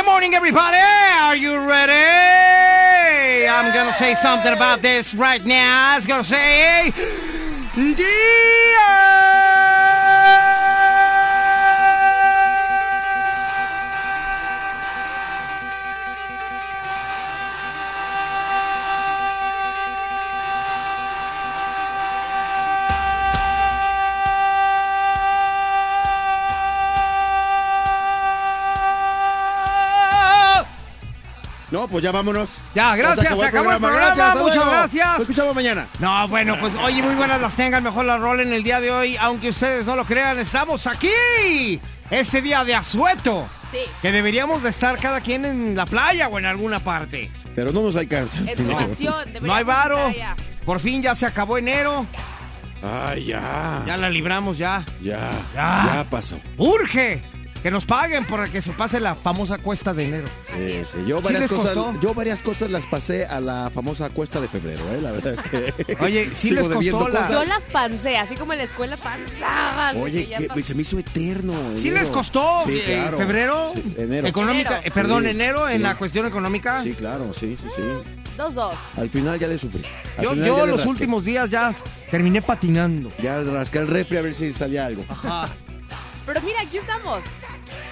The 0.00 0.06
morning, 0.06 0.34
everybody. 0.34 0.78
Are 0.78 1.36
you 1.36 1.58
ready? 1.58 3.46
I'm 3.46 3.74
gonna 3.74 3.92
say 3.92 4.14
something 4.14 4.52
about 4.52 4.80
this 4.80 5.14
right 5.14 5.44
now. 5.44 5.96
It's 5.96 6.06
gonna 6.06 6.24
say, 6.24 6.92
No, 31.70 31.86
pues 31.86 32.02
ya 32.02 32.10
vámonos. 32.10 32.50
Ya, 32.74 32.96
gracias, 32.96 33.38
se 33.38 33.46
acabó 33.46 33.70
el 33.72 33.78
programa, 33.78 34.14
Gracias, 34.14 34.36
muchas 34.36 34.56
luego. 34.56 34.70
gracias. 34.72 35.08
Nos 35.08 35.20
escuchamos 35.20 35.54
mañana. 35.54 35.88
No, 36.00 36.28
bueno, 36.28 36.56
pues 36.58 36.74
oye, 36.74 37.02
muy 37.02 37.14
buenas 37.14 37.40
las 37.40 37.54
tengan, 37.54 37.84
mejor 37.84 38.04
la 38.06 38.18
rolen 38.18 38.52
el 38.52 38.62
día 38.64 38.80
de 38.80 38.90
hoy, 38.90 39.16
aunque 39.16 39.50
ustedes 39.50 39.86
no 39.86 39.94
lo 39.94 40.04
crean, 40.04 40.38
estamos 40.38 40.86
aquí. 40.86 41.80
Este 42.10 42.42
día 42.42 42.64
de 42.64 42.74
asueto. 42.74 43.48
Sí. 43.70 43.78
Que 44.02 44.10
deberíamos 44.10 44.64
de 44.64 44.70
estar 44.70 44.98
cada 44.98 45.20
quien 45.20 45.44
en 45.44 45.76
la 45.76 45.86
playa 45.86 46.26
o 46.26 46.38
en 46.40 46.46
alguna 46.46 46.80
parte. 46.80 47.30
Pero 47.54 47.70
no 47.72 47.82
nos 47.82 47.94
alcanza. 47.94 48.38
Mansión. 48.58 49.32
No 49.40 49.54
hay 49.54 49.62
varo. 49.62 50.12
Por 50.64 50.80
fin 50.80 51.02
ya 51.02 51.14
se 51.14 51.26
acabó 51.26 51.56
enero. 51.56 52.04
Ay, 52.82 53.26
ya. 53.26 53.82
Ya 53.86 53.96
la 53.96 54.10
libramos 54.10 54.58
ya. 54.58 54.84
Ya. 55.00 55.30
Ya. 55.54 55.92
Ya 55.94 56.06
pasó. 56.10 56.40
Urge 56.56 57.22
que 57.62 57.70
nos 57.70 57.84
paguen 57.84 58.24
para 58.24 58.46
que 58.48 58.62
se 58.62 58.70
pase 58.72 59.00
la 59.00 59.14
famosa 59.14 59.58
cuesta 59.58 59.92
de 59.92 60.06
enero. 60.06 60.24
Sí, 60.56 60.80
sí. 60.84 61.04
Yo, 61.06 61.18
¿Sí 61.18 61.24
varias 61.24 61.50
cosas, 61.52 61.76
yo 62.00 62.14
varias 62.14 62.40
cosas 62.40 62.70
las 62.70 62.86
pasé 62.86 63.26
a 63.26 63.40
la 63.40 63.70
famosa 63.74 64.08
cuesta 64.10 64.40
de 64.40 64.48
febrero, 64.48 64.82
¿eh? 64.94 65.00
La 65.02 65.12
verdad 65.12 65.34
es 65.34 65.42
que. 65.42 65.96
Oye, 66.00 66.30
sí 66.32 66.50
les 66.52 66.66
costó 66.68 67.08
la- 67.08 67.20
cosas. 67.20 67.30
Yo 67.32 67.44
las 67.44 67.62
pancé, 67.64 68.16
así 68.16 68.34
como 68.36 68.52
en 68.52 68.58
la 68.58 68.64
escuela 68.64 68.96
panzaban. 68.96 69.96
Oye, 70.00 70.28
que 70.54 70.62
se 70.62 70.74
me 70.74 70.82
hizo 70.82 70.98
eterno. 70.98 71.52
¿Sí 71.74 71.90
les 71.90 72.08
costó 72.08 72.62
Sí, 72.66 72.80
claro. 72.84 73.18
febrero? 73.18 73.72
Sí, 73.74 73.94
enero. 73.98 74.26
Económica, 74.26 74.70
Enero. 74.78 74.86
eh, 74.86 74.90
perdón, 74.90 75.24
Sí, 75.24 75.30
enero 75.30 75.68
en 75.68 75.76
sí. 75.78 75.82
la 75.82 75.94
cuestión 75.96 76.26
económica. 76.26 76.80
Sí, 76.82 76.92
claro, 76.94 77.32
sí, 77.38 77.56
sí, 77.60 77.68
sí. 77.76 77.82
Dos, 78.36 78.54
dos. 78.54 78.74
Al 78.96 79.10
final 79.10 79.38
ya 79.38 79.48
le 79.48 79.58
sufrí. 79.58 79.82
Al 80.16 80.24
Yo, 80.24 80.34
yo 80.34 80.64
los 80.66 80.76
rasqué. 80.78 80.88
últimos 80.90 81.24
días 81.26 81.50
ya 81.50 81.72
terminé 82.10 82.40
patinando. 82.40 83.10
Ya 83.22 83.38
rasqué 83.42 83.78
el 83.80 83.86
refri 83.88 84.16
a 84.16 84.22
ver 84.22 84.34
si 84.34 84.54
salía 84.54 84.86
algo. 84.86 85.04
Pero 86.26 86.40
mira, 86.42 86.60
aquí 86.62 86.78
estamos. 86.78 87.20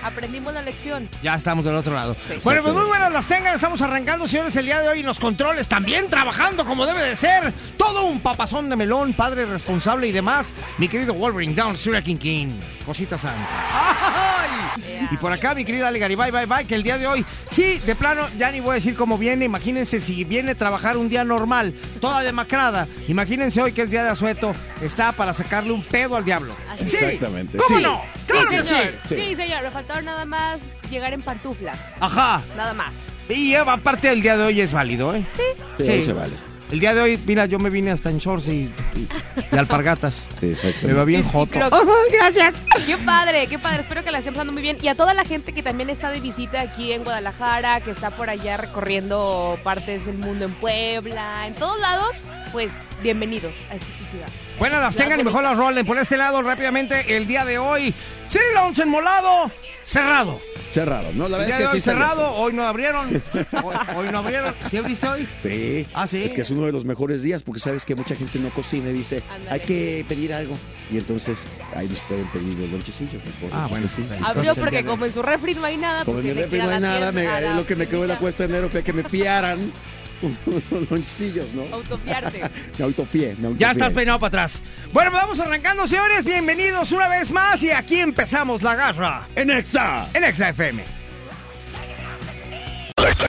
Aprendimos 0.02 0.54
la 0.54 0.62
lección. 0.62 1.08
Ya 1.22 1.34
estamos 1.34 1.64
del 1.64 1.74
otro 1.74 1.94
lado. 1.94 2.16
Sí. 2.26 2.34
Bueno, 2.44 2.62
pues 2.62 2.74
muy 2.74 2.86
buenas 2.86 3.12
las 3.12 3.26
tengan. 3.26 3.54
Estamos 3.54 3.80
arrancando, 3.82 4.28
señores, 4.28 4.54
el 4.56 4.66
día 4.66 4.80
de 4.80 4.88
hoy 4.88 5.02
los 5.02 5.18
controles. 5.18 5.68
También 5.68 6.08
trabajando 6.08 6.64
como 6.64 6.86
debe 6.86 7.02
de 7.02 7.16
ser. 7.16 7.52
Todo 7.76 8.04
un 8.04 8.20
papazón 8.20 8.68
de 8.70 8.76
melón, 8.76 9.12
padre 9.12 9.46
responsable 9.46 10.06
y 10.06 10.12
demás. 10.12 10.54
Mi 10.78 10.88
querido 10.88 11.14
Wolverine 11.14 11.54
Down, 11.54 11.76
Sura 11.76 12.02
King 12.02 12.16
King. 12.16 12.48
Cosita 12.86 13.18
santa. 13.18 13.46
Y 15.10 15.16
por 15.16 15.32
acá, 15.32 15.54
mi 15.54 15.64
querida 15.64 15.88
Ale 15.88 15.98
Garibay, 15.98 16.30
bye, 16.30 16.46
bye, 16.46 16.64
que 16.66 16.74
el 16.74 16.82
día 16.82 16.98
de 16.98 17.06
hoy, 17.06 17.24
sí, 17.50 17.78
de 17.86 17.94
plano, 17.94 18.28
ya 18.38 18.50
ni 18.50 18.60
voy 18.60 18.72
a 18.72 18.74
decir 18.74 18.94
cómo 18.94 19.18
viene. 19.18 19.44
Imagínense 19.44 20.00
si 20.00 20.24
viene 20.24 20.52
a 20.52 20.54
trabajar 20.54 20.96
un 20.96 21.08
día 21.08 21.24
normal, 21.24 21.74
toda 22.00 22.20
demacrada. 22.22 22.86
Imagínense 23.08 23.60
hoy 23.62 23.72
que 23.72 23.82
es 23.82 23.90
día 23.90 24.04
de 24.04 24.10
asueto, 24.10 24.54
está 24.82 25.12
para 25.12 25.32
sacarle 25.34 25.72
un 25.72 25.82
pedo 25.82 26.16
al 26.16 26.24
diablo. 26.24 26.54
Así 26.70 26.88
Sí, 26.88 26.96
Exactamente, 26.96 27.58
¿Cómo 27.58 27.76
sí. 27.78 27.82
no? 27.82 28.00
Sí, 28.14 28.32
Claro 28.32 28.48
que 28.50 28.62
señor. 28.62 28.84
sí. 29.08 29.14
Sí. 29.16 29.36
señor. 29.36 29.62
Me 29.62 29.70
faltaron 29.70 30.04
nada 30.04 30.24
más 30.24 30.60
llegar 30.90 31.12
en 31.12 31.22
pantuflas. 31.22 31.78
Ajá. 32.00 32.42
Nada 32.56 32.74
más. 32.74 32.92
Y 33.28 33.54
aparte 33.54 34.10
el 34.10 34.22
día 34.22 34.36
de 34.36 34.44
hoy 34.44 34.60
es 34.60 34.72
válido, 34.72 35.14
¿eh? 35.14 35.24
Sí. 35.36 35.42
Sí, 35.78 35.84
Sí. 35.84 36.02
se 36.04 36.12
vale. 36.12 36.32
El 36.70 36.80
día 36.80 36.92
de 36.94 37.00
hoy, 37.00 37.18
mira, 37.26 37.46
yo 37.46 37.58
me 37.58 37.70
vine 37.70 37.90
hasta 37.90 38.10
en 38.10 38.18
shorts 38.18 38.46
y, 38.48 38.70
y- 38.94 39.08
y 39.52 39.56
alpargatas. 39.56 40.26
Sí. 40.40 40.54
Me 40.82 40.92
va 40.92 41.04
bien 41.04 41.22
joto. 41.24 41.58
gracias. 42.12 42.54
Qué 42.86 42.96
padre, 42.98 43.46
qué 43.48 43.58
padre. 43.58 43.80
Espero 43.82 44.04
que 44.04 44.10
la 44.10 44.18
estén 44.18 44.34
pasando 44.34 44.52
muy 44.52 44.62
bien. 44.62 44.76
Y 44.82 44.88
a 44.88 44.94
toda 44.94 45.14
la 45.14 45.24
gente 45.24 45.52
que 45.52 45.62
también 45.62 45.88
está 45.90 46.10
de 46.10 46.20
visita 46.20 46.60
aquí 46.60 46.92
en 46.92 47.04
Guadalajara, 47.04 47.80
que 47.80 47.90
está 47.90 48.10
por 48.10 48.28
allá 48.30 48.56
recorriendo 48.56 49.58
partes 49.62 50.04
del 50.06 50.18
mundo 50.18 50.44
en 50.44 50.52
Puebla, 50.52 51.46
en 51.46 51.54
todos 51.54 51.78
lados, 51.80 52.22
pues 52.52 52.70
bienvenidos 53.02 53.52
a 53.70 53.74
esta 53.74 53.86
ciudad. 54.10 54.28
Buenas 54.58 54.80
las 54.82 54.96
tengan 54.96 55.20
y 55.20 55.24
mejor 55.24 55.42
las 55.42 55.56
rolen. 55.56 55.86
Por 55.86 55.98
este 55.98 56.16
lado, 56.16 56.42
rápidamente, 56.42 57.16
el 57.16 57.26
día 57.26 57.44
de 57.44 57.58
hoy, 57.58 57.94
City 58.28 58.44
Lounge 58.54 58.82
en 58.82 58.88
Molado, 58.88 59.50
cerrado. 59.84 60.40
Cerrado, 60.70 61.08
¿no? 61.14 61.28
La 61.28 61.38
El 61.38 61.42
verdad 61.44 61.46
día 61.46 61.54
es 61.56 61.58
de 61.58 61.64
que 61.64 61.70
hoy 61.76 61.80
sí 61.80 61.84
cerrado, 61.84 62.34
hoy 62.34 62.52
no 62.52 62.62
abrieron. 62.64 63.08
Hoy, 63.64 63.76
hoy 63.96 64.08
no 64.12 64.18
abrieron. 64.18 64.54
¿Sí 64.70 64.76
abriste 64.76 65.08
hoy? 65.08 65.26
Sí. 65.42 65.86
Ah, 65.94 66.06
¿sí? 66.06 66.22
Es 66.24 66.32
que 66.34 66.42
es 66.42 66.50
uno 66.50 66.66
de 66.66 66.72
los 66.72 66.84
mejores 66.84 67.22
días 67.22 67.42
porque 67.42 67.60
sabes 67.60 67.84
que 67.84 67.94
mucha 67.94 68.14
gente 68.14 68.38
no 68.38 68.50
cocina 68.50 68.90
y 68.90 68.92
dice, 68.92 69.22
hay 69.50 69.60
que 69.60 70.04
pedir 70.08 70.32
algo. 70.32 70.56
Y 70.92 70.98
entonces 70.98 71.38
ahí 71.74 71.88
nos 71.88 71.98
pueden 72.00 72.26
pedir 72.28 72.58
los 72.58 72.70
lonchecillos. 72.70 73.22
Ah, 73.52 73.66
bueno, 73.70 73.88
sí. 73.88 74.06
Abrió 74.24 74.54
porque 74.54 74.84
como 74.84 75.04
en 75.06 75.12
su 75.12 75.22
refri 75.22 75.54
no 75.54 75.64
hay 75.64 75.76
nada. 75.76 76.04
Como 76.04 76.18
pues 76.18 76.26
en 76.28 76.36
mi 76.36 76.42
refri 76.42 76.58
no 76.58 76.68
hay 76.70 76.80
nada, 76.80 77.12
me- 77.12 77.24
la 77.24 77.54
lo 77.54 77.66
que 77.66 77.74
me 77.76 77.86
quedó 77.86 78.02
de 78.02 78.08
la 78.08 78.18
cuesta 78.18 78.46
de 78.46 78.50
enero 78.54 78.68
fue 78.68 78.82
que 78.82 78.92
me 78.92 79.02
fiaran 79.04 79.58
unos 80.22 80.62
lonchecillos, 80.90 81.46
¿no? 81.54 81.62
Autofiarte. 81.74 82.42
Me 82.78 82.84
autofié, 82.84 83.34
me 83.38 83.42
Ya 83.42 83.48
autofié. 83.48 83.70
estás 83.72 83.92
peinado 83.92 84.18
para 84.20 84.28
atrás. 84.28 84.62
Bueno, 84.92 85.10
pues 85.10 85.22
vamos 85.22 85.40
arrancando, 85.40 85.86
señores. 85.88 86.24
Bienvenidos 86.24 86.92
una 86.92 87.08
vez 87.08 87.30
más 87.30 87.62
y 87.62 87.70
aquí 87.70 88.00
empezamos 88.00 88.62
la 88.62 88.74
garra 88.74 89.28
¡En 89.36 89.50
Exa! 89.50 90.08
en 90.14 90.34
XFM. 90.34 90.82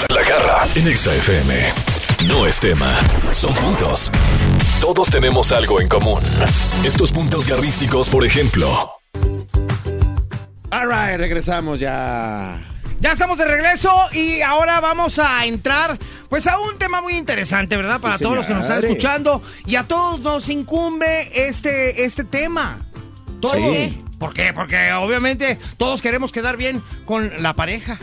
La 0.10 0.24
Garra 0.24 0.68
en 0.76 0.88
Exa 0.88 1.14
FM. 1.14 1.74
No 2.28 2.46
es 2.48 2.60
tema, 2.60 2.92
son 3.32 3.54
puntos. 3.54 4.12
Todos 4.82 5.10
tenemos 5.10 5.52
algo 5.52 5.80
en 5.80 5.88
común. 5.88 6.20
Estos 6.84 7.12
puntos 7.12 7.48
garrísticos, 7.48 8.10
por 8.10 8.26
ejemplo. 8.26 8.92
All 10.72 10.88
right, 10.90 11.18
regresamos 11.18 11.80
ya. 11.80 12.60
Ya 13.00 13.14
estamos 13.14 13.38
de 13.38 13.46
regreso 13.46 13.92
y 14.12 14.42
ahora 14.42 14.82
vamos 14.82 15.20
a 15.20 15.46
entrar 15.46 15.98
pues 16.28 16.48
a 16.48 16.60
un 16.60 16.78
tema 16.78 17.02
muy 17.02 17.14
interesante, 17.16 17.78
¿verdad? 17.78 18.02
Para 18.02 18.18
Sí, 18.18 18.24
todos 18.24 18.36
los 18.36 18.46
que 18.46 18.54
nos 18.54 18.64
están 18.64 18.80
escuchando 18.84 19.42
y 19.66 19.76
a 19.78 19.84
todos 19.84 20.20
nos 20.20 20.50
incumbe 20.50 21.30
este, 21.48 22.04
este 22.04 22.26
tema. 22.26 22.86
Todos. 23.40 23.56
Sí. 23.56 24.04
¿Por 24.20 24.34
qué? 24.34 24.52
Porque 24.52 24.92
obviamente 24.92 25.58
todos 25.78 26.02
queremos 26.02 26.34
quedar 26.34 26.58
bien 26.58 26.84
con 27.06 27.42
la 27.42 27.54
pareja, 27.54 27.98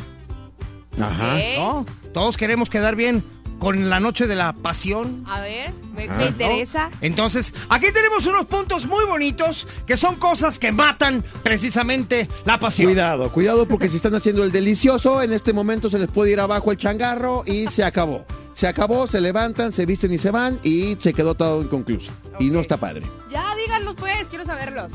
Ajá. 0.99 1.85
Todos 2.15 2.39
queremos 2.39 2.71
quedar 2.71 2.97
bien 2.97 3.23
con 3.59 3.89
la 3.89 4.01
noche 4.01 4.27
de 4.27 4.35
la 4.37 4.53
pasión. 4.53 5.25
A 5.27 5.41
ver, 5.41 5.73
me, 5.95 6.05
Ah, 6.05 6.15
me 6.17 6.25
¿no? 6.25 6.27
interesa. 6.27 6.91
Entonces, 7.01 7.53
aquí 7.69 7.87
tenemos 7.93 8.27
unos 8.27 8.47
puntos 8.47 8.87
muy 8.87 9.05
bonitos 9.05 9.67
que 9.87 9.97
son 9.97 10.17
cosas 10.17 10.59
que 10.59 10.73
matan 10.73 11.25
precisamente 11.43 12.29
la 12.45 12.59
pasión. 12.59 12.89
Cuidado, 12.93 13.31
cuidado 13.33 13.67
porque 13.67 13.89
si 13.89 13.97
están 13.97 14.15
haciendo 14.15 14.45
el 14.45 14.53
delicioso, 14.53 15.23
en 15.23 15.33
este 15.33 15.53
momento 15.53 15.89
se 15.91 15.99
les 15.99 16.09
puede 16.09 16.33
ir 16.33 16.41
abajo 16.41 16.71
el 16.71 16.79
changarro 16.79 17.43
y 17.47 17.67
se 17.69 17.83
acabó. 17.85 18.25
Se 18.53 18.67
acabó, 18.67 19.07
se 19.07 19.21
levantan, 19.21 19.73
se 19.73 19.85
visten 19.85 20.13
y 20.13 20.19
se 20.19 20.31
van 20.31 20.59
y 20.63 20.97
se 20.99 21.13
quedó 21.13 21.35
todo 21.35 21.63
inconcluso. 21.63 22.13
Y 22.39 22.47
no 22.51 22.61
está 22.61 22.77
padre. 22.79 23.03
Ya, 23.31 23.45
díganlos 23.55 23.95
pues, 23.97 24.27
quiero 24.31 24.45
saberlos. 24.45 24.93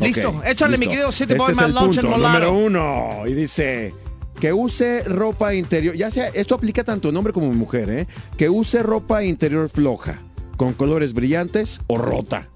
Listo, 0.00 0.42
échale 0.44 0.76
mi 0.76 0.86
querido 0.88 1.12
City 1.12 1.32
Este 1.32 1.34
Boy 1.36 1.52
es 1.52 1.58
My 1.58 1.64
el 1.64 1.74
Lunch 1.74 2.00
punto 2.00 2.18
número 2.18 2.52
uno. 2.52 3.22
Y 3.26 3.32
dice 3.34 3.94
que 4.40 4.52
use 4.52 5.02
ropa 5.04 5.54
interior. 5.54 5.94
Ya 5.96 6.10
sea, 6.10 6.28
esto 6.28 6.54
aplica 6.54 6.84
tanto 6.84 7.08
en 7.08 7.16
hombre 7.16 7.32
como 7.32 7.46
en 7.46 7.56
mujer, 7.58 7.90
¿eh? 7.90 8.06
Que 8.36 8.48
use 8.48 8.82
ropa 8.82 9.22
interior 9.24 9.68
floja, 9.68 10.20
con 10.56 10.72
colores 10.74 11.12
brillantes 11.14 11.80
o 11.86 11.98
rota. 11.98 12.48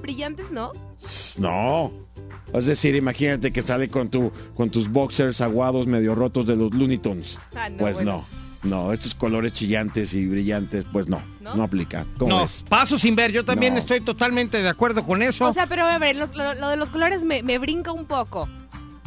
Brillantes, 0.00 0.50
¿no? 0.50 0.72
No. 1.38 1.92
Es 2.52 2.66
decir, 2.66 2.94
imagínate 2.96 3.52
que 3.52 3.62
sale 3.62 3.88
con 3.88 4.08
tu 4.08 4.32
con 4.54 4.70
tus 4.70 4.88
boxers 4.88 5.40
aguados 5.42 5.86
medio 5.86 6.14
rotos 6.14 6.46
de 6.46 6.56
los 6.56 6.72
Looney 6.72 6.98
Tunes. 6.98 7.38
Ah, 7.54 7.68
no, 7.68 7.76
pues 7.78 7.94
bueno. 7.96 8.24
No, 8.64 8.92
estos 8.92 9.14
colores 9.14 9.52
chillantes 9.52 10.14
y 10.14 10.26
brillantes, 10.26 10.84
pues 10.92 11.06
no, 11.08 11.22
¿No? 11.40 11.54
no, 11.54 11.62
aplica. 11.62 12.04
¿Cómo 12.18 12.30
No, 12.34 12.40
ves? 12.42 12.64
paso 12.68 12.98
sin 12.98 13.14
ver. 13.14 13.30
Yo 13.30 13.44
también 13.44 13.74
No. 13.74 13.78
estoy 13.78 14.00
totalmente 14.00 14.60
de 14.62 14.68
acuerdo 14.68 15.04
con 15.04 15.22
eso. 15.22 15.46
O 15.46 15.52
sea, 15.52 15.68
pero 15.68 15.84
a 15.84 15.96
ver, 15.98 16.16
lo, 16.16 16.26
lo- 16.26 16.54
lo 16.54 16.68
de 16.68 16.76
los 16.76 16.90
colores 16.90 17.22
me, 17.22 17.42
me 17.44 17.58
brinca 17.58 17.92
un 17.92 18.04
poco. 18.06 18.48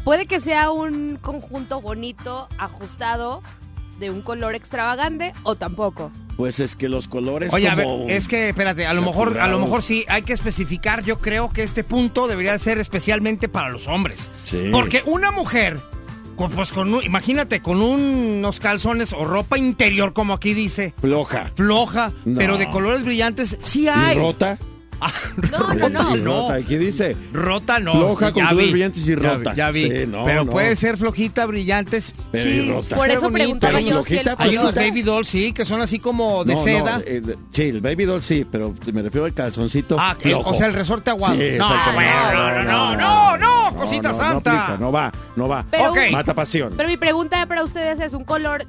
Puede 0.04 0.26
que 0.26 0.40
sea 0.40 0.72
un 0.72 1.18
conjunto 1.22 1.80
bonito, 1.82 2.48
ajustado, 2.58 3.42
de 4.00 4.10
un 4.10 4.22
color 4.22 4.56
extravagante, 4.56 5.32
o 5.44 5.56
tampoco. 5.56 6.12
Pues 6.38 6.60
es 6.60 6.76
que 6.76 6.90
los 6.90 7.08
colores 7.08 7.54
Oye, 7.54 7.70
a 7.70 7.76
ver, 7.76 7.88
es 8.10 8.28
que, 8.28 8.50
espérate, 8.50 8.88
a 8.88 8.94
lo 8.96 9.04
mejor, 9.04 9.38
a 9.40 9.48
lo 9.48 9.60
mejor 9.60 9.84
sí 9.84 10.06
hay 10.08 10.24
que 10.24 10.34
especificar. 10.34 11.04
Yo 11.04 11.20
creo 11.20 11.52
que 11.52 11.62
este 11.62 11.84
punto 11.84 12.28
debería 12.28 12.58
ser 12.58 12.80
especialmente 12.80 13.48
para 13.48 13.70
los 13.70 13.88
hombres. 13.88 14.32
Sí. 14.44 14.70
Porque 14.72 15.04
una 15.06 15.30
mujer, 15.30 15.80
pues 16.56 16.72
con, 16.72 16.92
un- 16.96 17.04
imagínate, 17.04 17.62
con 17.62 17.80
unos 17.82 18.60
calzones 18.60 19.14
o 19.14 19.24
ropa 19.24 19.60
interior, 19.60 20.14
como 20.14 20.34
aquí 20.34 20.56
dice, 20.56 20.96
floja. 21.00 21.52
floja, 21.56 22.12
No. 22.26 22.40
pero 22.40 22.58
de 22.58 22.68
colores 22.72 23.04
brillantes, 23.06 23.58
sí 23.62 23.84
¿Y 23.84 23.88
hay. 23.90 24.18
rota? 24.18 24.58
Ah, 25.02 25.12
No, 25.52 25.74
no, 25.74 25.90
no. 25.90 26.16
¿Y 26.16 26.22
rota? 26.22 26.60
¿Y 26.60 26.64
qué 26.64 26.78
dice? 26.78 27.18
Rota 27.34 27.80
no. 27.80 27.94
Floja 27.94 28.32
con 28.32 28.48
vi, 28.56 28.70
brillantes 28.72 29.08
y 29.08 29.16
rota. 29.16 29.54
Ya 29.56 29.72
vi. 29.72 29.90
Sí, 29.90 30.06
no, 30.08 30.26
pero 30.26 30.46
no. 30.46 30.52
puede 30.52 30.76
ser 30.76 30.98
flojita, 30.98 31.46
brillantes. 31.48 32.14
Pero 32.32 32.44
sí, 32.44 32.50
y 32.50 32.70
rota. 32.72 32.96
Por 32.96 33.10
eso 33.10 33.32
preguntaba 33.32 33.80
yo 33.82 34.04
si 34.04 34.18
el 34.18 34.24
flojita, 34.24 34.36
Hay 34.44 34.58
unos 34.58 34.76
baby 34.76 35.02
dolls, 35.02 35.28
sí, 35.28 35.54
que 35.54 35.66
son 35.66 35.82
así 35.82 36.00
como 36.00 36.44
de 36.46 36.54
No, 36.54 36.60
no, 36.60 36.64
seda. 36.66 37.02
eh, 37.06 37.22
de- 37.22 37.38
sí, 37.52 37.64
el 37.70 37.82
baby 37.82 38.06
doll 38.06 38.22
sí, 38.22 38.46
pero 38.50 38.74
me 38.94 39.02
refiero 39.02 39.26
al 39.26 39.34
calzoncito 39.34 39.98
Ah, 40.00 40.16
flojo. 40.20 40.50
o 40.52 40.54
sea, 40.54 40.68
el 40.68 40.74
resorte 40.74 41.10
aguado. 41.10 41.36
Sí, 41.36 41.52
no, 41.58 41.68
no, 41.70 42.64
no, 42.64 42.96
no, 42.96 43.38
no, 43.38 43.76
cosita 43.78 44.10
no, 44.10 44.16
santa. 44.16 44.54
No, 44.54 44.60
aplica, 44.60 44.78
no 44.80 44.92
va, 44.92 45.12
no 45.36 45.48
va. 45.48 45.66
Pero- 45.72 45.92
Ok. 45.92 45.98
Mata 46.12 46.34
pasión. 46.36 46.74
Pero 46.78 46.88
mi 46.88 46.98
pregunta 46.98 47.46
para 47.48 47.64
ustedes 47.64 48.00
es 48.00 48.14
un 48.14 48.24
color 48.24 48.66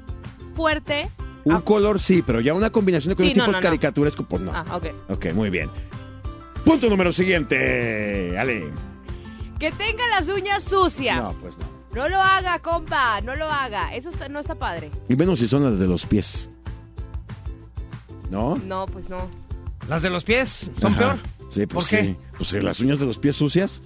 fuerte. 0.55 1.09
Un 1.45 1.55
Ah, 1.55 1.61
color 1.61 1.99
sí, 1.99 2.23
pero 2.25 2.39
ya 2.39 2.53
una 2.53 2.69
combinación 2.69 3.15
con 3.15 3.25
Sí, 3.25 3.31
los 3.31 3.37
no, 3.37 3.43
tipos 3.43 3.53
no, 3.55 3.59
no. 3.59 3.63
caricaturescos, 3.63 4.25
pues 4.29 4.41
no. 4.41 4.51
Ah, 4.55 4.63
ok. 4.75 4.85
Ok, 5.09 5.25
muy 5.33 5.49
bien. 5.49 5.69
Punto 6.65 6.89
número 6.89 7.11
siguiente, 7.11 8.37
Ale. 8.37 8.71
Que 9.59 9.71
tenga 9.71 10.03
las 10.11 10.27
uñas 10.29 10.63
sucias. 10.63 11.21
No, 11.21 11.33
pues 11.41 11.57
no. 11.57 11.65
No 11.93 12.09
lo 12.09 12.19
haga, 12.21 12.57
compa, 12.59 13.21
no 13.21 13.35
lo 13.35 13.45
haga. 13.51 13.93
Eso 13.93 14.09
está- 14.09 14.27
no 14.29 14.39
está 14.39 14.55
padre. 14.55 14.89
Y 15.09 15.15
menos 15.15 15.39
si 15.39 15.47
son 15.47 15.63
las 15.63 15.77
de 15.77 15.87
los 15.87 16.05
pies. 16.05 16.49
¿No? 18.31 18.55
No, 18.65 18.87
pues 18.87 19.09
no. 19.09 19.29
Las 19.87 20.01
de 20.01 20.09
los 20.09 20.23
pies 20.23 20.69
son 20.79 20.93
Ajá. 20.93 20.99
peor. 20.99 21.19
Sí, 21.51 21.67
pues 21.67 21.85
¿Por 21.85 21.87
qué? 21.99 22.03
sí. 22.03 22.17
Pues 22.37 22.53
las 22.63 22.79
uñas 22.79 22.99
de 22.99 23.05
los 23.05 23.19
pies 23.19 23.35
sucias. 23.35 23.81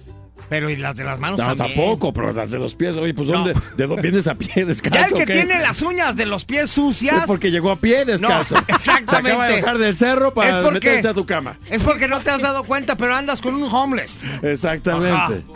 Pero 0.48 0.70
y 0.70 0.76
las 0.76 0.96
de 0.96 1.04
las 1.04 1.18
manos 1.18 1.38
No, 1.38 1.46
también. 1.54 1.74
tampoco, 1.76 2.12
pero 2.12 2.32
las 2.32 2.50
de 2.50 2.58
los 2.58 2.74
pies. 2.74 2.96
Oye, 2.96 3.12
pues 3.14 3.28
No. 3.28 3.34
¿dónde, 3.44 3.54
¿de 3.76 3.86
dónde 3.86 4.02
vienes 4.02 4.26
a 4.26 4.34
pie 4.34 4.64
descalzo? 4.64 4.98
Ya 4.98 5.06
el 5.06 5.12
que 5.14 5.26
qué? 5.26 5.32
tiene 5.44 5.60
las 5.60 5.82
uñas 5.82 6.16
de 6.16 6.26
los 6.26 6.44
pies 6.44 6.64
Es 6.64 6.70
sucias 6.70 7.24
porque 7.26 7.50
llegó 7.50 7.70
a 7.70 7.76
pie 7.76 8.04
descalzo. 8.04 8.54
No, 8.54 8.60
Se 8.80 8.90
acaba 8.90 8.98
exactamente. 9.00 9.52
de 9.54 9.60
bajar 9.62 9.78
del 9.78 9.96
cerro 9.96 10.32
para 10.32 10.48
Es 10.58 10.64
porque- 10.64 10.88
meterse 10.88 11.08
a 11.08 11.14
tu 11.14 11.26
cama. 11.26 11.56
es 11.68 11.82
porque 11.82 12.08
no 12.08 12.20
te 12.20 12.30
has 12.30 12.40
dado 12.40 12.64
cuenta, 12.64 12.96
pero 12.96 13.14
andas 13.14 13.40
con 13.40 13.54
un 13.54 13.64
homeless. 13.64 14.16
Exactamente. 14.42 15.44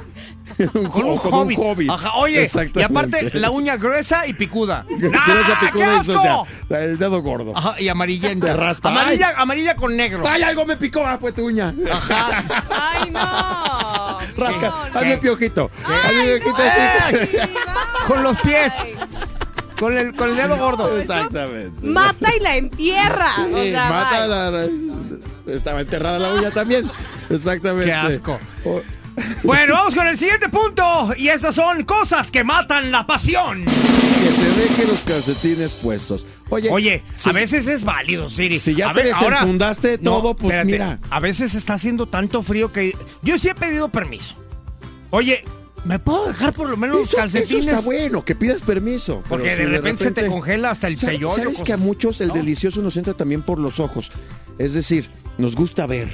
Un 0.74 0.84
Con 0.90 1.04
un 1.06 1.18
hobbit. 1.22 1.56
un 1.58 1.64
hobbit. 1.66 1.90
Ajá, 1.90 2.14
oye, 2.16 2.40
y 2.40 2.44
Exactamente. 2.44 2.84
aparte 2.84 3.38
la 3.38 3.50
uña 3.50 3.76
gruesa 3.76 4.26
y 4.26 4.34
picuda. 4.34 4.84
Tienes 4.88 5.12
¡Ah, 5.18 5.58
picuda 5.60 6.02
qué 6.04 6.12
y. 6.12 6.46
El 6.68 6.98
dedo 6.98 7.22
gordo. 7.22 7.56
Ajá, 7.56 7.80
y 7.80 7.88
amarillenta. 7.88 8.48
Te 8.48 8.52
raspa. 8.54 8.90
Amarilla, 8.90 9.34
amarilla 9.38 9.76
con 9.76 9.96
negro. 9.96 10.24
¡Ay, 10.28 10.42
algo 10.42 10.66
me 10.66 10.76
picó! 10.76 11.06
Ah, 11.06 11.16
fue 11.18 11.32
tu 11.32 11.46
uña. 11.46 11.72
Ajá. 11.90 12.44
¡Ay, 12.70 13.10
no! 13.10 14.01
Rasca, 14.36 14.72
hazme 14.94 15.16
piojito. 15.18 15.70
Hazme 15.84 16.38
piojito. 16.40 16.62
Con 18.06 18.22
los 18.22 18.38
pies. 18.40 18.72
Con 19.78 19.98
el, 19.98 20.14
con 20.14 20.30
el 20.30 20.36
dedo 20.36 20.56
gordo. 20.58 20.96
Exactamente. 20.98 21.84
Mata 21.84 22.30
y 22.36 22.40
la 22.40 22.56
entierra. 22.56 23.30
o 23.42 23.48
Sí, 23.58 23.70
sea, 23.72 23.88
mata 23.90 24.26
la, 24.28 24.66
Estaba 25.46 25.80
enterrada 25.80 26.18
la 26.20 26.34
uña 26.34 26.50
también. 26.52 26.88
Exactamente. 27.28 27.86
Qué 27.86 27.92
asco. 27.92 28.38
Bueno, 29.42 29.74
vamos 29.74 29.94
con 29.94 30.06
el 30.06 30.16
siguiente 30.18 30.48
punto. 30.48 31.12
Y 31.16 31.28
estas 31.28 31.56
son 31.56 31.82
cosas 31.84 32.30
que 32.30 32.44
matan 32.44 32.92
la 32.92 33.06
pasión. 33.06 33.64
Que 34.22 34.36
se 34.36 34.50
deje 34.60 34.86
los 34.86 35.00
calcetines 35.00 35.72
puestos. 35.74 36.26
Oye, 36.50 36.70
Oye, 36.70 37.02
si- 37.14 37.28
a 37.30 37.32
veces 37.32 37.66
es 37.66 37.82
válido, 37.84 38.28
Siri. 38.28 38.58
Si 38.58 38.74
ya 38.74 38.90
A 38.90 38.94
te 38.94 39.04
desenfundaste 39.04 39.98
todo, 39.98 40.34
pues 40.34 40.44
espérate, 40.54 40.70
mira. 40.72 40.98
A 41.10 41.20
veces 41.20 41.54
está 41.54 41.74
haciendo 41.74 42.06
tanto 42.06 42.42
frío 42.42 42.72
que 42.72 42.94
yo 43.22 43.38
sí 43.38 43.48
he 43.48 43.54
pedido 43.54 43.88
permiso. 43.88 44.34
Oye, 45.10 45.44
¿me 45.84 45.98
puedo 45.98 46.26
dejar 46.28 46.52
por 46.52 46.68
lo 46.68 46.76
menos 46.76 46.98
los 46.98 47.14
calcetines? 47.14 47.66
eso 47.66 47.70
está 47.76 47.80
bueno, 47.80 48.24
que 48.24 48.34
pidas 48.34 48.62
permiso. 48.62 49.22
Porque 49.28 49.50
si 49.56 49.62
de 49.62 49.68
repente, 49.68 50.04
se 50.04 50.10
te 50.10 50.26
congela 50.26 50.70
hasta 50.70 50.86
el 50.88 50.98
¿Sabes, 50.98 51.20
sabes 51.34 51.62
que 51.62 51.72
a 51.72 51.76
muchos 51.76 52.20
el 52.20 52.28
¿no? 52.28 52.34
delicioso 52.34 52.80
nos 52.82 52.96
entra 52.96 53.14
también 53.14 53.42
por 53.42 53.58
los 53.58 53.80
ojos? 53.80 54.10
Es 54.58 54.74
decir, 54.74 55.08
nos 55.38 55.54
gusta 55.56 55.86
ver. 55.86 56.08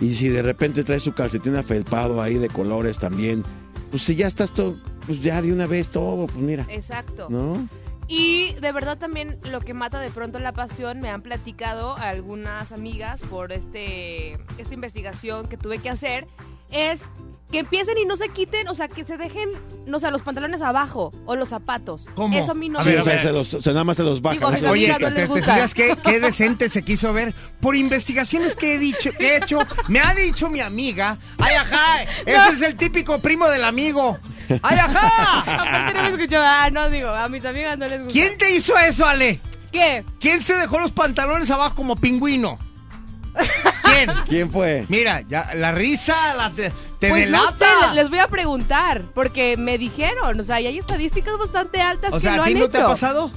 Y 0.00 0.14
si 0.14 0.28
de 0.28 0.42
repente 0.42 0.84
traes 0.84 1.02
su 1.02 1.12
calcetín 1.12 1.56
afelpado 1.56 2.22
ahí 2.22 2.34
de 2.34 2.48
colores 2.48 2.98
también, 2.98 3.42
pues 3.90 4.02
si 4.02 4.14
ya 4.14 4.26
estás 4.26 4.52
todo, 4.52 4.76
pues 5.06 5.20
ya 5.20 5.40
de 5.42 5.52
una 5.52 5.66
vez 5.66 5.88
todo, 5.88 6.26
pues 6.26 6.38
mira. 6.38 6.66
Exacto. 6.68 7.26
¿No? 7.30 7.68
Y 8.08 8.54
de 8.60 8.70
verdad 8.70 8.98
también 8.98 9.38
lo 9.50 9.60
que 9.60 9.74
mata 9.74 9.98
de 9.98 10.10
pronto 10.10 10.38
la 10.38 10.52
pasión, 10.52 11.00
me 11.00 11.10
han 11.10 11.22
platicado 11.22 11.96
algunas 11.96 12.70
amigas 12.70 13.20
por 13.22 13.50
este 13.52 14.34
esta 14.58 14.74
investigación 14.74 15.48
que 15.48 15.56
tuve 15.56 15.78
que 15.78 15.90
hacer, 15.90 16.28
es 16.70 17.00
que 17.50 17.58
empiecen 17.60 17.96
y 17.98 18.04
no 18.04 18.16
se 18.16 18.28
quiten, 18.28 18.66
o 18.68 18.74
sea, 18.74 18.88
que 18.88 19.04
se 19.04 19.16
dejen, 19.16 19.48
no 19.86 20.00
sé, 20.00 20.10
los 20.10 20.22
pantalones 20.22 20.62
abajo 20.62 21.12
o 21.26 21.36
los 21.36 21.48
zapatos. 21.48 22.06
¿Cómo? 22.16 22.36
Eso 22.36 22.52
a 22.52 22.54
mí 22.54 22.68
no 22.68 22.80
A 22.80 22.84
me 22.84 22.90
ver, 22.90 23.00
o 23.00 23.04
sea, 23.04 23.22
se, 23.22 23.32
los, 23.32 23.46
se 23.48 23.70
nada 23.70 23.84
más 23.84 23.96
se 23.96 24.02
los 24.02 24.20
bajan. 24.20 24.38
Digo, 24.54 24.70
Oye, 24.70 24.90
amigas 24.92 25.00
no 25.00 25.08
¿te, 25.08 25.14
les 25.14 25.20
te 25.20 25.26
gusta. 25.26 25.54
fijas 25.54 25.74
qué, 25.74 25.96
qué 26.04 26.18
decente 26.20 26.68
se 26.70 26.82
quiso 26.82 27.12
ver? 27.12 27.34
Por 27.60 27.76
investigaciones 27.76 28.56
que 28.56 28.74
he 28.74 28.78
dicho, 28.78 29.10
he 29.20 29.36
hecho, 29.36 29.58
me 29.88 30.00
ha 30.00 30.12
dicho 30.14 30.50
mi 30.50 30.60
amiga, 30.60 31.18
¡ay, 31.38 31.54
ajá! 31.54 32.02
Ese 32.26 32.52
es 32.52 32.62
el 32.62 32.76
típico 32.76 33.18
primo 33.20 33.48
del 33.48 33.62
amigo. 33.64 34.18
¡Ay, 34.62 34.78
ajá! 34.78 35.40
Aparte 35.40 35.94
no 35.94 36.02
me 36.02 36.08
escuchó, 36.10 36.38
ah, 36.40 36.68
no, 36.70 36.88
digo, 36.90 37.08
a 37.10 37.28
mis 37.28 37.44
amigas 37.44 37.76
no 37.78 37.86
les 37.88 37.98
gusta. 38.00 38.12
¿Quién 38.12 38.38
te 38.38 38.54
hizo 38.56 38.76
eso, 38.78 39.06
Ale? 39.06 39.40
¿Qué? 39.72 40.04
¿Quién 40.20 40.42
se 40.42 40.54
dejó 40.56 40.78
los 40.78 40.92
pantalones 40.92 41.50
abajo 41.50 41.74
como 41.74 41.96
pingüino? 41.96 42.58
¿Quién? 43.82 44.10
¿Quién 44.28 44.50
fue? 44.50 44.86
Mira, 44.88 45.22
ya 45.22 45.50
la 45.54 45.72
risa 45.72 46.34
la 46.34 46.50
te, 46.50 46.72
te 46.98 47.08
Pues 47.10 47.28
no 47.28 47.46
sé, 47.48 47.52
delata. 47.64 47.86
les- 47.88 47.94
les 47.96 48.08
voy 48.10 48.18
a 48.20 48.28
preguntar, 48.28 49.02
porque 49.14 49.56
me 49.58 49.76
dijeron, 49.78 50.40
o 50.40 50.42
sea, 50.42 50.60
y 50.60 50.66
hay 50.66 50.78
estadísticas 50.78 51.36
bastante 51.38 51.80
altas 51.82 52.12
o 52.12 52.16
que 52.16 52.22
sea, 52.22 52.36
lo 52.36 52.42
¿a 52.42 52.46
ti 52.46 52.52
han 52.52 52.58
no 52.58 52.64
hecho. 52.64 52.72
te 52.72 52.80
ha 52.80 52.86
pasado? 52.86 53.30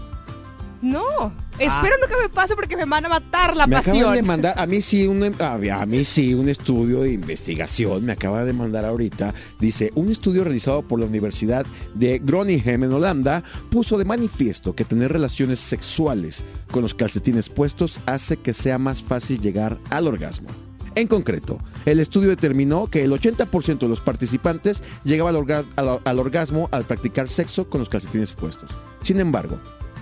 No, 0.82 1.34
espero 1.60 1.96
Ah. 1.96 2.00
nunca 2.02 2.16
me 2.22 2.30
pase 2.30 2.56
porque 2.56 2.76
me 2.78 2.86
van 2.86 3.06
a 3.06 3.10
matar 3.10 3.56
la 3.56 3.68
Me 3.68 3.76
pasión. 3.78 3.98
acaban 3.98 4.16
de 4.16 4.24
mandar, 4.24 4.54
a 4.58 4.66
mí 4.66 4.82
sí, 4.82 5.08
un, 5.08 5.24
a 5.40 5.86
mí 5.86 6.06
sí, 6.06 6.34
un 6.34 6.50
estudio 6.50 7.02
de 7.02 7.14
investigación, 7.14 8.06
me 8.06 8.14
acaba 8.14 8.44
de 8.46 8.54
mandar 8.54 8.86
ahorita, 8.86 9.34
dice, 9.60 9.92
un 9.96 10.10
estudio 10.10 10.44
realizado 10.44 10.82
por 10.82 11.00
la 11.00 11.06
Universidad 11.06 11.66
de 11.96 12.20
Groningen 12.24 12.84
en 12.84 12.94
Holanda 12.94 13.44
puso 13.70 13.98
de 13.98 14.06
manifiesto 14.06 14.74
que 14.76 14.86
tener 14.86 15.12
relaciones 15.12 15.60
sexuales 15.60 16.44
con 16.72 16.82
los 16.82 16.94
calcetines 16.94 17.50
puestos 17.50 18.00
hace 18.06 18.38
que 18.38 18.54
sea 18.54 18.78
más 18.78 19.02
fácil 19.04 19.40
llegar 19.40 19.78
al 19.90 20.08
orgasmo. 20.08 20.50
En 20.96 21.08
concreto, 21.08 21.60
el 21.86 22.00
estudio 22.00 22.30
determinó 22.30 22.88
que 22.88 23.04
el 23.04 23.12
80% 23.12 23.80
de 23.80 23.88
los 23.88 24.02
participantes 24.02 24.82
llegaba 25.04 25.30
al, 25.30 25.36
orga- 25.38 25.66
al- 25.76 26.00
al 26.04 26.20
orgasmo 26.20 26.68
al 26.72 26.84
practicar 26.84 27.30
sexo 27.30 27.70
con 27.70 27.80
los 27.80 27.90
calcetines 27.90 28.34
puestos. 28.34 28.70
Sin 29.04 29.20
embargo, 29.20 29.60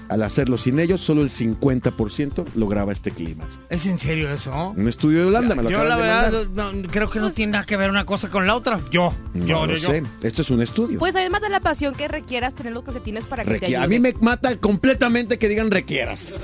al 0.10 0.24
hacerlo 0.24 0.58
sin 0.58 0.80
ellos, 0.80 1.02
solo 1.02 1.22
el 1.22 1.30
50% 1.30 2.46
lograba 2.56 2.94
este 2.94 3.12
clímax. 3.12 3.60
¿Es 3.70 3.86
en 3.86 4.00
serio 4.00 4.32
eso? 4.32 4.74
Un 4.76 4.88
estudio 4.88 5.20
de 5.22 5.26
Holanda, 5.28 5.56
me 5.56 5.64
lo 5.64 5.70
Yo 5.70 5.84
la 5.84 5.96
de 5.98 6.02
verdad 6.02 6.46
no, 6.54 6.72
creo 6.90 7.10
que 7.10 7.20
no 7.20 7.26
Pues- 7.26 7.36
tiene 7.36 7.54
nada 7.54 7.66
que 7.66 7.78
ver 7.78 7.90
una 7.90 8.06
cosa 8.06 8.30
con 8.30 8.48
la 8.48 8.56
otra. 8.56 8.80
Yo, 8.92 9.14
No 9.34 9.46
yo, 9.46 9.66
lo 9.68 9.76
yo, 9.76 9.90
sé. 9.90 10.04
Esto 10.22 10.42
es 10.42 10.50
un 10.50 10.62
estudio. 10.62 11.00
Pues 11.00 11.14
a 11.16 11.20
mí 11.20 11.26
me 11.26 11.30
mata 11.32 11.50
la 11.50 11.60
pasión 11.60 11.94
que 11.94 12.08
requieras 12.08 12.54
tener 12.56 12.74
los 12.74 12.84
calcetines 12.84 13.26
para 13.26 13.44
que 13.44 13.50
te 13.52 13.60
Requiere- 13.60 13.84
a 13.84 13.88
mí 13.88 14.00
me 14.00 14.14
mata 14.22 14.56
completamente 14.58 15.38
que 15.38 15.50
digan 15.50 15.72
requieras. 15.72 16.36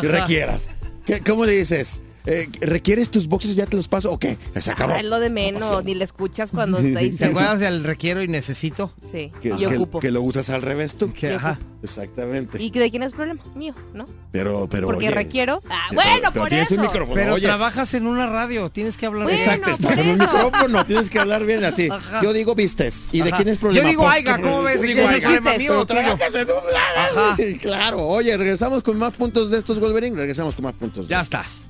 Que 0.00 0.08
requieras. 0.08 0.68
¿Qué- 1.06 1.20
¿Cómo 1.20 1.44
le 1.44 1.52
dices? 1.52 2.00
Eh, 2.24 2.48
¿Requieres 2.60 3.10
tus 3.10 3.26
boxes? 3.26 3.56
¿Ya 3.56 3.66
te 3.66 3.76
los 3.76 3.88
paso? 3.88 4.12
¿O 4.12 4.18
qué? 4.18 4.38
Se 4.60 4.70
acabó. 4.70 4.92
Ah, 4.94 5.00
es 5.00 5.04
lo 5.06 5.18
de 5.18 5.28
No 5.28 5.34
menos, 5.34 5.84
ni 5.84 5.94
le 5.94 6.04
escuchas 6.04 6.50
cuando 6.50 6.78
está 6.78 6.98
¿Te 7.00 7.04
diciendo. 7.10 7.38
acuerdas 7.38 7.60
del 7.60 7.82
requiero 7.84 8.22
y 8.22 8.28
necesito? 8.28 8.92
Sí, 9.10 9.32
Que, 9.42 9.56
que- 9.56 9.66
ocupo. 9.66 10.00
que 10.00 10.10
lo 10.10 10.22
usas 10.22 10.48
al 10.50 10.62
revés 10.62 10.94
tú. 10.96 11.12
Que, 11.12 11.34
ajá. 11.34 11.58
Exactamente. 11.82 12.62
¿Y 12.62 12.70
de 12.70 12.90
quién 12.92 13.02
es 13.02 13.10
el 13.10 13.16
problema? 13.16 13.42
Mío, 13.56 13.74
¿no? 13.92 14.06
Pero, 14.30 14.68
pero. 14.70 14.86
Porque 14.86 15.06
oye, 15.08 15.14
requiero. 15.16 15.60
Ah, 15.68 15.86
pero- 15.90 16.00
bueno, 16.02 16.28
pero 16.32 16.42
por 16.42 16.48
tienes 16.48 16.70
eso. 16.70 16.80
un 16.80 16.86
micrófono. 16.86 17.14
Pero 17.14 17.34
oye. 17.34 17.46
trabajas 17.46 17.92
en 17.94 18.06
una 18.06 18.28
radio, 18.28 18.70
tienes 18.70 18.96
que 18.96 19.06
hablar 19.06 19.24
Bueno, 19.24 19.38
Exacto, 19.40 19.70
estás 19.72 19.98
en 19.98 20.08
un 20.10 20.18
micrófono, 20.18 20.84
tienes 20.84 21.10
que 21.10 21.18
hablar 21.18 21.44
bien 21.44 21.64
así. 21.64 21.88
Ajá. 21.90 22.22
Yo 22.22 22.32
digo 22.32 22.54
vistes. 22.54 23.08
¿Y 23.10 23.22
de 23.22 23.32
quién 23.32 23.48
es 23.48 23.58
problema? 23.58 23.82
Yo 23.84 23.88
digo 23.90 24.02
Pues, 24.04 24.14
aiga, 24.14 24.38
¿cómo 24.40 24.62
ves? 24.62 24.76
yo 24.76 24.82
¿De 24.82 24.86
digo 24.88 25.00
quién 25.00 25.04
es 25.06 25.10
el 25.10 25.14
aiga. 25.16 25.28
problema 25.40 25.58
mío 25.58 25.80
o 25.80 25.86
trabajas 25.86 26.34
en 26.36 26.46
un. 26.48 27.58
Claro, 27.60 28.06
oye, 28.06 28.36
regresamos 28.36 28.82
con 28.84 28.96
más 28.98 29.12
puntos 29.14 29.50
de 29.50 29.58
estos 29.58 29.80
Wolverine. 29.80 30.16
Regresamos 30.16 30.54
con 30.54 30.64
más 30.64 30.74
puntos. 30.76 31.08
de 31.08 31.10
Ya 31.10 31.20
estás. 31.20 31.66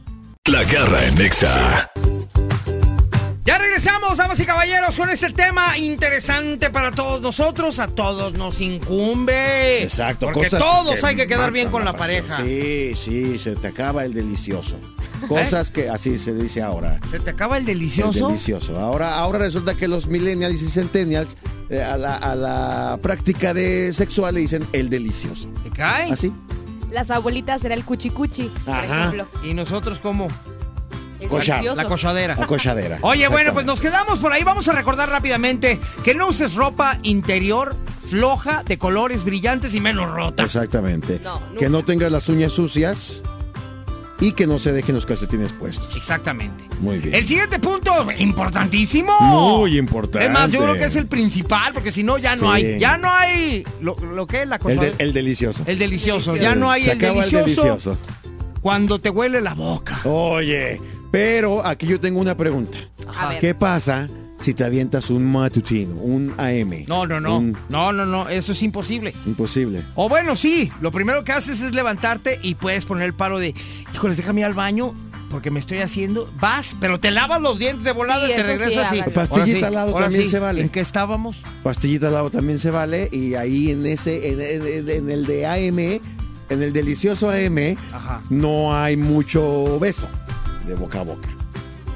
La 0.51 0.65
garra 0.65 1.07
en 1.07 1.15
Nexa. 1.15 1.93
Ya 3.45 3.59
regresamos, 3.59 4.17
damas 4.19 4.41
y 4.41 4.45
caballeros, 4.45 4.97
con 4.97 5.09
este 5.09 5.31
tema 5.31 5.79
interesante 5.79 6.69
para 6.71 6.91
todos 6.91 7.21
nosotros. 7.23 7.79
A 7.79 7.87
todos 7.87 8.33
nos 8.33 8.61
incumbe. 8.61 9.85
Exacto. 9.85 10.27
Porque 10.27 10.51
cosas 10.51 10.59
todos 10.59 11.05
hay 11.05 11.15
que 11.15 11.29
quedar 11.29 11.53
bien 11.53 11.71
con 11.71 11.85
la 11.85 11.93
pareja. 11.93 12.39
Sí, 12.43 12.93
sí, 12.97 13.39
se 13.39 13.55
te 13.55 13.69
acaba 13.69 14.05
el 14.05 14.15
delicioso. 14.15 14.77
Cosas 15.29 15.71
que 15.71 15.89
así 15.89 16.19
se 16.19 16.35
dice 16.35 16.61
ahora. 16.61 16.99
¿Se 17.09 17.21
te 17.21 17.31
acaba 17.31 17.57
el 17.57 17.61
El 17.63 17.67
delicioso? 17.67 18.27
delicioso. 18.27 18.81
Ahora, 18.81 19.15
ahora 19.19 19.39
resulta 19.39 19.77
que 19.77 19.87
los 19.87 20.09
millennials 20.09 20.61
y 20.61 20.69
centennials 20.69 21.37
eh, 21.71 21.81
a, 21.81 21.97
la, 21.97 22.17
a 22.17 22.35
la 22.35 22.99
práctica 23.01 23.55
de 23.55 23.93
sexual 23.93 24.35
le 24.35 24.41
dicen 24.41 24.67
el 24.73 24.91
delicioso. 24.91 25.49
¿Te 25.63 25.71
cae? 25.71 26.11
¿Así? 26.11 26.33
Las 26.93 27.11
abuelitas 27.11 27.65
era 27.65 27.75
el 27.75 27.85
cuchicuchi, 27.85 28.51
por 28.65 28.75
Ajá. 28.75 28.85
ejemplo. 28.85 29.27
¿Y 29.43 29.55
nosotros 29.55 29.99
cómo? 29.99 30.29
El 31.21 31.29
Cochar. 31.29 31.57
delicioso. 31.57 31.83
La 31.83 31.89
cochadera. 31.89 32.37
La 32.37 32.47
cochadera. 32.47 32.99
Oye, 33.03 33.29
bueno, 33.29 33.53
pues 33.53 33.65
nos 33.65 33.81
quedamos 33.81 34.19
por 34.19 34.33
ahí. 34.33 34.43
Vamos 34.45 34.69
a 34.69 34.73
recordar 34.73 35.09
rápidamente 35.09 35.81
que 36.05 36.15
no 36.15 36.27
uses 36.29 36.55
ropa 36.55 36.99
interior 37.03 37.77
floja, 38.11 38.63
de 38.65 38.77
colores 38.77 39.25
brillantes 39.25 39.75
y 39.75 39.81
menos 39.81 40.11
rota. 40.13 40.43
Exactamente. 40.43 41.19
No, 41.25 41.41
nunca. 41.41 41.59
que 41.59 41.69
no 41.71 41.83
tengas 41.85 42.13
las 42.13 42.29
uñas 42.29 42.53
sucias 42.53 43.23
y 44.23 44.33
que 44.33 44.47
no 44.47 44.59
se 44.59 44.73
dejen 44.73 44.95
los 44.95 45.05
calcetines 45.05 45.52
puestos. 45.52 45.95
Exactamente. 45.97 46.64
Muy 46.81 46.99
bien. 46.99 47.14
El 47.14 47.26
siguiente 47.26 47.59
punto, 47.59 48.07
importantísimo. 48.19 49.12
Muy 49.21 49.76
importante. 49.79 50.26
Es 50.26 50.33
más, 50.33 50.49
yo 50.50 50.62
creo 50.62 50.75
que 50.75 50.85
es 50.85 50.97
el 50.97 51.07
principal, 51.09 51.73
porque 51.75 51.91
si 51.93 52.02
no, 52.02 52.19
ya 52.19 52.37
no 52.37 52.55
Sí. 52.55 52.64
hay. 52.64 52.79
Ya 52.79 52.97
no 52.99 53.11
hay. 53.11 53.64
Lo, 53.81 53.97
lo 53.97 54.26
que 54.26 54.43
es 54.43 54.49
la 54.49 54.59
cosa. 54.59 54.75
El, 54.75 54.81
de- 54.81 54.95
el 55.05 55.12
delicioso. 55.12 55.64
el 55.67 55.79
delicioso. 55.79 56.37
Ya 56.37 56.55
no 56.55 56.71
hay 56.71 56.85
Se 56.85 56.93
el 56.93 56.99
acaba 56.99 57.14
delicioso, 57.14 57.38
el 57.45 57.45
delicioso. 57.55 57.99
cuando 58.61 59.00
te 59.00 59.11
huele 59.11 59.41
la 59.41 59.55
boca. 59.55 60.00
Oye, 60.05 60.81
pero 61.11 61.67
aquí 61.67 61.87
yo 61.87 61.99
tengo 62.00 62.21
una 62.21 62.37
pregunta. 62.37 62.79
A 63.19 63.29
ver. 63.31 63.41
¿Qué 63.41 63.55
pasa 63.55 64.09
si 64.43 64.55
te 64.55 64.65
avientas 64.65 65.09
un 65.11 65.25
matutino, 65.31 65.95
un 65.95 66.35
AM? 66.39 66.85
No, 66.87 67.07
no, 67.07 67.21
no. 67.21 67.39
Un- 67.39 67.57
No, 67.69 67.93
no, 67.93 68.05
no. 68.05 68.29
Eso 68.29 68.53
es 68.53 68.63
imposible. 68.63 69.15
imposible. 69.27 69.85
O 69.95 70.09
bueno, 70.09 70.37
sí. 70.37 70.71
Lo 70.81 70.91
primero 70.93 71.25
que 71.25 71.33
haces 71.33 71.61
es 71.61 71.73
levantarte 71.75 72.39
y 72.43 72.55
puedes 72.57 72.85
poner 72.85 73.05
el 73.07 73.15
paro 73.15 73.39
de, 73.39 73.55
híjoles, 73.95 74.17
déjame 74.17 74.41
ir 74.41 74.47
al 74.47 74.55
baño 74.55 74.95
porque 75.31 75.51
me 75.51 75.61
estoy 75.61 75.79
haciendo. 75.79 76.31
Vas, 76.41 76.77
pero 76.81 77.01
te 77.01 77.11
lavas 77.11 77.41
los 77.41 77.59
dientes 77.59 77.85
de 77.85 77.93
volada 77.93 78.27
Sí, 78.27 78.33
y 78.33 78.37
te 78.37 78.41
eso 78.43 78.51
sí, 78.53 78.59
regresas 78.59 78.87
así. 78.93 79.03
Pastillita 79.15 79.59
sí, 79.59 79.65
al 79.65 79.75
lado 79.75 79.95
también 79.95 80.23
sí. 80.25 80.29
se 80.29 80.39
vale. 80.39 80.61
¿En 80.61 80.69
qué 80.69 80.81
estábamos? 80.81 81.39
Pastillita 81.63 82.09
al 82.09 82.13
lado 82.15 82.31
también 82.31 82.59
se 82.59 82.71
vale 82.71 83.09
y 83.11 83.35
ahí 83.35 83.71
en 83.71 83.87
ese, 83.87 84.29
en, 84.33 84.41
en- 84.41 84.89
en 84.91 85.11
el 85.11 85.25
de 85.25 85.47
AM, 85.47 85.79
en 85.79 86.63
el 86.63 86.73
delicioso 86.75 87.31
AM, 87.31 87.77
Ajá. 87.95 88.23
no 88.29 88.77
hay 88.77 88.97
mucho 88.99 89.79
beso 89.81 90.07
de 90.67 90.75
boca 90.75 91.01
a 91.01 91.05
boca. 91.05 91.29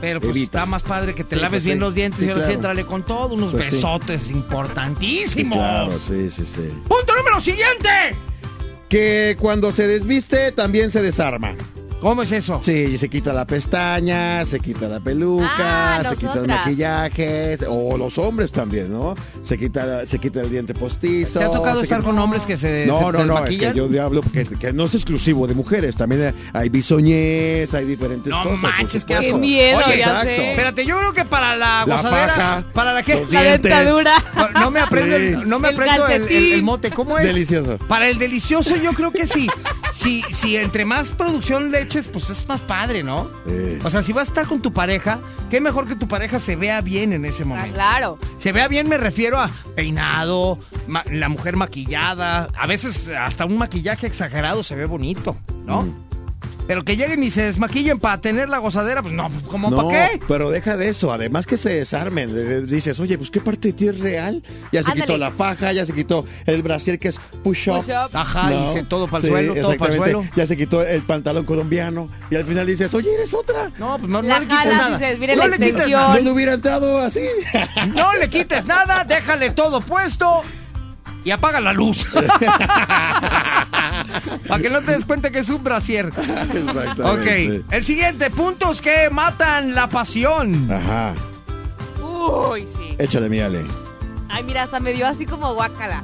Pero 0.00 0.20
pues 0.20 0.30
Evitas. 0.32 0.62
está 0.62 0.70
más 0.70 0.82
padre 0.82 1.14
que 1.14 1.24
te 1.24 1.36
Sí, 1.36 1.42
laves 1.42 1.58
pues 1.58 1.64
bien 1.64 1.76
sí. 1.78 1.80
los 1.80 1.94
dientes 1.94 2.20
Sí, 2.20 2.26
y 2.26 2.28
ahora 2.28 2.40
sí 2.42 2.46
claro. 2.48 2.54
entrale 2.58 2.84
con 2.86 3.02
todo, 3.04 3.34
unos 3.34 3.52
Pues 3.52 3.64
sí. 3.66 3.70
besotes 3.76 4.22
Sí, 4.22 4.32
importantísimos. 4.32 5.56
claro, 5.56 5.92
sí, 5.98 6.30
sí, 6.30 6.44
sí. 6.44 6.68
Punto 6.86 7.16
número 7.16 7.40
siguiente. 7.40 7.88
Que 8.88 9.36
cuando 9.40 9.72
se 9.72 9.86
desviste 9.88 10.52
también 10.52 10.90
se 10.90 11.02
desarma. 11.02 11.54
¿Cómo 12.00 12.22
es 12.22 12.30
eso? 12.30 12.60
Sí, 12.62 12.98
se 12.98 13.08
quita 13.08 13.32
la 13.32 13.46
pestaña, 13.46 14.44
se 14.44 14.60
quita 14.60 14.86
la 14.86 15.00
peluca, 15.00 15.48
Ah, 15.96 16.02
se 16.10 16.16
quita 16.16 16.34
el 16.34 16.46
maquillaje, 16.46 17.58
o 17.68 17.96
los 17.96 18.18
hombres 18.18 18.52
también, 18.52 18.92
¿no? 18.92 19.14
Se 19.42 19.56
quita, 19.58 20.06
se 20.06 20.18
quita 20.18 20.42
el 20.42 20.50
diente 20.50 20.74
postizo. 20.74 21.38
¿Te 21.38 21.44
ha 21.46 21.50
tocado 21.50 21.80
estar 21.80 21.98
quita- 21.98 22.10
con 22.10 22.18
hombres 22.18 22.44
que 22.44 22.58
se 22.58 22.84
No, 22.86 22.98
se 22.98 23.04
no, 23.12 23.24
no, 23.24 23.44
es 23.46 23.58
que 23.58 23.72
yo 23.74 23.88
hablo 24.04 24.20
que, 24.20 24.44
que 24.44 24.72
no 24.72 24.84
es 24.84 24.94
exclusivo 24.94 25.46
de 25.46 25.54
mujeres, 25.54 25.96
también 25.96 26.34
hay 26.52 26.68
bisoñez, 26.68 27.72
hay 27.74 27.86
diferentes 27.86 28.30
No 28.30 28.42
cosas. 28.42 28.60
por 28.60 28.70
manches, 28.72 29.04
qué 29.04 29.14
asco. 29.14 29.38
Miedo, 29.38 29.78
Oye, 29.78 29.98
ya 29.98 30.04
exacto. 30.06 30.24
sé. 30.26 30.50
Espérate, 30.50 30.86
yo 30.86 30.98
creo 30.98 31.12
que 31.12 31.24
para 31.24 31.56
la 31.56 31.84
La 31.86 31.96
gozadera, 31.96 32.64
¿para 32.74 32.92
la 32.92 33.00
los 33.02 33.32
La 33.32 33.42
dentadura. 33.42 34.12
No 34.60 34.70
me 34.70 34.80
aprendo, 34.80 35.16
el, 35.16 35.48
no 35.48 35.58
me 35.58 35.68
El 35.70 35.74
aprendo 35.80 36.06
el, 36.08 36.52
el 36.52 36.62
mote. 36.62 36.90
¿Cómo 36.90 37.18
es? 37.18 37.26
Delicioso. 37.26 37.78
Para 37.88 38.06
el 38.08 38.18
delicioso, 38.18 38.76
yo 38.76 38.92
creo 38.92 39.10
que 39.10 39.26
sí. 39.26 39.48
Si, 40.06 40.22
si 40.30 40.56
entre 40.56 40.84
más 40.84 41.10
producción 41.10 41.72
le 41.72 41.82
eches, 41.82 42.06
pues 42.06 42.30
es 42.30 42.46
más 42.46 42.60
padre, 42.60 43.02
¿no? 43.02 43.28
Sí. 43.44 43.78
O 43.82 43.90
sea, 43.90 44.02
si 44.04 44.12
vas 44.12 44.28
a 44.28 44.30
estar 44.30 44.46
con 44.46 44.62
tu 44.62 44.72
pareja, 44.72 45.18
qué 45.50 45.60
mejor 45.60 45.88
que 45.88 45.96
tu 45.96 46.06
pareja 46.06 46.38
se 46.38 46.54
vea 46.54 46.80
bien 46.80 47.12
en 47.12 47.24
ese 47.24 47.42
Ah, 47.42 47.46
momento. 47.46 47.74
claro. 47.74 48.18
Se 48.38 48.52
vea 48.52 48.68
bien, 48.68 48.88
me 48.88 48.98
refiero 48.98 49.40
a 49.40 49.50
peinado, 49.74 50.58
la 51.10 51.28
mujer 51.28 51.56
maquillada. 51.56 52.48
A 52.56 52.66
veces 52.68 53.08
hasta 53.08 53.44
un 53.46 53.58
maquillaje 53.58 54.06
exagerado 54.06 54.62
se 54.62 54.76
ve 54.76 54.84
bonito, 54.86 55.36
¿no? 55.64 55.82
Mm. 55.82 56.05
Pero 56.66 56.84
que 56.84 56.96
lleguen 56.96 57.22
y 57.22 57.30
se 57.30 57.42
desmaquillen 57.44 57.98
para 58.00 58.20
tener 58.20 58.48
la 58.48 58.58
gozadera, 58.58 59.00
pues 59.00 59.14
no, 59.14 59.30
pues, 59.30 59.44
¿cómo 59.44 59.70
No, 59.70 59.86
para 59.88 60.10
qué? 60.10 60.20
pero 60.26 60.50
deja 60.50 60.76
de 60.76 60.88
eso. 60.88 61.12
Además 61.12 61.46
que 61.46 61.56
se 61.58 61.68
desarmen. 61.76 62.66
Dices, 62.66 62.98
oye, 62.98 63.16
pues 63.18 63.30
qué 63.30 63.40
parte 63.40 63.68
de 63.68 63.74
ti 63.74 63.88
es 63.88 63.98
real. 64.00 64.42
Ya 64.72 64.82
se 64.82 64.90
Ándale. 64.90 65.02
quitó 65.02 65.16
la 65.18 65.30
faja, 65.30 65.72
ya 65.72 65.86
se 65.86 65.92
quitó 65.92 66.24
el 66.44 66.62
brasier 66.62 66.98
que 66.98 67.08
es 67.08 67.18
push-up. 67.44 67.84
Push-up. 67.84 68.10
Ajá, 68.12 68.52
y 68.52 68.66
se- 68.68 68.82
todo 68.82 69.06
para 69.06 69.22
el 69.24 69.30
suelo, 69.30 69.54
todo 69.54 69.62
para 69.76 69.94
el 69.94 70.00
exactamente. 70.00 70.10
suelo. 70.12 70.30
Ya 70.36 70.46
se 70.46 70.56
quitó 70.56 70.82
el 70.82 71.02
pantalón 71.02 71.44
colombiano. 71.44 72.08
Y 72.30 72.34
al 72.36 72.44
final 72.44 72.66
dices, 72.66 72.92
oye, 72.94 73.14
eres 73.14 73.32
otra. 73.32 73.70
No, 73.78 73.98
pues 73.98 74.10
no, 74.10 74.20
no 74.22 74.38
le 74.40 74.46
quites 74.46 74.64
nada. 74.66 74.98
dices, 74.98 75.18
mire 75.20 75.36
no 75.36 75.42
la 75.46 75.56
le 75.56 75.66
quites 75.66 75.88
nada. 75.88 76.14
No 76.14 76.20
le 76.20 76.30
hubiera 76.32 76.52
entrado 76.54 76.98
así. 76.98 77.20
No 77.94 78.12
le 78.14 78.28
quites 78.28 78.66
nada, 78.66 79.04
déjale 79.04 79.50
todo 79.50 79.80
puesto 79.80 80.42
y 81.24 81.30
apaga 81.30 81.60
la 81.60 81.72
luz. 81.72 82.04
Para 84.48 84.62
que 84.62 84.70
no 84.70 84.80
te 84.82 84.92
des 84.92 85.04
cuenta 85.04 85.30
que 85.30 85.38
es 85.40 85.48
un 85.48 85.62
brasier. 85.64 86.06
Exactamente. 86.16 87.02
Ok, 87.62 87.64
el 87.72 87.84
siguiente, 87.84 88.30
puntos 88.30 88.80
que 88.80 89.08
matan 89.10 89.74
la 89.74 89.88
pasión. 89.88 90.70
Ajá. 90.70 91.14
Uy, 92.02 92.66
sí. 92.66 92.94
Échale, 92.98 93.28
mírale. 93.28 93.64
Ay, 94.28 94.42
mira, 94.44 94.62
hasta 94.64 94.80
me 94.80 94.92
dio 94.92 95.06
así 95.06 95.26
como 95.26 95.54
guácala. 95.54 96.02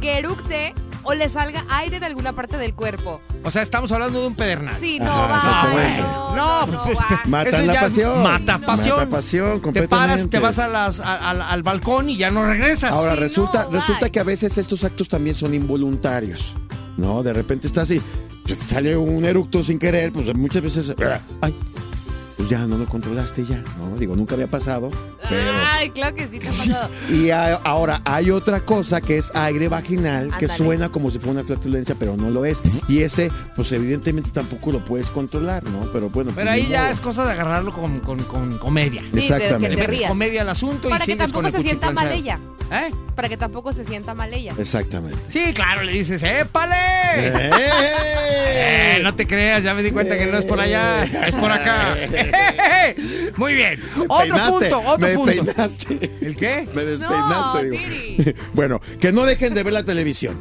Que 0.00 0.18
eructe 0.18 0.74
o 1.02 1.14
le 1.14 1.28
salga 1.28 1.64
aire 1.70 1.98
de 2.00 2.06
alguna 2.06 2.32
parte 2.32 2.56
del 2.58 2.74
cuerpo. 2.74 3.20
O 3.42 3.50
sea, 3.50 3.62
estamos 3.62 3.90
hablando 3.92 4.20
de 4.20 4.26
un 4.26 4.34
pedernal. 4.34 4.76
Sí, 4.80 4.98
no, 4.98 5.10
Ajá, 5.10 5.26
va. 5.26 5.36
exactamente. 5.38 6.02
No, 6.02 6.36
No, 6.36 6.66
no, 6.66 6.72
no, 6.72 6.82
pues, 6.84 6.98
va. 6.98 7.20
Matan 7.26 7.54
Eso 7.54 7.62
la 7.72 7.80
pasión. 7.80 8.22
Mata 8.22 8.58
No. 8.58 8.66
pasión. 8.66 8.96
Mata 8.98 9.10
pasión, 9.10 9.44
Te 9.46 9.48
paras, 9.50 9.60
completamente. 9.62 10.28
te 10.28 10.38
vas 10.38 10.58
a 10.58 10.68
las- 10.68 11.00
a- 11.00 11.16
a- 11.16 11.50
al 11.50 11.62
balcón 11.62 12.10
y 12.10 12.16
ya 12.18 12.30
no 12.30 12.44
regresas. 12.46 12.92
Ahora, 12.92 13.14
Sí, 13.14 13.20
resulta, 13.20 13.64
no, 13.64 13.70
resulta 13.70 14.00
bye. 14.02 14.10
que 14.10 14.20
a 14.20 14.24
veces 14.24 14.56
estos 14.58 14.84
actos 14.84 15.08
también 15.08 15.36
son 15.36 15.54
involuntarios. 15.54 16.54
¿No? 16.96 17.22
De 17.22 17.32
repente 17.32 17.66
estás 17.66 17.84
así, 17.84 18.00
pues, 18.44 18.58
sale 18.58 18.96
un 18.96 19.24
eructo 19.24 19.62
sin 19.62 19.78
querer, 19.78 20.12
pues 20.12 20.34
muchas 20.34 20.62
veces. 20.62 20.94
Ay, 21.40 21.54
pues 22.40 22.48
ya 22.48 22.60
no 22.66 22.78
lo 22.78 22.86
controlaste 22.86 23.44
ya, 23.44 23.62
¿no? 23.78 23.98
Digo, 23.98 24.16
nunca 24.16 24.34
había 24.34 24.46
pasado. 24.46 24.90
Pero. 25.28 25.52
Ay, 25.70 25.90
claro 25.90 26.16
que 26.16 26.26
sí 26.26 26.38
te 26.38 26.48
ha 26.48 26.52
pasado. 26.52 26.88
Y 27.10 27.28
a- 27.28 27.56
ahora 27.56 28.00
hay 28.06 28.30
otra 28.30 28.60
cosa 28.60 29.02
que 29.02 29.18
es 29.18 29.30
aire 29.34 29.68
vaginal, 29.68 30.30
que 30.38 30.48
suena 30.48 30.88
como 30.88 31.10
si 31.10 31.18
fuera 31.18 31.32
una 31.32 31.44
flatulencia, 31.44 31.94
pero 31.98 32.16
no 32.16 32.30
lo 32.30 32.46
es. 32.46 32.58
Y 32.88 33.02
ese, 33.02 33.30
pues 33.56 33.70
evidentemente 33.72 34.30
tampoco 34.30 34.72
lo 34.72 34.82
puedes 34.82 35.10
controlar, 35.10 35.64
¿no? 35.64 35.80
Pero 35.92 36.08
bueno. 36.08 36.32
Pero 36.34 36.46
pues, 36.46 36.48
ahí 36.48 36.62
ni 36.62 36.68
ya 36.70 36.82
modo. 36.84 36.92
es 36.92 37.00
cosa 37.00 37.26
de 37.26 37.32
agarrarlo 37.32 37.74
con, 37.74 38.00
con- 38.00 38.24
con 38.24 38.56
comedia. 38.56 39.02
Sí, 39.02 39.10
de- 39.10 39.20
Exactamente. 39.20 39.68
Le 39.68 39.76
que 39.76 39.82
te 39.82 39.86
rías. 39.88 40.08
comedia 40.10 40.40
al 40.40 40.48
asunto 40.48 40.88
y 40.88 40.90
Para 40.90 41.04
que 41.04 41.12
con 41.12 41.18
tampoco 41.26 41.46
el 41.48 41.52
se 41.52 41.62
sienta 41.62 41.90
mal 41.90 42.10
ella. 42.10 42.38
¿Eh? 42.72 42.90
Para 43.16 43.28
que 43.28 43.36
tampoco 43.36 43.72
se 43.72 43.84
sienta 43.84 44.14
mal 44.14 44.32
ella. 44.32 44.54
Exactamente. 44.56 45.18
Sí, 45.30 45.52
claro, 45.52 45.82
le 45.82 45.92
dices, 45.92 46.22
¡épale! 46.22 46.74
¡Eh! 47.16 47.50
Eh, 48.52 49.00
no 49.02 49.14
te 49.14 49.26
creas, 49.26 49.62
ya 49.62 49.72
me 49.74 49.82
di 49.82 49.90
cuenta 49.90 50.18
que 50.18 50.26
no 50.26 50.36
es 50.38 50.44
por 50.44 50.60
allá, 50.60 51.04
es 51.04 51.34
por 51.34 51.50
acá. 51.50 51.94
Muy 53.36 53.54
bien. 53.54 53.78
Me 53.96 54.02
Otro 54.04 54.18
peinaste, 54.20 54.50
punto, 54.50 54.78
otro 54.80 54.98
me 54.98 55.14
punto. 55.14 55.32
peinaste. 55.44 56.10
¿El 56.20 56.36
qué? 56.36 56.68
Me 56.74 56.84
despeinaste, 56.84 57.58
No, 57.58 57.62
digo. 57.62 57.76
Siri. 57.76 58.34
bueno, 58.54 58.80
que 59.00 59.12
no 59.12 59.24
dejen 59.24 59.54
de 59.54 59.62
ver 59.62 59.72
la 59.72 59.84
televisión. 59.84 60.38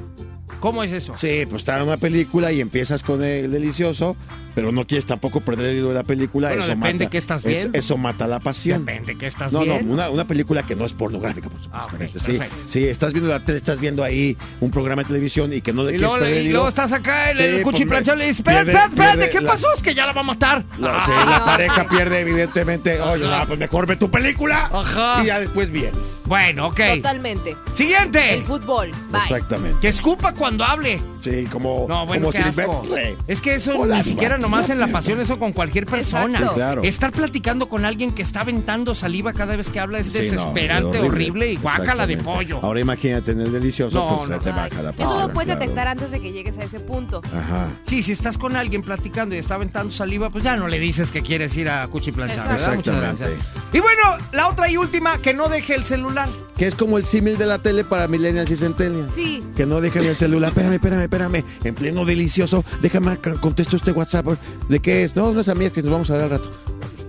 ¿Cómo 0.59 0.83
es 0.83 0.91
eso? 0.91 1.13
Sí, 1.17 1.45
pues 1.49 1.61
está 1.61 1.77
en 1.77 1.83
una 1.83 1.97
película 1.97 2.51
y 2.51 2.61
empiezas 2.61 3.01
con 3.03 3.23
el 3.23 3.51
delicioso, 3.51 4.15
pero 4.55 4.71
no 4.71 4.85
quieres 4.85 5.05
tampoco 5.05 5.39
perder 5.41 5.67
el 5.67 5.77
hilo 5.77 5.87
de 5.89 5.93
la 5.95 6.03
película. 6.03 6.49
Bueno, 6.49 6.63
eso 6.63 6.71
depende 6.75 7.05
mata, 7.05 7.09
qué 7.11 7.17
estás 7.17 7.45
es- 7.45 7.47
viendo. 7.47 7.79
Eso 7.79 7.97
mata 7.97 8.27
la 8.27 8.39
pasión. 8.39 8.85
Depende 8.85 9.17
que 9.17 9.27
estás 9.27 9.53
No, 9.53 9.61
viendo. 9.61 9.83
no, 9.85 9.93
una, 9.93 10.09
una 10.09 10.27
película 10.27 10.63
que 10.63 10.75
no 10.75 10.85
es 10.85 10.93
pornográfica, 10.93 11.49
por 11.49 11.63
supuesto. 11.63 11.87
Ah, 11.87 11.87
sí, 11.91 12.33
perfecto. 12.33 12.55
sí, 12.67 12.87
estás 12.87 13.13
viendo 13.13 13.29
la 13.29 13.43
tele, 13.45 13.57
estás 13.57 13.79
viendo 13.79 14.03
ahí 14.03 14.35
un 14.59 14.69
programa 14.71 15.03
de 15.03 15.07
televisión 15.07 15.53
y 15.53 15.61
que 15.61 15.71
no 15.71 15.83
le 15.83 15.89
Y 15.89 15.97
quieres 15.97 16.01
luego, 16.01 16.15
perder 16.19 16.37
el 16.37 16.45
y 16.47 16.49
luego 16.51 16.67
estás 16.67 16.91
acá 16.91 17.31
en 17.31 17.39
el 17.39 17.57
Sí, 17.57 17.63
cuchiplancheo 17.63 18.15
y 18.15 18.17
le 18.17 18.27
dices, 18.27 18.45
pierde- 18.45 18.59
espérate, 18.71 18.89
espérate, 18.89 19.17
pierde 19.17 19.29
¿qué 19.31 19.41
la- 19.41 19.51
pasó? 19.51 19.67
Es 19.75 19.81
que 19.83 19.95
ya 19.95 20.05
la 20.05 20.13
va 20.13 20.21
a 20.21 20.23
matar. 20.25 20.65
La, 20.77 21.05
sí, 21.05 21.11
Ah, 21.15 21.25
la 21.29 21.45
pareja 21.45 21.85
pierde 21.87 22.19
evidentemente. 22.19 22.99
Oye, 23.01 23.23
no, 23.25 23.47
pues 23.47 23.59
mejor 23.59 23.87
ve 23.87 23.95
tu 23.95 24.11
película 24.11 24.69
Ajá. 24.73 25.23
y 25.23 25.27
ya 25.27 25.39
después 25.39 25.71
vienes. 25.71 25.95
Bueno, 26.25 26.67
ok. 26.67 26.81
Totalmente. 26.95 27.55
Siguiente. 27.75 28.33
El 28.33 28.43
fútbol. 28.43 28.91
Bye. 29.09 29.21
Exactamente. 29.21 29.79
Que 29.79 29.87
escupa 29.87 30.33
cuando 30.33 30.48
hable. 30.59 31.01
Sí, 31.19 31.45
como, 31.51 31.85
No, 31.89 32.05
bueno, 32.05 32.27
como 32.27 32.31
qué 32.31 32.37
asco. 32.49 32.81
Silvestre. 32.83 33.17
Es 33.27 33.41
que 33.41 33.55
eso 33.55 33.77
Hola, 33.77 33.97
ni 33.97 34.03
siquiera 34.03 34.37
nomás 34.37 34.69
en 34.69 34.79
la 34.79 34.87
pasión, 34.87 35.19
eso 35.19 35.37
con 35.37 35.51
cualquier 35.51 35.85
persona. 35.85 36.39
Sí, 36.39 36.45
claro. 36.55 36.81
Estar 36.83 37.11
platicando 37.11 37.67
con 37.69 37.85
alguien 37.85 38.13
que 38.13 38.21
está 38.21 38.41
aventando 38.41 38.95
saliva 38.95 39.33
cada 39.33 39.55
vez 39.55 39.69
que 39.69 39.79
habla 39.79 39.99
es 39.99 40.07
Sí, 40.07 40.13
no, 40.13 40.19
desesperante, 40.23 40.97
es 40.97 41.03
horrible. 41.03 41.51
y 41.51 41.55
guácala 41.57 42.07
de 42.07 42.17
pollo. 42.17 42.59
Ahora 42.61 42.79
imagínate 42.79 43.31
en 43.31 43.41
el 43.41 43.51
delicioso, 43.51 43.97
No, 43.97 44.17
pues 44.19 44.29
no. 44.29 44.35
se 44.37 44.41
te 44.43 44.49
Ay, 44.49 44.55
baja 44.69 44.81
la 44.83 44.89
Eso 44.91 44.97
pasión. 44.97 45.21
lo 45.27 45.33
puedes 45.33 45.45
claro. 45.47 45.59
detectar 45.59 45.87
antes 45.87 46.11
de 46.11 46.19
que 46.21 46.31
llegues 46.31 46.57
a 46.57 46.61
ese 46.63 46.79
punto. 46.79 47.21
Ajá. 47.25 47.67
Sí, 47.85 48.01
si 48.03 48.13
estás 48.13 48.37
con 48.37 48.55
alguien 48.55 48.81
platicando 48.81 49.35
y 49.35 49.37
está 49.39 49.55
aventando 49.55 49.91
saliva, 49.91 50.29
pues 50.29 50.43
ya 50.43 50.55
no 50.55 50.67
le 50.67 50.79
dices 50.79 51.11
que 51.11 51.21
quieres 51.21 51.55
ir 51.57 51.69
a 51.69 51.87
cuchiplanchar, 51.87 52.47
¿verdad? 52.47 52.75
Muchas 52.75 52.95
Exactamente. 52.95 53.23
gracias. 53.25 53.45
Y 53.73 53.79
bueno, 53.81 54.01
la 54.31 54.47
otra 54.47 54.69
y 54.71 54.77
última, 54.77 55.17
que 55.19 55.33
no 55.33 55.47
deje 55.49 55.75
el 55.75 55.83
celular. 55.83 56.29
Que 56.57 56.67
es 56.67 56.75
como 56.75 56.97
el 56.97 57.05
símil 57.05 57.37
de 57.37 57.45
la 57.45 57.59
tele 57.59 57.83
para 57.85 58.07
millennials 58.07 58.49
y 58.51 58.55
centennials. 58.57 59.13
Sí. 59.15 59.43
Que 59.55 59.65
no 59.65 59.79
dejen 59.79 60.03
el 60.05 60.17
celular. 60.17 60.38
Espérame, 60.47 60.73
espérame, 60.75 61.01
espérame. 61.01 61.43
En 61.63 61.75
pleno 61.75 62.05
delicioso. 62.05 62.63
Déjame 62.81 63.17
contesto 63.41 63.75
este 63.75 63.91
WhatsApp. 63.91 64.25
¿De 64.69 64.79
qué 64.79 65.03
es? 65.03 65.15
No, 65.15 65.31
no 65.33 65.41
es 65.41 65.49
a 65.49 65.55
mí, 65.55 65.65
es 65.65 65.73
que 65.73 65.81
nos 65.81 65.91
vamos 65.91 66.09
a 66.09 66.13
ver 66.13 66.23
al 66.23 66.29
rato. 66.31 66.51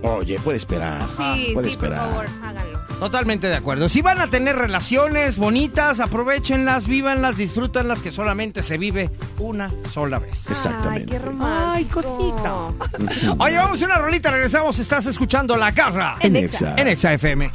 Oye, 0.03 0.39
puede 0.39 0.57
esperar. 0.57 0.99
Sí, 1.15 1.15
puede 1.15 1.45
sí, 1.47 1.53
por 1.53 1.65
esperar. 1.65 1.99
favor, 1.99 2.25
háganlo. 2.43 2.81
Totalmente 2.99 3.47
de 3.47 3.55
acuerdo. 3.55 3.89
Si 3.89 4.01
van 4.03 4.19
a 4.21 4.27
tener 4.29 4.55
relaciones 4.55 5.37
bonitas, 5.37 5.99
aprovechenlas, 5.99 6.85
vívanlas, 6.87 7.37
disfrútanlas, 7.37 8.01
que 8.01 8.11
solamente 8.11 8.61
se 8.61 8.77
vive 8.77 9.09
una 9.39 9.71
sola 9.91 10.19
vez. 10.19 10.43
Exactamente. 10.49 11.15
Ay, 11.15 11.19
qué 11.19 11.25
romántico. 11.25 11.71
Ay, 11.73 11.85
cosita. 11.85 13.33
Oye, 13.43 13.57
vamos 13.57 13.81
a 13.81 13.85
una 13.85 13.97
rolita, 13.97 14.29
regresamos. 14.31 14.77
Estás 14.79 15.05
escuchando 15.07 15.57
La 15.57 15.71
Garra 15.71 16.17
En 16.19 16.35
En 16.35 16.45
Exa. 16.45 16.75
en 16.77 16.87
Exa 16.87 17.13
FM. 17.13 17.49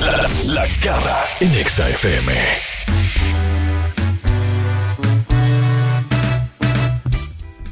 La, 0.00 0.28
la 0.46 0.66
garra 0.82 1.24
en 1.40 1.54
Exa 1.54 1.88
FM. 1.88 2.32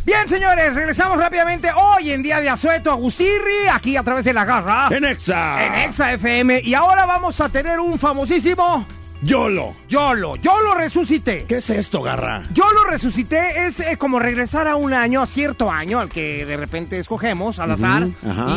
Bien, 0.04 0.28
señores, 0.28 0.74
regresamos 0.74 1.16
rápidamente 1.16 1.70
hoy 1.72 2.10
en 2.10 2.22
día 2.22 2.40
de 2.40 2.48
Asueto 2.48 2.90
Agustirri, 2.90 3.68
aquí 3.72 3.96
a 3.96 4.02
través 4.02 4.24
de 4.24 4.32
La 4.32 4.44
Garra 4.44 4.88
En 4.90 5.04
Exa. 5.04 5.64
en 5.64 5.74
Exa 5.74 6.12
FM. 6.14 6.60
Y 6.64 6.74
ahora 6.74 7.06
vamos 7.06 7.40
a 7.40 7.48
tener 7.48 7.78
un 7.78 7.96
famosísimo 7.98 8.84
YOLO. 9.24 9.74
YOLO. 9.88 10.34
Yo 10.36 10.60
lo 10.62 10.74
resucité. 10.74 11.44
¿Qué 11.46 11.58
es 11.58 11.70
esto, 11.70 12.02
garra? 12.02 12.42
Yo 12.52 12.64
lo 12.72 12.90
resucité, 12.90 13.66
es 13.68 13.78
eh, 13.78 13.96
como 13.96 14.18
regresar 14.18 14.66
a 14.66 14.74
un 14.74 14.92
año, 14.92 15.22
a 15.22 15.26
cierto 15.26 15.70
año, 15.70 16.00
al 16.00 16.08
que 16.08 16.44
de 16.44 16.56
repente 16.56 16.98
escogemos 16.98 17.60
al 17.60 17.70
azar, 17.70 18.08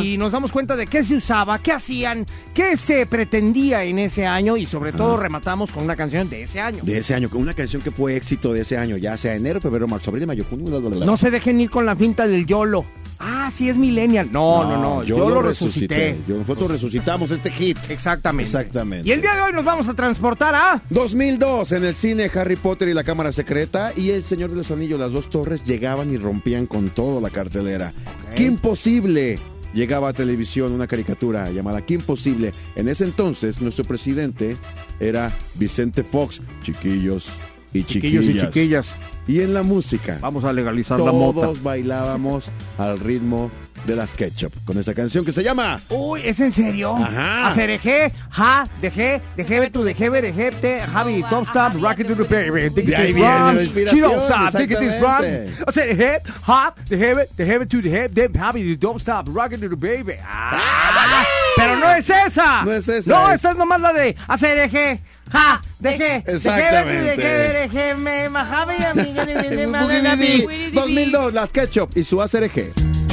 y 0.01 0.17
nos 0.17 0.31
damos 0.31 0.51
cuenta 0.51 0.75
de 0.75 0.87
qué 0.87 1.03
se 1.03 1.15
usaba, 1.15 1.59
qué 1.59 1.71
hacían, 1.71 2.25
qué 2.55 2.77
se 2.77 3.05
pretendía 3.05 3.83
en 3.83 3.99
ese 3.99 4.25
año, 4.25 4.57
y 4.57 4.65
sobre 4.65 4.91
todo 4.91 5.17
rematamos 5.17 5.71
con 5.71 5.83
una 5.83 5.95
canción 5.95 6.29
de 6.29 6.43
ese 6.43 6.59
año. 6.59 6.83
De 6.83 6.97
ese 6.97 7.13
año, 7.13 7.29
con 7.29 7.41
una 7.41 7.53
canción 7.53 7.81
que 7.81 7.91
fue 7.91 8.15
éxito 8.15 8.51
de 8.51 8.61
ese 8.61 8.77
año, 8.77 8.97
ya 8.97 9.17
sea 9.17 9.35
enero, 9.35 9.61
febrero, 9.61 9.87
marzo, 9.87 10.09
abril, 10.09 10.25
mayo, 10.25 10.45
junio, 10.49 10.65
bla, 10.65 10.79
bla, 10.79 10.89
bla. 10.89 11.05
No 11.05 11.17
se 11.17 11.29
dejen 11.29 11.61
ir 11.61 11.69
con 11.69 11.85
la 11.85 11.95
finta 11.95 12.25
del 12.25 12.47
YOLO. 12.47 12.85
Ah, 13.19 13.49
sí 13.51 13.69
es 13.69 13.77
millennial. 13.77 14.29
No, 14.31 14.63
no, 14.63 14.81
no, 14.81 15.03
yo, 15.03 15.29
lo 15.29 15.41
resucité. 15.41 16.17
Yo- 16.27 16.37
nosotros 16.37 16.69
resucitamos 16.71 17.31
este 17.31 17.49
hit. 17.49 17.77
Exactamente. 17.89 18.43
Exactamente. 18.49 19.07
Y 19.07 19.11
el 19.11 19.21
día 19.21 19.35
de 19.35 19.41
hoy 19.41 19.53
nos 19.53 19.63
vamos 19.63 19.87
a 19.87 19.93
transportar 19.93 20.53
a... 20.53 20.81
2002, 20.89 21.71
en 21.71 21.85
el 21.85 21.95
cine 21.95 22.29
Harry 22.35 22.55
Potter 22.57 22.89
y 22.89 22.93
la 22.93 23.03
Cámara 23.03 23.31
Secreta 23.31 23.93
y 23.95 24.09
El 24.11 24.23
Señor 24.23 24.49
de 24.49 24.57
los 24.57 24.71
Anillos, 24.71 24.99
las 24.99 25.11
dos 25.11 25.29
torres 25.29 25.63
llegaban 25.63 26.11
y 26.13 26.17
rompían 26.17 26.65
con 26.65 26.89
todo 26.89 27.21
la 27.21 27.29
cartelera. 27.29 27.93
¡Qué 28.35 28.43
imposible! 28.43 29.39
Llegaba 29.73 30.09
a 30.09 30.13
televisión 30.13 30.71
una 30.71 30.87
caricatura 30.87 31.49
llamada 31.51 31.81
¡Qué 31.85 31.95
imposible! 31.95 32.51
En 32.75 32.87
ese 32.87 33.03
entonces, 33.03 33.61
nuestro 33.61 33.83
presidente 33.83 34.55
era 34.99 35.31
Vicente 35.55 36.03
Fox, 36.03 36.41
chiquillos 36.63 37.27
y 37.73 37.83
chiquillas. 37.83 38.21
Chiquillos 38.23 38.25
y 38.43 38.47
chiquillas. 38.47 38.87
Y 39.27 39.41
en 39.41 39.53
la 39.53 39.63
música, 39.63 40.17
Vamos 40.21 40.43
a 40.43 40.53
legalizar 40.53 40.99
la 40.99 41.11
mota. 41.11 41.41
todos 41.41 41.63
bailábamos 41.63 42.51
al 42.77 42.99
ritmo 42.99 43.49
de 43.87 43.95
las 43.95 44.11
ketchup 44.11 44.51
con 44.65 44.77
esta 44.79 44.93
canción 44.93 45.23
que 45.25 45.31
se 45.31 45.43
llama 45.43 45.79
Uy, 45.89 46.21
¿es 46.23 46.39
en 46.39 46.51
serio? 46.53 46.95
Ajá. 46.95 47.47
Acerejé, 47.47 48.11
ja, 48.31 48.67
dejé, 48.81 49.21
dejé 49.35 49.69
tu, 49.69 49.83
dejé, 49.83 50.09
dejé, 50.09 50.81
Javi, 50.91 51.23
top 51.29 51.47
stop, 51.47 51.73
rock 51.81 51.99
it 51.99 52.07
to 52.07 52.15
the 52.15 52.23
baby, 52.23 52.69
viene 52.69 53.19
la 53.19 53.51
run, 53.51 53.57
don't 54.01 54.23
stop, 54.23 54.61
it 54.61 54.69
this 54.79 55.01
run. 55.01 55.23
Acerejé, 55.67 56.21
ja, 56.45 56.73
dejé, 56.87 58.09
then 58.13 58.33
Javi, 58.33 58.75
don't 58.75 58.99
stop, 58.99 59.27
rock 59.33 59.53
it 59.53 59.59
to 59.61 59.69
the 59.69 59.75
baby. 59.75 60.13
Ah, 60.23 61.23
pero 61.55 61.77
no 61.77 61.91
es 61.93 62.09
esa. 62.09 62.63
No 62.63 62.71
es 62.73 62.87
esa, 62.89 63.09
No, 63.11 63.29
es- 63.29 63.35
esa 63.35 63.51
es 63.51 63.57
nomás 63.57 63.81
la 63.81 63.93
de 63.93 64.15
acerejé, 64.27 64.99
ja, 65.31 65.61
dejé, 65.79 66.23
Exactamente. 66.27 67.15
dejé, 67.17 67.69
dejé, 67.69 67.95
me, 67.95 68.29
ma, 68.29 68.45
Javi, 68.45 68.83
amiga, 68.83 69.23
El 69.23 69.55
de 69.57 69.67
mi, 69.67 69.73
Boogie 69.79 70.01
de 70.01 70.15
mi. 70.15 70.25
Didi. 70.27 70.71
2002, 70.71 71.33
las 71.33 71.49
ketchup 71.49 71.97
y 71.97 72.03
su 72.03 72.21
ACRG. 72.21 73.04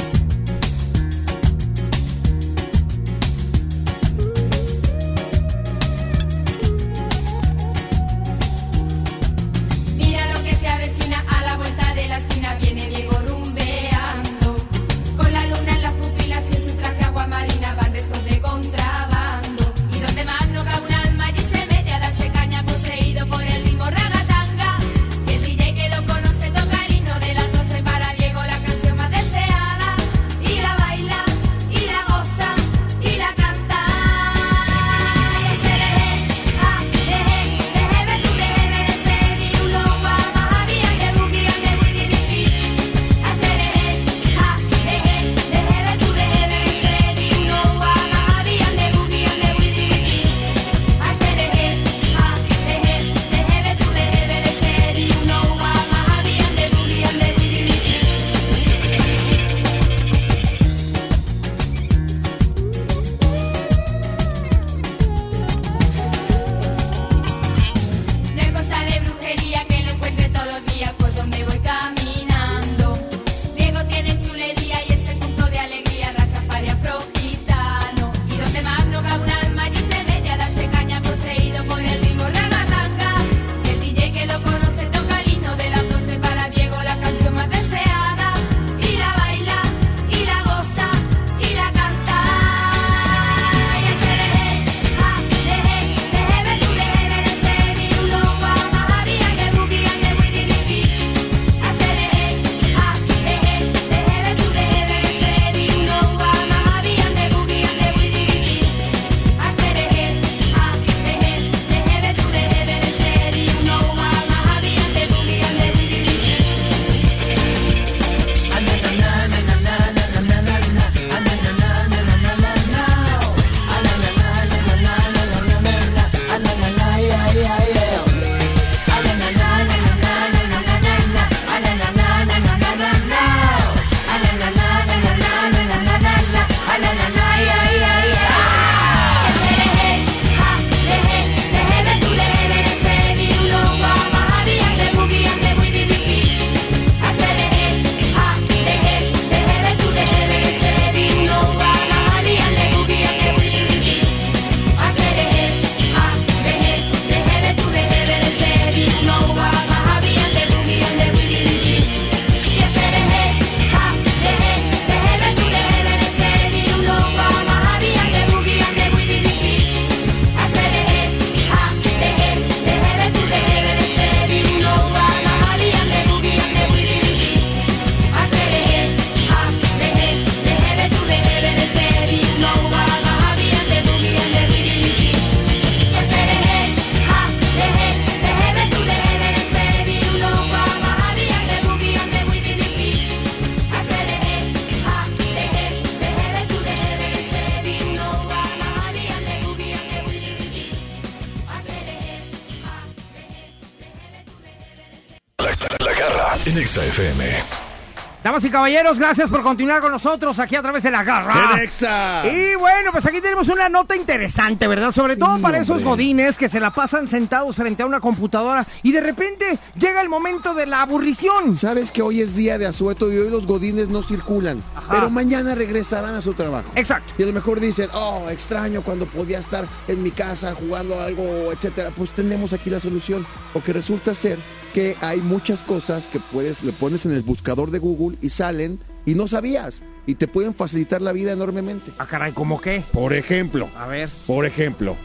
Caballeros, 208.63 208.97
gracias 208.97 209.29
por 209.29 209.43
continuar 209.43 209.81
con 209.81 209.91
nosotros 209.91 210.39
aquí 210.39 210.55
a 210.55 210.61
través 210.61 210.83
de 210.83 210.89
la 210.89 211.03
garra. 211.03 211.61
¡Exa! 211.61 212.25
Y 212.25 212.55
bueno, 212.55 212.93
pues 212.93 213.05
aquí 213.05 213.19
tenemos 213.19 213.49
una 213.49 213.67
nota 213.67 213.93
interesante, 213.93 214.69
¿verdad? 214.69 214.93
Sobre 214.93 215.17
todo 215.17 215.37
para 215.39 215.57
esos 215.57 215.83
godines 215.83 216.37
que 216.37 216.47
se 216.47 216.61
la 216.61 216.69
pasan 216.69 217.09
sentados 217.09 217.57
frente 217.57 217.83
a 217.83 217.85
una 217.85 217.99
computadora 217.99 218.65
y 218.81 218.93
de 218.93 219.01
repente 219.01 219.59
llega 219.77 219.99
el 219.99 220.07
momento 220.07 220.53
de 220.53 220.65
la 220.65 220.81
aburrición. 220.81 221.57
Sabes 221.57 221.91
que 221.91 222.01
hoy 222.01 222.21
es 222.21 222.37
día 222.37 222.57
de 222.57 222.65
asueto 222.65 223.11
y 223.11 223.17
hoy 223.17 223.29
los 223.29 223.47
godines 223.47 223.89
no 223.89 224.01
circulan, 224.01 224.63
Ajá. 224.77 224.87
pero 224.91 225.09
mañana 225.09 225.55
regresarán 225.55 226.15
a 226.15 226.21
su 226.21 226.33
trabajo. 226.33 226.71
Exacto. 226.75 227.11
Y 227.17 227.23
a 227.23 227.25
lo 227.25 227.33
mejor 227.33 227.59
dicen, 227.59 227.89
oh, 227.93 228.29
extraño 228.29 228.81
cuando 228.81 229.05
podía 229.07 229.39
estar 229.39 229.65
en 229.89 230.01
mi 230.01 230.11
casa 230.11 230.55
jugando 230.55 231.01
algo, 231.01 231.51
etcétera. 231.51 231.89
Pues 231.93 232.11
tenemos 232.11 232.53
aquí 232.53 232.69
la 232.69 232.79
solución. 232.79 233.25
Porque 233.51 233.73
resulta 233.73 234.15
ser 234.15 234.39
que 234.73 234.97
hay 235.01 235.19
muchas 235.21 235.61
cosas 235.63 236.07
que 236.07 236.19
puedes, 236.19 236.63
le 236.63 236.71
pones 236.73 237.05
en 237.05 237.13
el 237.13 237.21
buscador 237.21 237.71
de 237.71 237.79
Google 237.79 238.17
y 238.21 238.29
salen 238.29 238.79
y 239.05 239.15
no 239.15 239.27
sabías. 239.27 239.83
Y 240.05 240.15
te 240.15 240.27
pueden 240.27 240.53
facilitar 240.53 241.01
la 241.01 241.13
vida 241.13 241.31
enormemente. 241.31 241.91
Ah, 241.97 242.05
caray, 242.07 242.33
¿cómo 242.33 242.59
qué? 242.59 242.83
Por 242.91 243.13
ejemplo, 243.13 243.69
A 243.77 243.87
ver. 243.87 244.09
por 244.27 244.45
ejemplo, 244.45 244.97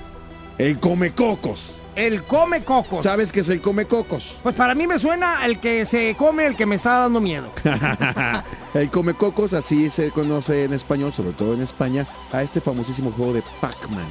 el 0.59 0.79
come 0.81 1.13
cocos. 1.13 1.71
El 1.95 2.23
come 2.23 2.63
cocos. 2.63 3.03
¿Sabes 3.05 3.33
qué 3.33 3.41
es 3.41 3.49
el 3.49 3.61
come 3.61 3.87
cocos? 3.87 4.37
Pues 4.43 4.55
para 4.55 4.75
mí 4.75 4.87
me 4.87 4.99
suena 5.01 5.45
el 5.45 5.59
que 5.59 5.85
se 5.85 6.15
come 6.17 6.47
el 6.47 6.55
que 6.57 6.65
me 6.67 6.77
está 6.77 6.99
dando 7.01 7.21
miedo. 7.21 7.51
el 8.75 8.91
come 8.91 9.15
cocos, 9.15 9.53
así 9.53 9.91
se 9.91 10.11
conoce 10.11 10.65
en 10.65 10.73
español, 10.73 11.13
sobre 11.13 11.33
todo 11.33 11.55
en 11.55 11.63
España, 11.63 12.07
a 12.33 12.43
este 12.43 12.61
famosísimo 12.61 13.11
juego 13.11 13.33
de 13.33 13.43
Pac-Man. 13.61 14.07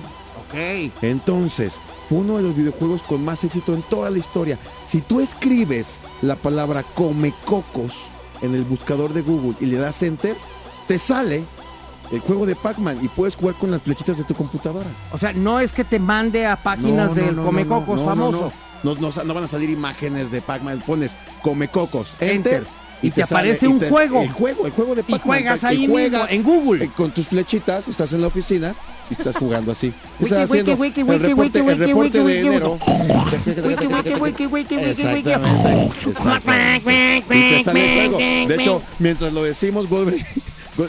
Ok. 0.50 0.92
Entonces, 1.02 1.74
fue 2.10 2.20
uno 2.20 2.38
de 2.38 2.44
los 2.44 2.56
videojuegos 2.56 3.02
con 3.04 3.24
más 3.24 3.44
éxito 3.44 3.74
en 3.74 3.82
toda 3.84 4.10
la 4.10 4.18
historia. 4.18 4.58
Si 4.88 5.02
tú 5.02 5.20
escribes 5.20 6.00
la 6.22 6.36
palabra 6.36 6.84
come 6.96 7.34
cocos 7.46 7.94
en 8.42 8.56
el 8.56 8.64
buscador 8.64 9.14
de 9.14 9.22
Google 9.22 9.56
y 9.60 9.66
le 9.66 9.78
das 9.78 10.02
enter, 10.04 10.36
te 10.88 11.00
sale 11.00 11.44
el 12.12 12.20
juego 12.22 12.46
de 12.46 12.56
Pac-Man 12.56 13.00
y 13.02 13.10
puedes 13.10 13.36
jugar 13.36 13.56
con 13.56 13.72
las 13.72 13.82
flechitas 13.82 14.18
de 14.18 14.24
tu 14.24 14.34
computadora. 14.34 14.86
O 15.12 15.18
sea, 15.18 15.34
no 15.34 15.60
es 15.60 15.74
que 15.74 15.84
te 15.84 16.00
mande 16.00 16.46
a 16.46 16.56
páginas 16.56 17.14
del 17.14 17.36
come 17.36 17.66
cocos 17.66 17.98
no, 18.00 18.04
no, 18.04 18.10
famoso. 18.10 18.54
No, 18.84 18.96
no, 18.96 19.12
no, 19.14 19.24
no 19.26 19.34
van 19.34 19.44
a 19.44 19.48
salir 19.50 19.70
imágenes 19.70 20.32
de 20.32 20.42
Pac-Man. 20.42 20.82
Pones 20.86 21.12
come 21.42 21.68
cocos, 21.68 22.14
Enter. 22.22 22.54
enter. 22.54 22.68
Y 23.02 23.12
te 23.12 23.26
sale- 23.26 23.50
aparece 23.50 23.68
un 23.68 23.80
te- 23.80 23.90
juego. 23.90 24.22
El 24.22 24.32
juego, 24.32 24.66
el 24.66 24.72
juego 24.72 24.96
de 24.96 25.02
Y 25.02 25.04
Pac-Man. 25.12 25.22
juegas 25.22 25.64
Y 25.64 25.66
ahí 25.66 25.78
mismo, 25.80 25.94
juegas, 25.96 26.32
en 26.32 26.44
Google. 26.44 26.86
eh, 26.86 26.92
Con 26.96 27.12
tus 27.12 27.28
flechitas, 27.28 27.88
estás 27.90 28.14
en 28.14 28.22
la 28.22 28.28
oficina 28.28 28.74
y 29.10 29.14
estás 29.14 29.36
jugando 29.36 29.72
así. 29.72 29.94
Estás 30.20 30.50
haciendo 30.50 30.72
el 30.74 31.20
reporte, 31.20 31.60
el 31.60 31.78
reporte 31.78 32.24
de 32.24 32.40
enero. 32.40 32.78
Exactamente, 34.86 35.92
exactamente. 36.10 37.24
Y 37.30 37.42
te 37.58 37.64
sale 37.64 38.06
el 38.06 38.10
juego. 38.12 38.18
De 38.18 38.56
hecho, 38.56 38.82
mientras 39.00 39.34
lo 39.34 39.44
decimos, 39.44 39.90
Wolverine 39.90 40.26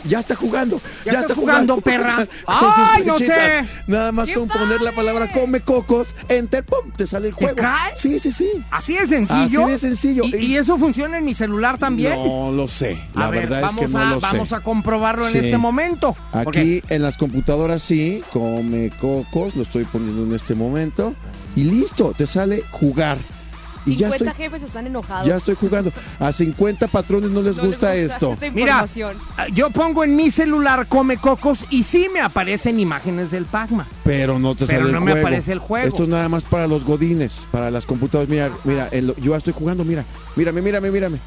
ya 0.04 0.20
está 0.20 0.34
jugando. 0.34 0.80
Ya 1.04 1.20
está 1.20 1.34
jugando, 1.34 1.80
perra. 1.80 2.26
Ay, 2.46 3.04
no 3.06 3.18
sé. 3.18 3.64
Nada 3.86 4.12
más 4.12 4.26
¡Qué 4.26 4.34
con 4.34 4.48
poner 4.48 4.80
la 4.80 4.92
palabra 4.92 5.30
come 5.32 5.60
cocos, 5.60 6.14
enter, 6.28 6.64
pum, 6.64 6.90
te 6.96 7.06
sale 7.06 7.28
el 7.28 7.34
juego. 7.34 7.56
cae? 7.56 7.92
Sí, 7.96 8.18
sí, 8.18 8.32
sí. 8.32 8.48
Así 8.70 8.96
de 8.96 9.06
sencillo. 9.06 9.62
Así 9.64 9.72
de 9.72 9.78
sencillo. 9.78 10.24
¿Y, 10.24 10.36
y 10.36 10.56
eso 10.56 10.78
funciona 10.78 11.18
en 11.18 11.24
mi 11.24 11.34
celular 11.34 11.78
también? 11.78 12.14
No 12.14 12.52
lo 12.52 12.68
sé. 12.68 12.98
La 13.14 13.26
a 13.26 13.30
verdad 13.30 13.62
vamos, 13.62 13.82
es 13.82 13.88
que 13.88 13.92
no 13.92 13.98
a, 13.98 14.04
lo 14.10 14.20
vamos 14.20 14.48
sé. 14.48 14.54
a 14.54 14.60
comprobarlo 14.60 15.28
en 15.28 15.36
este 15.44 15.58
momento. 15.58 16.16
Porque- 16.44 16.58
Aquí 16.60 16.82
en 16.88 17.02
las 17.02 17.16
computadoras 17.16 17.82
sí, 17.82 18.22
come 18.32 18.90
cocos, 19.00 19.54
lo 19.56 19.62
estoy 19.62 19.84
poniendo 19.84 20.22
en 20.24 20.34
este 20.34 20.54
momento. 20.54 21.14
Y 21.56 21.64
listo, 21.64 22.12
te 22.16 22.26
sale 22.26 22.62
jugar. 22.70 23.18
Y 23.88 23.96
ya 23.96 24.08
50 24.10 24.30
estoy, 24.30 24.44
jefes 24.44 24.62
están 24.62 24.86
enojados. 24.86 25.26
ya 25.26 25.36
estoy 25.36 25.54
jugando. 25.54 25.92
A 26.18 26.32
50 26.32 26.88
patrones 26.88 27.30
no 27.30 27.42
les 27.42 27.56
No 27.56 27.62
les 27.62 27.72
gusta, 27.72 27.94
esto. 27.94 28.32
esta 28.34 28.50
Mira, 28.50 28.86
ah, 29.36 29.46
yo 29.52 29.70
pongo 29.70 30.04
en 30.04 30.16
mi 30.16 30.30
celular 30.30 30.86
come 30.88 31.16
cocos 31.16 31.64
y 31.70 31.82
sí 31.82 32.08
me 32.12 32.20
aparecen 32.20 32.78
imágenes 32.80 33.30
del 33.30 33.44
Pac-Man. 33.46 33.86
Pero 34.04 34.38
no 34.38 34.54
te 34.54 34.66
Pero 34.66 34.80
sale 34.80 34.92
no 34.92 34.98
el 34.98 35.04
me 35.04 35.10
juego. 35.12 35.26
aparece 35.26 35.52
el 35.52 35.58
juego. 35.58 35.88
Esto 35.88 36.02
es 36.04 36.08
nada 36.08 36.28
más 36.28 36.42
para 36.44 36.66
los 36.66 36.84
godines, 36.84 37.46
para 37.50 37.70
las 37.70 37.86
computadoras. 37.86 38.28
Mira, 38.28 38.50
mira, 38.64 38.90
yo 38.90 39.32
ya 39.32 39.36
estoy 39.36 39.52
jugando, 39.52 39.84
mira. 39.84 40.04
Mírame, 40.36 40.62
mírame, 40.62 40.90
mírame. 40.90 41.18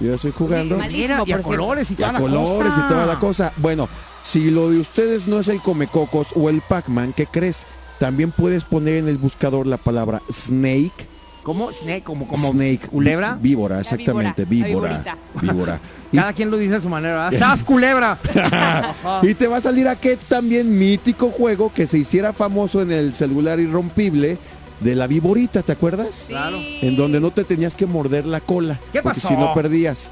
Yo 0.00 0.08
ya 0.08 0.14
estoy 0.16 0.32
jugando. 0.32 0.78
Malísimo, 0.78 1.24
Mira, 1.24 1.24
y 1.26 1.32
a 1.32 1.42
colores 1.42 1.90
y 1.90 1.94
Y 1.94 1.96
toda 1.96 2.08
a 2.08 2.12
la 2.14 2.18
colores 2.18 2.72
cosa. 2.72 2.84
y 2.84 2.88
toda 2.88 3.06
la 3.06 3.18
cosa. 3.20 3.52
Bueno, 3.58 3.88
si 4.24 4.50
lo 4.50 4.70
de 4.70 4.78
ustedes 4.78 5.28
no 5.28 5.38
es 5.40 5.48
el 5.48 5.60
Comecocos 5.60 6.28
o 6.34 6.48
el 6.48 6.60
Pac-Man, 6.62 7.12
¿qué 7.16 7.26
crees? 7.26 7.58
También 7.98 8.32
puedes 8.32 8.64
poner 8.64 8.96
en 8.96 9.08
el 9.08 9.16
buscador 9.18 9.66
la 9.66 9.76
palabra 9.76 10.22
Snake. 10.32 11.08
¿Cómo? 11.42 11.72
Snake, 11.72 12.02
como, 12.02 12.26
como 12.28 12.52
Snake. 12.52 12.88
culebra. 12.88 13.36
Víbora, 13.40 13.80
exactamente. 13.80 14.44
víbora, 14.44 14.68
Víbora. 14.68 15.16
la 15.34 15.40
Víbora. 15.52 15.80
Y- 16.12 16.16
Cada 16.16 16.32
quien 16.34 16.50
lo 16.50 16.56
dice 16.56 16.76
a 16.76 16.80
su 16.80 16.88
manera. 16.88 17.30
¿verdad? 17.30 17.38
¡Sas, 17.56 17.64
culebra! 17.64 18.18
y 19.22 19.34
te 19.34 19.46
va 19.48 19.56
a 19.56 19.60
salir 19.60 19.88
aquel 19.88 20.18
también 20.18 20.78
mítico 20.78 21.30
juego 21.30 21.72
que 21.74 21.86
se 21.86 21.98
hiciera 21.98 22.32
famoso 22.32 22.80
en 22.82 22.92
el 22.92 23.14
celular 23.14 23.58
irrompible 23.58 24.38
de 24.80 24.94
la 24.94 25.06
viborita, 25.06 25.62
¿te 25.62 25.72
acuerdas? 25.72 26.24
Claro. 26.28 26.58
Sí. 26.58 26.78
En 26.82 26.96
donde 26.96 27.20
no 27.20 27.30
te 27.30 27.44
tenías 27.44 27.74
que 27.74 27.86
morder 27.86 28.26
la 28.26 28.40
cola. 28.40 28.78
¿Qué 28.92 29.02
porque 29.02 29.20
pasó? 29.20 29.28
si 29.28 29.34
no 29.34 29.54
perdías. 29.54 30.10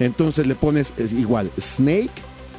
Entonces 0.00 0.46
le 0.46 0.54
pones 0.54 0.92
es 0.96 1.12
igual, 1.12 1.50
Snake, 1.60 2.10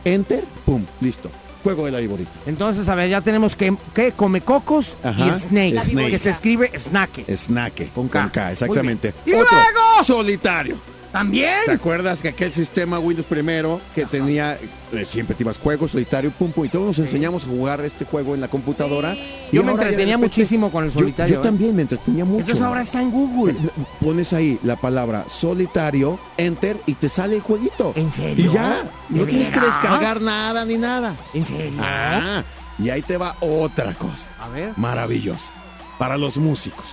Enter, 0.05 0.43
pum, 0.65 0.83
listo. 1.01 1.29
Juego 1.63 1.85
de 1.85 1.91
la 1.91 1.99
viborita. 1.99 2.31
Entonces, 2.45 2.87
a 2.87 2.95
ver, 2.95 3.09
ya 3.09 3.21
tenemos 3.21 3.55
que, 3.55 3.75
que 3.93 4.11
come 4.13 4.41
cocos 4.41 4.95
Ajá, 5.03 5.27
y 5.27 5.31
snake, 5.39 5.81
snake. 5.83 6.09
que 6.11 6.19
se 6.19 6.29
escribe 6.29 6.71
snack. 6.77 7.09
Snake. 7.35 7.89
Con 7.93 8.07
K. 8.07 8.51
exactamente. 8.51 9.13
Muy 9.25 9.31
bien. 9.33 9.39
¡Y 9.39 9.41
Otro, 9.43 9.57
luego! 9.73 10.03
solitario. 10.05 10.77
¿También? 11.11 11.55
¿Te 11.65 11.71
acuerdas 11.71 12.21
que 12.21 12.29
aquel 12.29 12.53
sistema 12.53 12.99
Windows 12.99 13.25
primero 13.27 13.81
que 13.95 14.05
tenía, 14.05 14.59
eh, 14.91 15.05
siempre 15.05 15.35
te 15.35 15.41
ibas 15.41 15.57
juego, 15.57 15.87
solitario, 15.87 16.29
pum, 16.29 16.51
pum, 16.51 16.65
y 16.65 16.69
todos 16.69 16.85
nos 16.85 16.99
enseñamos 16.99 17.45
a 17.45 17.47
jugar 17.47 17.81
este 17.81 18.05
juego 18.05 18.35
en 18.35 18.41
la 18.41 18.47
computadora? 18.47 19.15
Sí. 19.15 19.21
Y 19.51 19.55
Yo 19.55 19.63
me 19.63 19.71
entretenía 19.71 20.17
repente- 20.17 20.27
muchísimo 20.27 20.71
con 20.71 20.85
el 20.85 20.93
solitario. 20.93 21.33
Yo, 21.35 21.39
¿eh? 21.39 21.43
también 21.43 21.75
me 21.75 21.81
entretenía 21.81 22.25
mucho. 22.25 22.41
Entonces 22.41 22.63
ahora 22.63 22.83
está 22.83 23.01
en 23.01 23.09
Google. 23.09 23.55
Pones 23.99 24.33
ahí 24.33 24.59
la 24.61 24.75
palabra 24.75 25.25
solitario, 25.31 26.19
enter, 26.37 26.77
y 26.85 26.93
te 26.93 27.09
sale 27.09 27.37
el 27.37 27.41
jueguito. 27.41 27.93
¿En 27.95 28.11
serio? 28.11 28.51
Y 28.51 28.53
ya, 28.53 28.83
no 29.09 29.25
¿De 29.25 29.31
tienes 29.31 29.49
que 29.49 29.59
descargar 29.59 30.21
nada 30.21 30.63
ni 30.63 30.77
nada. 30.77 31.15
¿En 31.33 31.45
serio? 31.45 31.79
Ah, 31.81 32.43
y 32.77 32.91
ahí 32.91 33.01
te 33.01 33.17
va 33.17 33.35
otra 33.39 33.93
cosa 33.95 34.29
A 34.39 34.47
ver. 34.49 34.73
maravillosa 34.77 35.51
para 35.97 36.17
los 36.17 36.37
músicos. 36.37 36.85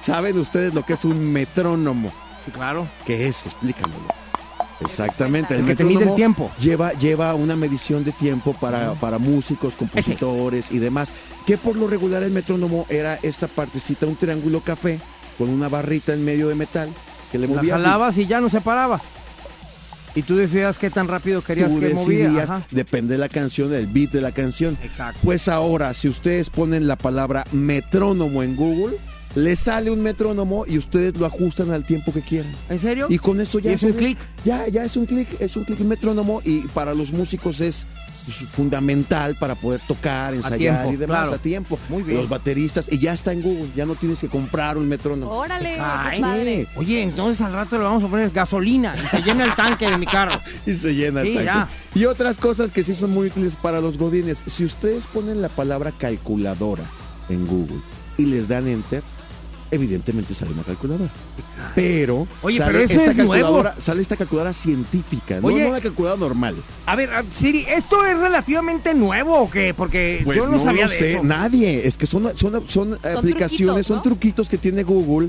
¿Saben 0.00 0.38
ustedes 0.38 0.72
lo 0.72 0.86
que 0.86 0.94
es 0.94 1.04
un 1.04 1.32
metrónomo? 1.34 2.10
Claro. 2.50 2.88
¿Qué 3.06 3.28
es? 3.28 3.44
Explícamelo. 3.46 4.02
Exactamente, 4.80 5.54
el, 5.54 5.60
El 5.60 5.66
que 5.66 5.74
te 5.76 5.82
mide 5.84 5.92
el 5.94 5.98
metrónomo 5.98 6.16
tiempo. 6.16 6.50
Lleva, 6.60 6.92
lleva 6.92 7.34
una 7.34 7.56
medición 7.56 8.04
de 8.04 8.12
tiempo 8.12 8.52
para, 8.54 8.92
para 8.94 9.18
músicos, 9.18 9.74
compositores 9.74 10.66
y 10.70 10.78
demás. 10.78 11.08
Que 11.46 11.58
por 11.58 11.76
lo 11.76 11.88
regular 11.88 12.22
el 12.22 12.30
metrónomo 12.30 12.86
era 12.88 13.18
esta 13.22 13.48
partecita, 13.48 14.06
un 14.06 14.14
triángulo 14.16 14.60
café 14.60 15.00
con 15.36 15.48
una 15.48 15.68
barrita 15.68 16.12
en 16.14 16.24
medio 16.24 16.48
de 16.48 16.54
metal 16.54 16.88
que 17.32 17.38
le 17.38 17.48
La 17.48 17.54
movías. 17.56 17.64
y 17.64 17.70
jalabas 17.82 18.18
y 18.18 18.26
ya 18.26 18.40
no 18.40 18.48
se 18.50 18.60
paraba. 18.60 19.00
Y 20.14 20.22
tú 20.22 20.36
decías 20.36 20.78
qué 20.78 20.90
tan 20.90 21.06
rápido 21.08 21.42
querías 21.42 21.70
tú 21.70 21.80
que 21.80 21.90
movía. 21.94 22.24
decidías, 22.26 22.50
Ajá. 22.50 22.66
depende 22.70 23.14
de 23.14 23.18
la 23.18 23.28
canción, 23.28 23.70
del 23.70 23.86
beat 23.86 24.10
de 24.10 24.20
la 24.20 24.32
canción. 24.32 24.76
Exacto. 24.82 25.18
Pues 25.24 25.48
ahora, 25.48 25.92
si 25.94 26.08
ustedes 26.08 26.50
ponen 26.50 26.86
la 26.88 26.96
palabra 26.96 27.44
metrónomo 27.52 28.42
en 28.42 28.56
Google, 28.56 28.96
les 29.34 29.58
sale 29.58 29.90
un 29.90 30.02
metrónomo 30.02 30.64
y 30.66 30.78
ustedes 30.78 31.16
lo 31.16 31.26
ajustan 31.26 31.70
al 31.70 31.84
tiempo 31.84 32.12
que 32.12 32.22
quieran. 32.22 32.52
¿En 32.68 32.78
serio? 32.78 33.06
Y 33.08 33.18
con 33.18 33.40
eso 33.40 33.58
ya 33.58 33.70
¿Y 33.70 33.74
es 33.74 33.82
un 33.82 33.92
clic? 33.92 34.18
Ya, 34.44 34.66
ya 34.68 34.84
es 34.84 34.96
un 34.96 35.06
clic, 35.06 35.28
es 35.40 35.56
un 35.56 35.64
clic 35.64 35.80
metrónomo 35.80 36.40
y 36.44 36.60
para 36.68 36.94
los 36.94 37.12
músicos 37.12 37.60
es 37.60 37.86
pues, 38.24 38.36
fundamental 38.50 39.36
para 39.36 39.54
poder 39.54 39.80
tocar, 39.86 40.34
ensayar 40.34 40.58
tiempo, 40.58 40.92
y 40.92 40.96
demás 40.96 41.18
claro. 41.18 41.32
a 41.34 41.38
tiempo. 41.38 41.78
Muy 41.88 42.02
bien. 42.02 42.18
Los 42.18 42.28
bateristas 42.28 42.90
y 42.90 42.98
ya 42.98 43.12
está 43.12 43.32
en 43.32 43.42
Google, 43.42 43.68
ya 43.76 43.86
no 43.86 43.94
tienes 43.94 44.20
que 44.20 44.28
comprar 44.28 44.76
un 44.76 44.88
metrónomo. 44.88 45.30
Órale, 45.32 45.76
Ay, 45.80 46.20
padre. 46.20 46.66
Oye, 46.76 47.02
entonces 47.02 47.40
al 47.40 47.52
rato 47.52 47.76
le 47.78 47.84
vamos 47.84 48.04
a 48.04 48.08
poner 48.08 48.30
gasolina 48.30 48.94
y 49.02 49.06
se 49.08 49.22
llena 49.22 49.44
el 49.44 49.54
tanque 49.54 49.90
de 49.90 49.98
mi 49.98 50.06
carro. 50.06 50.40
Y 50.66 50.74
se 50.74 50.94
llena 50.94 51.20
el 51.20 51.28
Sí, 51.28 51.34
tanque. 51.34 51.44
ya. 51.46 51.68
Y 51.94 52.04
otras 52.04 52.36
cosas 52.36 52.70
que 52.70 52.82
sí 52.84 52.94
son 52.94 53.12
muy 53.12 53.28
útiles 53.28 53.56
para 53.56 53.80
los 53.80 53.96
godines. 53.96 54.42
Si 54.46 54.64
ustedes 54.64 55.06
ponen 55.06 55.40
la 55.40 55.48
palabra 55.48 55.92
calculadora 55.92 56.84
en 57.28 57.46
Google 57.46 57.80
y 58.18 58.26
les 58.26 58.48
dan 58.48 58.68
enter, 58.68 59.02
evidentemente 59.70 60.34
sale 60.34 60.52
una 60.52 60.62
calculadora. 60.62 61.10
Pero, 61.74 62.26
Oye, 62.42 62.58
sale 62.58 62.72
pero 62.72 62.84
eso 62.84 62.94
esta 62.94 63.10
es 63.10 63.16
nuevo. 63.16 63.30
calculadora, 63.32 63.74
sale 63.80 64.02
esta 64.02 64.16
calculadora 64.16 64.52
científica, 64.52 65.40
no- 65.40 65.48
Oye. 65.48 65.64
no, 65.64 65.72
la 65.72 65.80
calculadora 65.80 66.20
normal. 66.20 66.56
A 66.86 66.96
ver, 66.96 67.12
a- 67.12 67.24
Siri, 67.34 67.64
¿esto 67.68 68.04
es 68.04 68.18
relativamente 68.18 68.94
nuevo 68.94 69.36
o 69.38 69.50
qué? 69.50 69.74
Porque 69.74 70.22
Pues 70.24 70.36
yo 70.36 70.48
no, 70.48 70.58
sabía 70.58 70.84
lo 70.86 70.90
de 70.90 70.98
sé, 70.98 71.12
eso. 71.14 71.24
nadie. 71.24 71.86
Es 71.86 71.96
que 71.96 72.06
son, 72.06 72.24
son, 72.36 72.62
son, 72.68 72.94
aplicaciones, 72.94 73.86
truquitos, 73.86 73.86
son 73.86 73.96
¿no? 73.96 74.02
truquitos 74.02 74.48
que 74.48 74.58
tiene 74.58 74.82
Google 74.82 75.28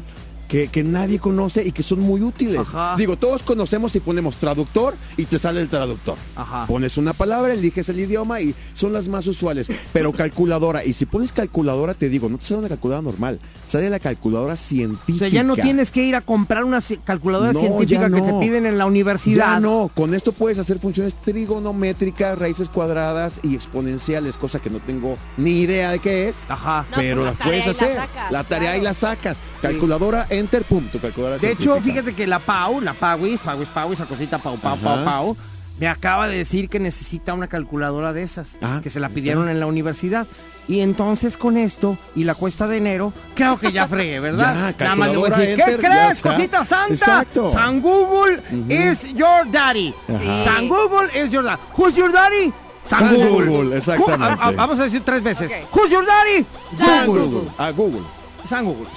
que, 0.50 0.68
que 0.68 0.84
nadie 0.84 1.20
conoce 1.20 1.66
y 1.66 1.72
que 1.72 1.84
son 1.84 2.02
muy 2.02 2.22
útiles. 2.22 2.58
Ajá. 2.60 2.96
Digo, 2.98 3.16
todos 3.16 3.42
conocemos 3.44 3.96
y 3.96 4.02
ponemos 4.02 4.36
traductor 4.36 4.96
y 5.16 5.24
te 5.26 5.40
sale 5.40 5.62
el 5.62 5.70
traductor. 5.70 6.18
Ajá. 6.36 6.66
Pones 6.68 6.98
una 6.98 7.14
palabra, 7.14 7.54
eliges 7.54 7.88
el 7.88 8.00
idioma 8.00 8.42
y 8.42 8.54
son 8.74 8.92
las 8.92 9.08
más 9.08 9.26
usuales. 9.28 9.68
Pero 9.94 10.12
calculadora, 10.12 10.84
y 10.84 10.92
si 10.94 11.06
pones 11.06 11.32
calculadora, 11.32 11.94
te 11.94 12.10
digo, 12.10 12.28
no 12.28 12.38
te 12.38 12.46
sale 12.46 12.60
una 12.62 12.68
calculadora 12.68 13.04
normal, 13.04 13.40
sale 13.68 13.90
la 13.90 14.00
calculadora 14.00 14.56
O 14.56 14.58
científica. 14.58 15.20
sea, 15.20 15.30
ya 15.30 15.44
no 15.44 15.56
tienes 15.56 15.92
que 15.92 16.04
ir 16.04 16.16
a 16.16 16.22
comprar 16.22 16.64
una 16.66 16.80
calculadora 17.06 17.54
No, 17.54 17.60
científica 17.60 18.10
que 18.10 18.22
te 18.22 18.34
piden 18.40 18.66
en 18.66 18.78
la 18.78 18.88
universidad. 18.88 19.54
Ya 19.54 19.60
no, 19.60 19.92
con 19.96 20.14
esto 20.16 20.32
puedes 20.32 20.58
hacer 20.58 20.80
funciones 20.80 21.14
trigonométricas, 21.60 22.38
raíces 22.40 22.70
cuadradas 22.70 23.40
y 23.44 23.54
exponenciales, 23.56 24.36
cosa 24.38 24.60
que 24.60 24.70
no 24.72 24.80
tengo 24.80 25.18
ni 25.38 25.62
idea 25.62 25.92
de 25.92 26.00
qué 26.00 26.30
es. 26.30 26.38
Ajá. 26.48 26.86
No, 26.90 26.98
pero 26.98 27.22
pues 27.22 27.26
las 27.32 27.40
la 27.40 27.46
puedes 27.46 27.62
y 27.62 27.66
la 27.66 27.72
hacer. 27.72 27.96
sacas, 27.96 28.32
la 28.32 28.44
tarea 28.44 28.78
y 28.78 28.80
claro. 28.80 28.84
la 28.84 28.94
sacas. 28.94 29.38
Calculadora, 29.62 30.26
enter, 30.40 30.64
pum, 30.64 30.84
tu 30.92 31.00
calculadora 31.00 31.38
De 31.38 31.52
hecho, 31.52 31.80
fíjate 31.82 32.14
que 32.14 32.26
la 32.28 32.40
Pau, 32.40 32.82
la 32.82 32.94
Pauis, 32.94 33.40
Pauis, 33.42 33.68
Pau, 33.70 33.94
esa 33.94 34.06
cosita 34.06 34.38
Pau, 34.40 34.58
Pau, 34.58 34.78
Pau, 34.78 34.94
Ajá. 34.94 35.04
Pau, 35.06 35.38
me 35.80 35.88
acaba 35.88 36.28
de 36.28 36.38
decir 36.38 36.68
que 36.70 36.80
necesita 36.80 37.34
una 37.34 37.48
calculadora 37.48 38.12
de 38.14 38.24
esas, 38.24 38.58
Ah, 38.62 38.80
que 38.84 38.90
se 38.90 39.00
la 39.00 39.10
pidieron 39.10 39.44
está. 39.44 39.52
en 39.54 39.60
la 39.60 39.66
universidad. 39.68 40.28
Y 40.68 40.82
entonces 40.82 41.36
con 41.38 41.58
esto 41.58 41.98
y 42.16 42.26
la 42.26 42.36
cuesta 42.36 42.68
de 42.68 42.78
enero, 42.78 43.12
creo 43.34 43.58
que 43.58 43.72
ya 43.72 43.88
fregué, 43.88 44.20
¿verdad? 44.20 44.74
Ya, 44.78 44.84
Nada 44.86 44.96
más 44.96 45.10
le 45.12 45.18
voy 45.18 45.28
a 45.28 45.32
calculadora, 45.32 45.38
decir, 45.40 45.56
¿qué 45.66 45.72
enter, 45.72 45.90
crees, 45.90 46.22
cosita 46.22 46.66
santa? 46.66 46.94
Exacto. 46.94 47.52
San 47.52 47.82
Google 47.82 48.42
is 48.70 49.04
your 49.16 49.50
daddy. 49.52 49.94
Ajá. 50.08 50.44
San 50.44 50.68
Google 50.68 51.10
is 51.20 51.32
your 51.32 51.44
daddy. 51.44 51.62
Who's 51.78 51.96
your 51.96 52.12
daddy? 52.12 52.54
San, 52.86 53.00
San 53.00 53.16
Google. 53.16 53.46
Google, 53.46 53.78
exactamente. 53.78 54.34
Who- 54.36 54.42
a- 54.42 54.48
a- 54.48 54.52
vamos 54.52 54.80
a 54.80 54.84
decir 54.84 55.02
tres 55.06 55.24
veces. 55.24 55.52
Who's 55.74 55.90
your 55.92 56.06
daddy? 56.06 56.46
San 56.78 57.06
Google. 57.08 57.50
A 57.58 57.72
Google. 57.72 58.02
Google. 58.02 58.19
San 58.50 58.66
Google. 58.66 58.88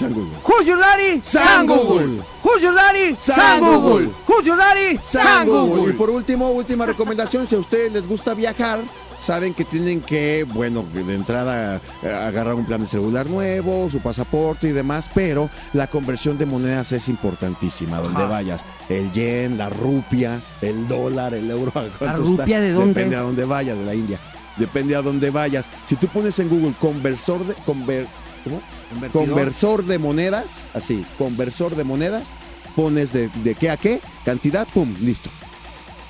Who's 0.44 0.66
your 0.66 0.78
daddy? 0.78 1.20
San 1.22 1.66
Google. 1.66 2.24
Who's 2.42 2.62
your 2.62 2.74
daddy? 2.74 3.14
San 3.20 3.60
Google. 3.60 4.10
Who's 4.26 4.46
your 4.46 4.56
daddy? 4.56 4.98
San 5.04 5.46
Google. 5.46 5.90
Y 5.90 5.92
por 5.92 6.08
último, 6.08 6.50
última 6.52 6.86
recomendación, 6.86 7.46
si 7.46 7.56
a 7.56 7.58
ustedes 7.58 7.92
les 7.92 8.08
gusta 8.08 8.32
viajar, 8.32 8.78
saben 9.20 9.52
que 9.52 9.66
tienen 9.66 10.00
que, 10.00 10.46
bueno, 10.54 10.86
de 10.94 11.14
entrada 11.14 11.82
eh, 12.02 12.08
agarrar 12.10 12.54
un 12.54 12.64
plan 12.64 12.80
de 12.80 12.86
celular 12.86 13.26
nuevo, 13.26 13.90
su 13.90 14.00
pasaporte 14.00 14.68
y 14.68 14.72
demás, 14.72 15.10
pero 15.12 15.50
la 15.74 15.86
conversión 15.86 16.38
de 16.38 16.46
monedas 16.46 16.90
es 16.92 17.08
importantísima, 17.08 17.98
donde 17.98 18.22
Ajá. 18.22 18.30
vayas. 18.30 18.64
El 18.88 19.12
yen, 19.12 19.58
la 19.58 19.68
rupia, 19.68 20.40
el 20.62 20.88
dólar, 20.88 21.34
el 21.34 21.50
euro. 21.50 21.72
¿a 21.78 21.98
cuánto 21.98 22.22
rupia 22.22 22.44
está? 22.44 22.60
de 22.60 22.72
dónde 22.72 22.94
Depende 22.94 23.16
es? 23.16 23.20
a 23.20 23.24
dónde 23.24 23.44
vayas, 23.44 23.78
de 23.78 23.84
la 23.84 23.94
India. 23.94 24.18
Depende 24.56 24.96
a 24.96 25.02
dónde 25.02 25.28
vayas. 25.28 25.66
Si 25.86 25.96
tú 25.96 26.08
pones 26.08 26.38
en 26.38 26.48
Google 26.48 26.72
conversor 26.80 27.46
de... 27.46 27.52
Conver, 27.66 28.06
¿cómo? 28.44 28.60
Conversor 29.12 29.84
de 29.84 29.98
monedas, 29.98 30.46
así, 30.74 31.04
conversor 31.18 31.76
de 31.76 31.84
monedas, 31.84 32.24
pones 32.76 33.12
de, 33.12 33.28
de 33.42 33.54
qué 33.54 33.70
a 33.70 33.76
qué, 33.76 34.00
cantidad, 34.24 34.66
pum, 34.72 34.92
listo. 35.00 35.30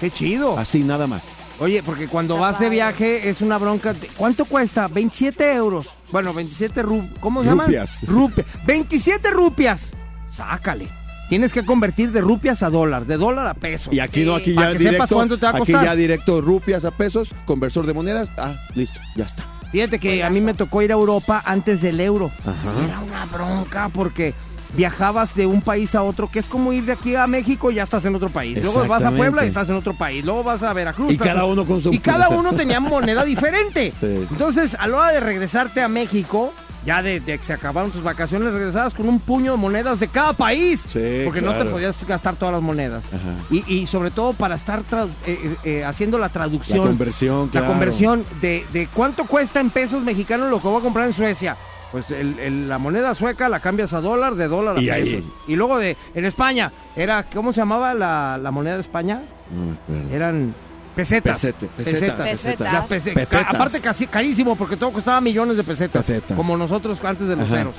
Qué 0.01 0.11
chido. 0.11 0.59
Así 0.59 0.83
nada 0.83 1.07
más. 1.07 1.23
Oye, 1.61 1.83
porque 1.85 2.09
cuando 2.09 2.39
vas 2.39 2.59
de 2.59 2.69
viaje 2.71 3.29
es 3.29 3.41
una 3.41 3.57
bronca. 3.59 3.93
de- 3.93 4.09
¿Cuánto 4.17 4.45
cuesta? 4.47 4.89
27 4.89 5.53
euros. 5.53 5.87
Bueno, 6.11 6.33
27 6.35 6.83
rupias. 6.83 7.19
¿Cómo 7.21 7.43
se 7.45 7.51
llama? 7.51 7.65
Rupias. 7.67 8.03
Rupias. 8.07 8.47
27 8.67 9.31
rupias. 9.31 9.91
Sácale. 10.33 10.89
Tienes 11.29 11.53
que 11.53 11.65
convertir 11.65 12.11
de 12.11 12.21
rupias 12.21 12.63
a 12.63 12.69
dólar, 12.69 13.07
de 13.07 13.17
dólar 13.17 13.47
a 13.47 13.55
peso. 13.55 13.91
Y 13.93 14.01
aquí 14.01 14.23
no, 14.25 14.35
aquí 14.35 14.53
Para 14.55 14.73
ya 14.73 14.79
sepas 14.79 14.91
directo, 14.93 15.15
cuánto 15.15 15.39
te 15.39 15.47
va 15.47 15.49
a 15.53 15.53
aquí 15.53 15.73
costar. 15.73 15.85
ya 15.85 15.95
directo 15.95 16.41
rupias 16.41 16.85
a 16.85 16.91
pesos, 16.91 17.33
conversor 17.47 17.87
de 17.87 17.95
monedas, 17.95 18.29
ah, 18.37 18.55
listo, 18.75 18.99
ya 19.17 19.25
está. 19.25 19.45
Fíjate 19.73 19.99
que 19.99 20.23
a 20.23 20.31
mí 20.31 20.41
me 20.41 20.55
tocó 20.55 20.83
ir 20.83 20.91
a 20.93 20.95
Europa 20.95 21.43
antes 21.45 21.81
del 21.83 21.99
euro. 22.01 22.31
Ajá. 22.47 22.73
Era 22.85 23.01
una 23.01 23.25
bronca 23.27 23.89
porque 23.89 24.35
viajabas 24.75 25.35
de 25.35 25.45
un 25.47 25.61
país 25.61 25.95
a 25.95 26.03
otro, 26.03 26.31
que 26.31 26.39
es 26.39 26.47
como 26.47 26.73
ir 26.73 26.85
de 26.85 26.93
aquí 26.93 27.15
a 27.15 27.27
México 27.27 27.71
y 27.71 27.75
ya 27.75 27.83
estás 27.83 28.05
en 28.07 28.15
otro 28.15 28.29
país. 28.31 28.63
Luego 28.63 28.87
vas 28.87 29.03
a. 29.05 29.11
Puebla 29.11 29.45
y 29.45 29.49
estás 29.49 29.69
en 29.69 29.75
otro 29.77 29.95
país. 29.95 30.25
Luego 30.25 30.43
vas 30.43 30.63
a 30.63 30.73
Veracruz. 30.73 31.13
Y 31.13 31.19
cada 31.19 31.45
uno 31.45 31.65
con 31.67 31.81
su- 31.81 31.93
Y 31.93 31.99
cada 31.99 32.29
uno 32.31 32.53
tenía 32.55 32.81
moneda 32.81 33.25
diferente. 33.25 33.93
Sí. 33.99 34.27
Entonces, 34.31 34.75
a 34.79 34.87
la 34.87 34.97
hora 34.97 35.13
de 35.13 35.21
regresarte 35.21 35.83
a 35.83 35.89
México, 35.89 36.53
ya 36.85 37.03
de, 37.03 37.21
de 37.21 37.39
que 37.39 37.45
se 37.45 37.53
acabaron 37.53 37.91
tus 37.91 38.03
vacaciones, 38.03 38.53
regresabas 38.53 38.93
con 38.95 39.09
un 39.09 39.21
puño 39.21 39.53
de 39.53 39.59
monedas 39.59 40.01
de 40.01 40.09
cada 40.09 40.33
país. 40.33 40.85
Sí, 40.87 41.23
porque 41.25 41.41
no 41.41 41.55
te 41.55 41.65
podías 41.65 42.05
gastar 42.07 42.37
todas 42.37 42.53
las 42.55 42.63
monedas. 42.63 43.05
Y, 43.51 43.65
y 43.73 43.87
sobre 43.87 44.11
todo 44.11 44.33
para 44.33 44.57
estar 44.57 44.81
eh, 44.81 45.07
eh, 45.27 45.57
eh, 45.65 45.85
haciendo 45.85 46.19
la 46.19 46.29
traducción. 46.29 46.79
La 46.79 46.85
conversión, 46.87 47.45
La 47.47 47.51
claro. 47.53 47.67
conversión 47.69 48.25
de, 48.41 48.67
de 48.73 48.89
cuánto 48.93 49.25
cuesta 49.27 49.61
en 49.61 49.71
pesos 49.71 50.03
mexicanos 50.03 50.51
lo 50.51 50.61
que 50.61 50.69
voy 50.69 50.81
a 50.81 50.83
comprar 50.83 51.07
en 51.07 51.15
Suecia. 51.15 51.57
Pues 51.93 52.11
el- 52.11 52.39
el- 52.39 52.69
la 52.71 52.79
moneda 52.79 53.15
sueca 53.15 53.51
la 53.51 53.61
cambias 53.61 53.93
a 53.93 54.01
dólar, 54.01 54.35
de 54.35 54.49
dólar 54.49 54.79
a 54.79 54.81
Y 54.81 54.87
pesos. 54.89 55.09
ahí. 55.09 55.31
Y 55.47 55.57
luego 55.57 55.79
de 55.79 55.97
en 56.15 56.25
España, 56.25 56.73
era 56.97 57.25
¿cómo 57.25 57.53
se 57.53 57.61
llamaba 57.61 57.93
la, 57.93 58.39
la 58.43 58.51
moneda 58.51 58.77
de 58.77 58.81
España? 58.81 59.21
No 59.55 59.67
me 59.67 59.73
acuerdo. 59.99 60.15
Eran 60.17 60.55
pesetas. 60.95 61.35
Pesete, 61.41 61.67
peseta, 61.77 62.01
Pesetas. 62.17 62.27
Pesetas. 62.29 62.73
Las 62.73 62.85
pese- 62.85 63.15
Pesetas. 63.15 63.45
aparte 63.49 63.81
casi 63.81 64.07
carísimo 64.07 64.57
porque 64.57 64.77
todo 64.77 64.91
costaba 64.93 65.21
millones 65.21 65.57
de 65.57 65.65
pesetas, 65.65 66.05
Pesetas. 66.05 66.37
como 66.37 66.57
nosotros 66.57 66.99
antes 67.05 67.29
de 67.29 67.37
los 67.37 67.47
Ajá. 67.47 67.57
ceros. 67.59 67.75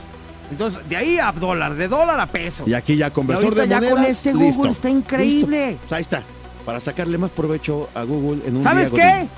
Entonces, 0.52 0.88
de 0.88 0.96
ahí 0.98 1.18
a 1.20 1.32
dólar, 1.32 1.74
de 1.76 1.88
dólar 1.88 2.20
a 2.20 2.28
peso. 2.28 2.64
Y 2.68 2.74
aquí 2.74 2.96
ya 2.96 3.10
conversor 3.10 3.56
de 3.56 3.68
ya 3.68 3.76
monedas. 3.78 3.96
con 3.96 4.06
este 4.06 4.32
Google 4.34 4.48
listo, 4.48 4.68
está 4.70 4.90
increíble. 4.90 5.68
listo. 5.72 5.82
Pues 5.88 5.94
ahí 5.94 6.02
está. 6.02 6.22
Para 6.66 6.80
sacarle 6.80 7.18
más 7.18 7.32
provecho 7.32 7.90
a 7.96 8.04
Google 8.04 8.42
en 8.48 8.58
un 8.58 8.64
¿Sabes 8.64 8.92
día 8.92 9.04
qué? 9.04 9.16
godín. 9.16 9.30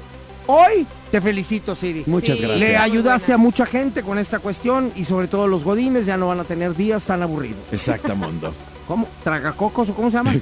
Hoy 0.47 0.87
te 1.11 1.21
felicito, 1.21 1.75
Siri. 1.75 2.03
Muchas 2.05 2.37
Sí. 2.37 2.43
gracias. 2.43 2.69
Le 2.69 2.77
ayudaste 2.77 3.33
a 3.33 3.37
mucha 3.37 3.65
gente 3.65 4.03
con 4.03 4.19
esta 4.19 4.39
cuestión 4.39 4.91
y 4.95 5.05
sobre 5.05 5.27
todo 5.27 5.47
los 5.47 5.63
godines 5.63 6.05
ya 6.05 6.17
no 6.17 6.27
van 6.27 6.39
a 6.39 6.43
tener 6.43 6.75
días 6.75 7.03
tan 7.05 7.21
aburridos. 7.23 7.57
Exactamundo. 7.71 8.53
¿Cómo? 8.87 9.07
¿Tragacocos 9.23 9.89
o 9.89 9.93
cómo 9.95 10.11
se 10.11 10.17
llama? 10.17 10.33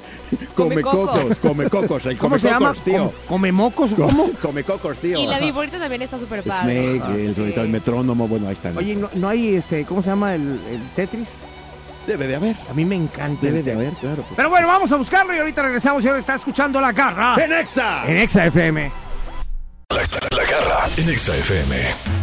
come 0.54 0.82
cocos. 0.82 1.38
come 1.40 1.68
cocos, 1.68 2.06
el 2.06 2.16
¿Cómo 2.16 2.30
come 2.36 2.40
se 2.40 2.48
llama? 2.48 2.68
cocos, 2.68 2.84
tío. 2.84 3.12
¿Come, 3.28 3.52
mocos 3.52 3.92
o 3.92 3.96
cómo? 3.96 4.30
Come 4.42 4.62
cocos, 4.62 4.98
tío. 4.98 5.18
Y 5.18 5.26
la 5.26 5.38
viborita 5.38 5.78
también 5.78 6.02
está 6.02 6.18
súper 6.18 6.42
padre. 6.42 7.00
Snake, 7.00 7.60
el, 7.60 7.68
metrónomo, 7.68 8.28
bueno, 8.28 8.46
ahí 8.46 8.52
están. 8.52 8.76
Oye, 8.76 8.94
¿no, 8.94 9.10
no 9.14 9.28
hay 9.28 9.56
este, 9.56 9.84
¿cómo 9.84 10.02
se 10.02 10.10
llama 10.10 10.34
el, 10.34 10.60
el 10.70 10.80
Tetris? 10.94 11.30
Debe 12.06 12.26
de 12.26 12.36
haber. 12.36 12.56
A 12.70 12.74
mí 12.74 12.84
me 12.84 12.94
encanta. 12.94 13.44
Debe 13.44 13.62
de 13.62 13.72
haber, 13.72 13.92
claro. 13.94 14.22
pues. 14.22 14.34
Pero 14.36 14.48
bueno, 14.48 14.68
vamos 14.68 14.90
a 14.92 14.96
buscarlo 14.96 15.34
y 15.34 15.38
ahorita 15.38 15.62
regresamos 15.62 16.04
y 16.04 16.08
ahora 16.08 16.20
está 16.20 16.36
escuchando 16.36 16.80
La 16.80 16.92
Garra 16.92 17.36
¡En 17.42 17.52
Exa! 17.52 18.04
en 18.06 18.16
Exa 18.16 18.46
FM. 18.46 18.90
La, 19.90 19.96
la 20.36 20.50
garra 20.50 20.88
en 20.96 21.08
Exa 21.10 21.36
FM. 21.36 22.17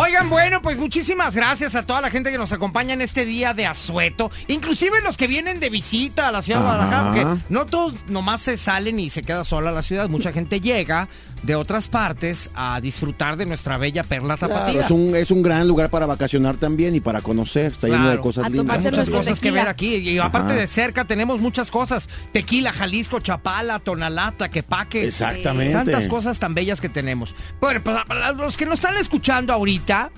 Oigan, 0.00 0.30
bueno, 0.30 0.62
pues 0.62 0.78
muchísimas 0.78 1.34
gracias 1.34 1.74
a 1.74 1.82
toda 1.82 2.00
la 2.00 2.08
gente 2.08 2.30
que 2.30 2.38
nos 2.38 2.52
acompaña 2.52 2.94
en 2.94 3.00
este 3.00 3.24
día 3.24 3.52
de 3.52 3.66
asueto, 3.66 4.30
inclusive 4.46 5.00
los 5.02 5.16
que 5.16 5.26
vienen 5.26 5.58
de 5.58 5.70
visita 5.70 6.28
a 6.28 6.30
la 6.30 6.40
ciudad 6.40 6.60
de. 6.60 6.66
Guadalajara, 6.66 7.04
porque 7.04 7.42
no 7.48 7.66
todos 7.66 8.06
nomás 8.06 8.42
se 8.42 8.56
salen 8.58 9.00
y 9.00 9.10
se 9.10 9.24
queda 9.24 9.44
sola 9.44 9.72
la 9.72 9.82
ciudad, 9.82 10.08
mucha 10.08 10.30
gente 10.30 10.60
llega 10.60 11.08
de 11.42 11.54
otras 11.54 11.88
partes 11.88 12.50
a 12.54 12.80
disfrutar 12.80 13.36
de 13.36 13.46
nuestra 13.46 13.78
bella 13.78 14.02
perla 14.02 14.36
Claro, 14.36 14.54
tapatía. 14.54 14.80
es, 14.82 14.90
un, 14.90 15.14
es 15.14 15.30
un 15.30 15.42
gran 15.42 15.66
lugar 15.68 15.88
para 15.88 16.04
vacacionar 16.06 16.56
también 16.56 16.94
y 16.94 17.00
para 17.00 17.20
conocer. 17.22 17.72
Está 17.72 17.86
lleno 17.88 18.10
de 18.10 18.18
cosas 18.18 18.44
A 18.44 18.48
lindas. 18.48 18.76
Hay 18.78 18.84
muchas 18.90 19.08
cosas 19.08 19.40
que 19.40 19.50
ver 19.50 19.68
aquí 19.68 19.94
y 19.96 20.18
aparte 20.18 20.52
Ajá. 20.52 20.60
de 20.60 20.66
cerca 20.66 21.04
tenemos 21.04 21.40
muchas 21.40 21.70
cosas. 21.70 22.08
Tequila, 22.32 22.72
Jalisco, 22.72 23.20
Chapala, 23.20 23.78
Tonalá, 23.78 24.34
Tlaquepaque. 24.36 25.06
Exactamente. 25.06 25.72
Tantas 25.74 26.06
cosas 26.06 26.38
tan 26.38 26.54
bellas 26.54 26.80
que 26.80 26.88
tenemos. 26.88 27.34
Bueno, 27.60 27.82
para, 27.82 28.04
para 28.04 28.32
los 28.32 28.56
que 28.56 28.66
nos 28.66 28.74
están 28.74 28.96
escuchando 28.96 29.52
ahorita, 29.52 30.10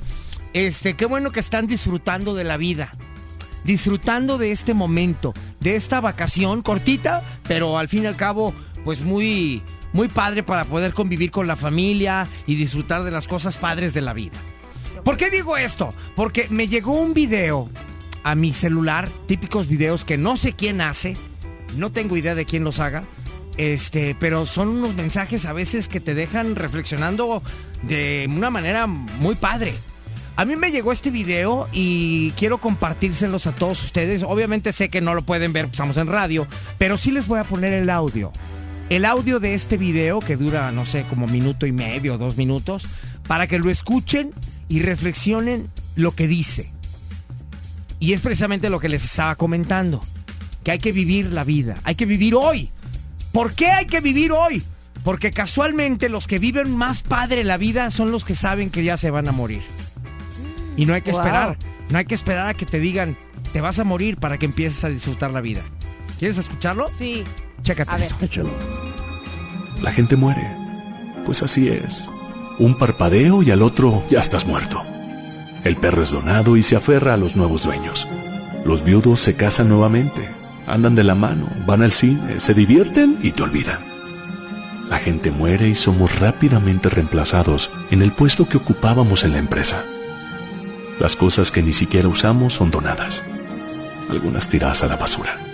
este, 0.54 0.94
qué 0.94 1.04
bueno 1.06 1.30
que 1.32 1.40
están 1.40 1.66
disfrutando 1.66 2.34
de 2.34 2.44
la 2.44 2.56
vida. 2.56 2.94
Disfrutando 3.64 4.38
de 4.38 4.52
este 4.52 4.72
momento, 4.72 5.34
de 5.60 5.76
esta 5.76 6.00
vacación 6.00 6.62
cortita, 6.62 7.22
pero 7.46 7.76
al 7.78 7.88
fin 7.88 8.04
y 8.04 8.06
al 8.06 8.16
cabo, 8.16 8.54
pues 8.84 9.02
muy, 9.02 9.60
muy 9.92 10.08
padre 10.08 10.42
para 10.42 10.64
poder 10.64 10.94
convivir 10.94 11.30
con 11.30 11.46
la 11.46 11.56
familia 11.56 12.26
y 12.46 12.54
disfrutar 12.54 13.02
de 13.02 13.10
las 13.10 13.28
cosas 13.28 13.56
padres 13.56 13.94
de 13.94 14.00
la 14.00 14.12
vida. 14.12 14.38
¿Por 15.04 15.16
qué 15.16 15.30
digo 15.30 15.56
esto? 15.56 15.94
Porque 16.14 16.46
me 16.50 16.68
llegó 16.68 16.92
un 16.92 17.14
video 17.14 17.68
a 18.22 18.34
mi 18.34 18.52
celular, 18.52 19.08
típicos 19.26 19.66
videos 19.66 20.04
que 20.04 20.18
no 20.18 20.36
sé 20.36 20.52
quién 20.52 20.80
hace, 20.80 21.16
no 21.76 21.90
tengo 21.90 22.16
idea 22.16 22.34
de 22.34 22.44
quién 22.44 22.64
los 22.64 22.78
haga, 22.78 23.04
este, 23.56 24.16
pero 24.18 24.46
son 24.46 24.68
unos 24.68 24.94
mensajes 24.94 25.44
a 25.46 25.52
veces 25.52 25.88
que 25.88 26.00
te 26.00 26.14
dejan 26.14 26.54
reflexionando 26.54 27.42
de 27.82 28.26
una 28.28 28.50
manera 28.50 28.86
muy 28.86 29.34
padre. 29.34 29.74
A 30.36 30.44
mí 30.44 30.56
me 30.56 30.70
llegó 30.70 30.92
este 30.92 31.10
video 31.10 31.68
y 31.72 32.30
quiero 32.32 32.58
compartírselos 32.58 33.46
a 33.46 33.54
todos 33.54 33.84
ustedes. 33.84 34.22
Obviamente 34.22 34.72
sé 34.72 34.88
que 34.88 35.02
no 35.02 35.14
lo 35.14 35.22
pueden 35.22 35.52
ver, 35.52 35.66
estamos 35.66 35.96
en 35.98 36.06
radio, 36.06 36.46
pero 36.78 36.96
sí 36.96 37.10
les 37.10 37.26
voy 37.26 37.40
a 37.40 37.44
poner 37.44 37.72
el 37.74 37.90
audio. 37.90 38.32
El 38.90 39.04
audio 39.04 39.38
de 39.40 39.54
este 39.54 39.76
video 39.76 40.18
que 40.20 40.36
dura, 40.36 40.72
no 40.72 40.84
sé, 40.84 41.04
como 41.08 41.26
minuto 41.26 41.64
y 41.64 41.72
medio, 41.72 42.18
dos 42.18 42.36
minutos, 42.36 42.86
para 43.26 43.46
que 43.46 43.58
lo 43.58 43.70
escuchen 43.70 44.32
y 44.68 44.80
reflexionen 44.80 45.68
lo 45.94 46.14
que 46.16 46.26
dice. 46.26 46.72
Y 48.00 48.12
es 48.14 48.20
precisamente 48.20 48.68
lo 48.68 48.80
que 48.80 48.88
les 48.88 49.04
estaba 49.04 49.36
comentando, 49.36 50.00
que 50.64 50.72
hay 50.72 50.78
que 50.78 50.90
vivir 50.92 51.26
la 51.32 51.44
vida, 51.44 51.76
hay 51.84 51.94
que 51.94 52.04
vivir 52.06 52.34
hoy. 52.34 52.70
¿Por 53.30 53.54
qué 53.54 53.66
hay 53.68 53.86
que 53.86 54.00
vivir 54.00 54.32
hoy? 54.32 54.62
Porque 55.04 55.30
casualmente 55.30 56.08
los 56.08 56.26
que 56.26 56.40
viven 56.40 56.76
más 56.76 57.02
padre 57.02 57.44
la 57.44 57.56
vida 57.58 57.90
son 57.92 58.10
los 58.10 58.24
que 58.24 58.34
saben 58.34 58.70
que 58.70 58.82
ya 58.82 58.96
se 58.96 59.10
van 59.10 59.28
a 59.28 59.32
morir. 59.32 59.62
Y 60.76 60.84
no 60.84 60.94
hay 60.94 61.02
que 61.02 61.12
Wow. 61.12 61.20
esperar, 61.20 61.58
no 61.90 61.98
hay 61.98 62.06
que 62.06 62.14
esperar 62.14 62.48
a 62.48 62.54
que 62.54 62.66
te 62.66 62.80
digan, 62.80 63.16
te 63.52 63.60
vas 63.60 63.78
a 63.78 63.84
morir 63.84 64.16
para 64.16 64.36
que 64.36 64.46
empieces 64.46 64.82
a 64.82 64.88
disfrutar 64.88 65.30
la 65.30 65.40
vida. 65.40 65.62
¿Quieres 66.18 66.38
escucharlo? 66.38 66.88
Sí. 66.98 67.22
Chécate 67.62 67.90
A 67.90 67.96
ver. 67.96 68.12
Échalo. 68.20 68.50
La 69.82 69.92
gente 69.92 70.16
muere. 70.16 70.46
Pues 71.24 71.42
así 71.42 71.68
es. 71.68 72.08
Un 72.58 72.76
parpadeo 72.76 73.42
y 73.42 73.50
al 73.50 73.62
otro 73.62 74.02
ya 74.10 74.20
estás 74.20 74.46
muerto. 74.46 74.82
El 75.64 75.76
perro 75.76 76.02
es 76.02 76.10
donado 76.10 76.56
y 76.56 76.62
se 76.62 76.76
aferra 76.76 77.14
a 77.14 77.16
los 77.16 77.36
nuevos 77.36 77.64
dueños. 77.64 78.08
Los 78.64 78.84
viudos 78.84 79.20
se 79.20 79.36
casan 79.36 79.68
nuevamente, 79.68 80.28
andan 80.66 80.94
de 80.94 81.04
la 81.04 81.14
mano, 81.14 81.48
van 81.66 81.82
al 81.82 81.92
cine, 81.92 82.40
se 82.40 82.54
divierten 82.54 83.18
y 83.22 83.32
te 83.32 83.42
olvidan. 83.42 83.78
La 84.88 84.98
gente 84.98 85.30
muere 85.30 85.68
y 85.68 85.74
somos 85.74 86.18
rápidamente 86.18 86.88
reemplazados 86.88 87.70
en 87.90 88.02
el 88.02 88.12
puesto 88.12 88.48
que 88.48 88.56
ocupábamos 88.56 89.24
en 89.24 89.32
la 89.32 89.38
empresa. 89.38 89.84
Las 90.98 91.16
cosas 91.16 91.50
que 91.50 91.62
ni 91.62 91.72
siquiera 91.72 92.08
usamos 92.08 92.54
son 92.54 92.70
donadas. 92.70 93.22
Algunas 94.10 94.48
tiradas 94.48 94.82
a 94.82 94.88
la 94.88 94.96
basura. 94.96 95.49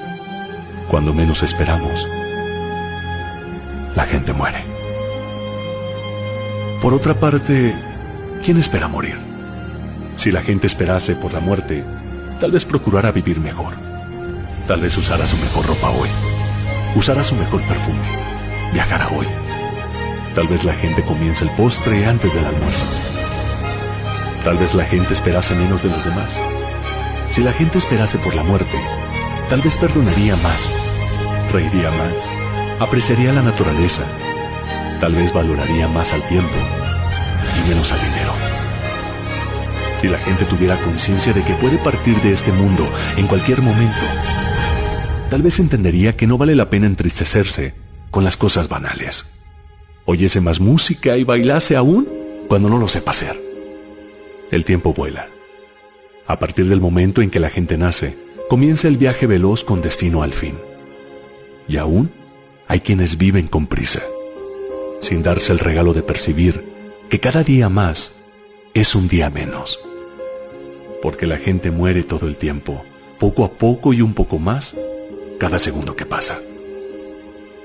Cuando 0.88 1.12
menos 1.12 1.42
esperamos, 1.42 2.06
la 3.96 4.04
gente 4.04 4.32
muere. 4.32 4.64
Por 6.80 6.94
otra 6.94 7.14
parte, 7.14 7.74
¿quién 8.44 8.58
espera 8.58 8.86
morir? 8.86 9.16
Si 10.14 10.30
la 10.30 10.42
gente 10.42 10.66
esperase 10.66 11.16
por 11.16 11.32
la 11.32 11.40
muerte, 11.40 11.84
tal 12.40 12.52
vez 12.52 12.64
procurara 12.64 13.10
vivir 13.10 13.40
mejor. 13.40 13.74
Tal 14.68 14.80
vez 14.80 14.96
usara 14.96 15.26
su 15.26 15.36
mejor 15.38 15.66
ropa 15.66 15.90
hoy. 15.90 16.08
Usara 16.94 17.24
su 17.24 17.34
mejor 17.34 17.62
perfume. 17.62 18.06
Viajara 18.72 19.08
hoy. 19.08 19.26
Tal 20.34 20.46
vez 20.46 20.64
la 20.64 20.74
gente 20.74 21.02
comience 21.02 21.44
el 21.44 21.50
postre 21.50 22.06
antes 22.06 22.34
del 22.34 22.44
almuerzo. 22.44 22.86
Tal 24.44 24.56
vez 24.56 24.74
la 24.74 24.84
gente 24.84 25.14
esperase 25.14 25.54
menos 25.54 25.82
de 25.82 25.90
los 25.90 26.04
demás. 26.04 26.40
Si 27.32 27.42
la 27.42 27.52
gente 27.52 27.78
esperase 27.78 28.18
por 28.18 28.34
la 28.34 28.44
muerte, 28.44 28.78
tal 29.48 29.62
vez 29.62 29.78
perdonaría 29.78 30.36
más, 30.36 30.70
reiría 31.52 31.90
más, 31.90 32.30
apreciaría 32.80 33.32
la 33.32 33.42
naturaleza, 33.42 34.02
tal 35.00 35.14
vez 35.14 35.32
valoraría 35.32 35.86
más 35.88 36.12
al 36.12 36.26
tiempo 36.28 36.56
y 37.56 37.68
menos 37.68 37.92
al 37.92 38.00
dinero. 38.00 38.32
Si 40.00 40.08
la 40.08 40.18
gente 40.18 40.44
tuviera 40.44 40.76
conciencia 40.82 41.32
de 41.32 41.42
que 41.42 41.54
puede 41.54 41.78
partir 41.78 42.20
de 42.22 42.32
este 42.32 42.52
mundo 42.52 42.88
en 43.16 43.26
cualquier 43.26 43.62
momento, 43.62 44.04
tal 45.30 45.42
vez 45.42 45.58
entendería 45.58 46.16
que 46.16 46.26
no 46.26 46.38
vale 46.38 46.54
la 46.54 46.68
pena 46.68 46.86
entristecerse 46.86 47.74
con 48.10 48.24
las 48.24 48.36
cosas 48.36 48.68
banales. 48.68 49.26
Oyese 50.04 50.40
más 50.40 50.60
música 50.60 51.16
y 51.16 51.24
bailase 51.24 51.76
aún 51.76 52.08
cuando 52.48 52.68
no 52.68 52.78
lo 52.78 52.88
sepa 52.88 53.12
hacer. 53.12 53.40
El 54.50 54.64
tiempo 54.64 54.92
vuela. 54.92 55.28
A 56.26 56.38
partir 56.38 56.68
del 56.68 56.80
momento 56.80 57.22
en 57.22 57.30
que 57.30 57.40
la 57.40 57.50
gente 57.50 57.78
nace, 57.78 58.25
comienza 58.48 58.88
el 58.88 58.96
viaje 58.96 59.26
veloz 59.26 59.64
con 59.64 59.82
destino 59.82 60.22
al 60.22 60.32
fin. 60.32 60.54
Y 61.68 61.76
aún 61.78 62.12
hay 62.68 62.80
quienes 62.80 63.18
viven 63.18 63.48
con 63.48 63.66
prisa, 63.66 64.02
sin 65.00 65.22
darse 65.22 65.52
el 65.52 65.58
regalo 65.58 65.92
de 65.92 66.02
percibir 66.02 66.64
que 67.08 67.20
cada 67.20 67.42
día 67.42 67.68
más 67.68 68.14
es 68.74 68.94
un 68.94 69.08
día 69.08 69.30
menos. 69.30 69.80
Porque 71.02 71.26
la 71.26 71.38
gente 71.38 71.70
muere 71.70 72.02
todo 72.02 72.26
el 72.26 72.36
tiempo, 72.36 72.84
poco 73.18 73.44
a 73.44 73.52
poco 73.52 73.92
y 73.92 74.00
un 74.00 74.14
poco 74.14 74.38
más, 74.38 74.74
cada 75.38 75.58
segundo 75.58 75.96
que 75.96 76.06
pasa. 76.06 76.40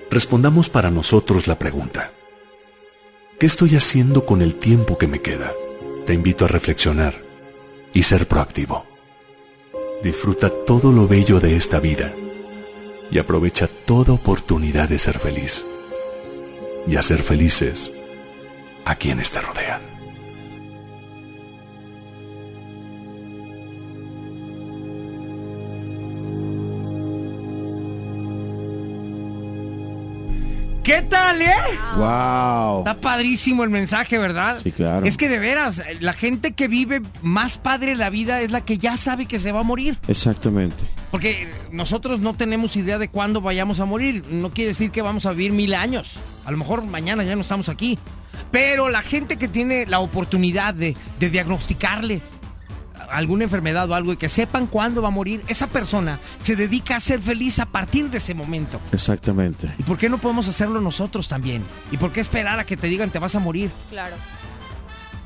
Respondamos 0.10 0.70
para 0.70 0.91
nosotros 0.91 1.48
la 1.48 1.58
pregunta. 1.58 2.12
¿Qué 3.39 3.46
estoy 3.46 3.76
haciendo 3.76 4.26
con 4.26 4.41
el 4.41 4.56
tiempo 4.56 4.98
que 4.98 5.08
me 5.08 5.22
queda? 5.22 5.54
Te 6.06 6.13
invito 6.13 6.46
a 6.46 6.48
reflexionar 6.48 7.15
y 7.94 8.04
ser 8.04 8.28
proactivo. 8.28 8.91
Disfruta 10.04 10.50
todo 10.50 10.92
lo 10.92 11.08
bello 11.08 11.40
de 11.40 11.56
esta 11.56 11.80
vida 11.80 12.14
y 13.12 13.20
aprovecha 13.20 13.68
toda 13.68 14.14
oportunidad 14.14 14.90
de 14.90 14.98
ser 14.98 15.20
feliz 15.20 15.66
y 16.88 16.96
hacer 16.96 17.22
felices 17.22 17.92
a 18.86 18.96
quienes 18.96 19.32
te 19.32 19.42
rodean. 19.42 19.91
¿Qué 30.84 31.04
tal, 31.04 31.39
eh? 31.41 31.54
Wow. 31.96 32.80
Está 32.80 33.00
padrísimo 33.00 33.63
el 33.63 33.70
mensaje, 33.70 34.17
¿verdad? 34.17 34.60
Sí, 34.63 34.72
claro. 34.72 35.06
Es 35.06 35.15
que 35.15 35.30
de 35.30 35.38
veras, 35.38 35.84
la 36.00 36.13
gente 36.13 36.54
que 36.54 36.67
vive 36.67 37.02
más 37.22 37.60
padre 37.60 37.96
la 37.96 38.10
vida 38.10 38.41
es 38.41 38.52
la 38.52 38.62
que 38.62 38.80
ya 38.80 38.98
sabe 38.98 39.28
que 39.28 39.39
se 39.39 39.52
va 39.52 39.60
a 39.60 39.63
morir. 39.63 40.00
Exactamente. 40.08 40.84
Porque 41.12 41.48
nosotros 41.72 42.20
no 42.20 42.34
tenemos 42.34 42.76
idea 42.76 42.98
de 42.98 43.10
cuándo 43.10 43.41
vayamos 43.41 43.80
a 43.80 43.86
morir. 43.86 44.24
No 44.30 44.52
quiere 44.52 44.70
decir 44.70 44.89
que 44.89 45.04
vamos 45.04 45.28
a 45.28 45.32
vivir 45.32 45.52
mil 45.52 45.76
años. 45.76 46.17
A 46.46 46.52
lo 46.52 46.58
mejor 46.58 46.84
mañana 46.86 47.24
ya 47.24 47.36
no 47.36 47.41
estamos 47.41 47.70
aquí. 47.70 48.00
Pero 48.50 48.89
la 48.89 49.04
gente 49.04 49.38
que 49.38 49.48
tiene 49.48 49.86
la 49.86 50.00
oportunidad 50.00 50.74
de, 50.74 50.96
de 51.20 51.30
diagnosticarle 51.30 52.22
alguna 53.12 53.43
enfermedad 53.43 53.89
o 53.89 53.95
algo 53.95 54.13
y 54.13 54.17
que 54.17 54.30
sepan 54.30 54.67
cuándo 54.67 55.02
va 55.02 55.10
a 55.10 55.12
morir, 55.12 55.43
esa 55.47 55.67
persona 55.67 56.19
se 56.39 56.56
dedica 56.56 56.95
a 56.95 57.00
ser 57.00 57.19
feliz 57.21 57.60
a 57.60 57.65
partir 57.65 58.10
de 58.10 58.17
ese 58.19 58.34
momento. 58.34 58.80
Exactamente. 58.91 59.71
¿Y 59.78 59.84
por 59.84 59.97
qué 59.97 60.10
no 60.10 60.17
podemos 60.17 60.47
hacerlo 60.47 60.82
nosotros 60.82 61.28
también? 61.28 61.63
¿Y 61.91 61.97
por 61.97 62.12
qué 62.12 62.21
esperar 62.21 62.60
a 62.60 62.65
que 62.65 62.78
te 62.78 62.88
digan 62.88 63.10
te 63.10 63.19
vas 63.19 63.36
a 63.36 63.39
morir? 63.39 63.69
Claro. 63.89 64.15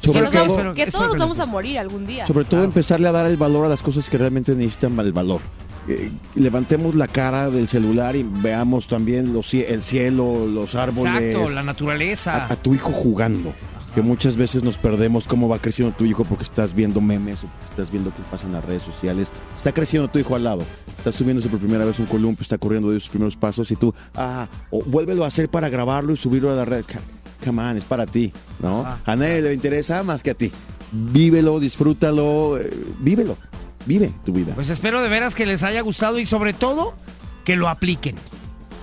Sobre 0.01 0.21
que 0.21 0.37
todo- 0.37 0.57
vamos- 0.57 0.75
que 0.75 0.85
todos 0.87 1.07
nos 1.07 1.17
vamos 1.17 1.39
a 1.39 1.45
morir 1.45 1.79
algún 1.79 2.05
día. 2.05 2.27
Sobre 2.27 2.45
todo 2.45 2.59
Claro. 2.59 2.65
empezarle 2.65 3.07
a 3.07 3.11
dar 3.11 3.25
el 3.25 3.37
valor 3.37 3.65
a 3.65 3.69
las 3.69 3.81
cosas 3.81 4.09
que 4.09 4.17
realmente 4.17 4.53
necesitan 4.53 4.97
el 4.99 5.13
valor. 5.13 5.41
Eh, 5.87 6.11
levantemos 6.35 6.95
la 6.95 7.07
cara 7.07 7.49
del 7.49 7.67
celular 7.67 8.15
y 8.15 8.23
veamos 8.23 8.87
también 8.87 9.33
los, 9.33 9.53
cie- 9.53 9.65
el 9.69 9.83
cielo, 9.83 10.47
los 10.47 10.73
árboles, 10.75 11.13
Exacto, 11.21 11.49
la 11.51 11.63
naturaleza. 11.63 12.35
a, 12.45 12.53
a 12.53 12.55
tu 12.55 12.73
hijo 12.73 12.91
jugando. 12.91 13.53
Que 13.95 14.01
muchas 14.01 14.36
veces 14.36 14.62
nos 14.62 14.77
perdemos 14.77 15.25
cómo 15.25 15.47
va 15.47 15.58
creciendo 15.60 15.95
tu 15.95 16.03
hijo 16.03 16.25
porque 16.25 16.43
estás 16.43 16.75
viendo 16.75 16.99
memes 16.99 17.39
o 17.45 17.47
estás 17.69 17.89
viendo 17.89 18.13
qué 18.13 18.21
pasa 18.29 18.45
en 18.45 18.51
las 18.51 18.65
redes 18.65 18.84
sociales. 18.84 19.29
Está 19.55 19.71
creciendo 19.71 20.10
tu 20.10 20.19
hijo 20.19 20.36
al 20.36 20.43
lado. 20.43 20.63
Está 20.97 21.13
subiéndose 21.13 21.47
por 21.47 21.60
primera 21.60 21.86
vez 21.86 21.97
un 21.97 22.05
columpio, 22.05 22.41
está 22.41 22.58
corriendo 22.58 22.91
de 22.91 22.99
sus 22.99 23.08
primeros 23.08 23.38
pasos 23.38 23.71
y 23.71 23.77
tú, 23.77 23.95
ah, 24.15 24.49
o 24.69 24.84
vuélvelo 24.84 25.23
a 25.23 25.27
hacer 25.27 25.47
para 25.47 25.69
grabarlo 25.69 26.12
y 26.12 26.17
subirlo 26.17 26.51
a 26.51 26.55
la 26.55 26.65
red. 26.65 26.84
Come 27.45 27.62
on, 27.63 27.77
es 27.77 27.86
para 27.86 28.05
ti, 28.05 28.34
¿no? 28.60 28.81
Ajá. 28.81 28.99
A 29.05 29.15
nadie 29.15 29.41
le 29.41 29.53
interesa 29.53 30.03
más 30.03 30.23
que 30.23 30.31
a 30.31 30.34
ti. 30.34 30.51
Vívelo, 30.91 31.62
disfrútalo, 31.62 32.58
eh, 32.58 32.69
vívelo. 32.99 33.38
Vive 33.86 34.12
tu 34.25 34.34
vida. 34.34 34.55
Pues 34.55 34.69
espero 34.69 35.01
de 35.01 35.08
veras 35.08 35.36
que 35.36 35.45
les 35.45 35.63
haya 35.63 35.79
gustado 35.81 36.19
y 36.19 36.25
sobre 36.25 36.51
todo 36.51 36.95
que 37.45 37.55
lo 37.55 37.69
apliquen. 37.69 38.15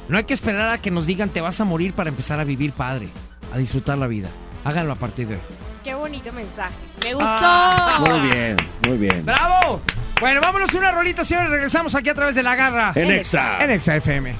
No 0.09 0.17
hay 0.17 0.25
que 0.25 0.35
esperar 0.35 0.71
a 0.71 0.81
que 0.81 0.91
nos 0.91 1.07
digan 1.07 1.29
te 1.29 1.43
vas 1.43 1.61
a 1.61 1.65
morir 1.65 1.93
para 1.93 2.09
empezar 2.09 2.41
a 2.41 2.45
vivir 2.45 2.73
padre, 2.73 3.09
a 3.53 3.59
disfrutar 3.59 3.99
la 3.99 4.07
vida. 4.07 4.29
Háganlo 4.65 4.93
a 4.93 4.97
partir 4.97 5.29
de 5.29 5.35
hoy. 5.35 5.41
Qué 5.83 5.95
bonito 5.95 6.33
mensaje. 6.33 6.75
Me 7.05 7.15
gustó. 7.15 7.29
Ah. 7.29 8.05
Muy 8.09 8.31
bien, 8.31 8.57
muy 8.87 8.99
bien. 8.99 9.25
¡Bravo! 9.25 9.83
Bueno, 10.21 10.41
vámonos 10.41 10.73
a 10.73 10.79
una 10.79 10.93
rolita, 10.93 11.25
señores. 11.25 11.51
Regresamos 11.51 11.95
aquí 11.95 12.09
a 12.09 12.15
través 12.15 12.35
de 12.35 12.43
la 12.43 12.55
garra. 12.55 12.93
En 12.95 13.11
Exa. 13.11 13.63
En 13.65 13.71
Exa 13.71 13.97
FM. 13.97 14.35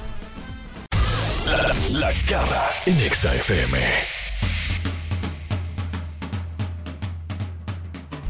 La 1.91 2.11
garra 2.29 2.69
en 2.85 2.99
Exa 3.01 3.35
FM. 3.35 3.77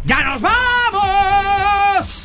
¡Ya 0.06 0.24
nos 0.24 0.42
vamos! 0.42 0.83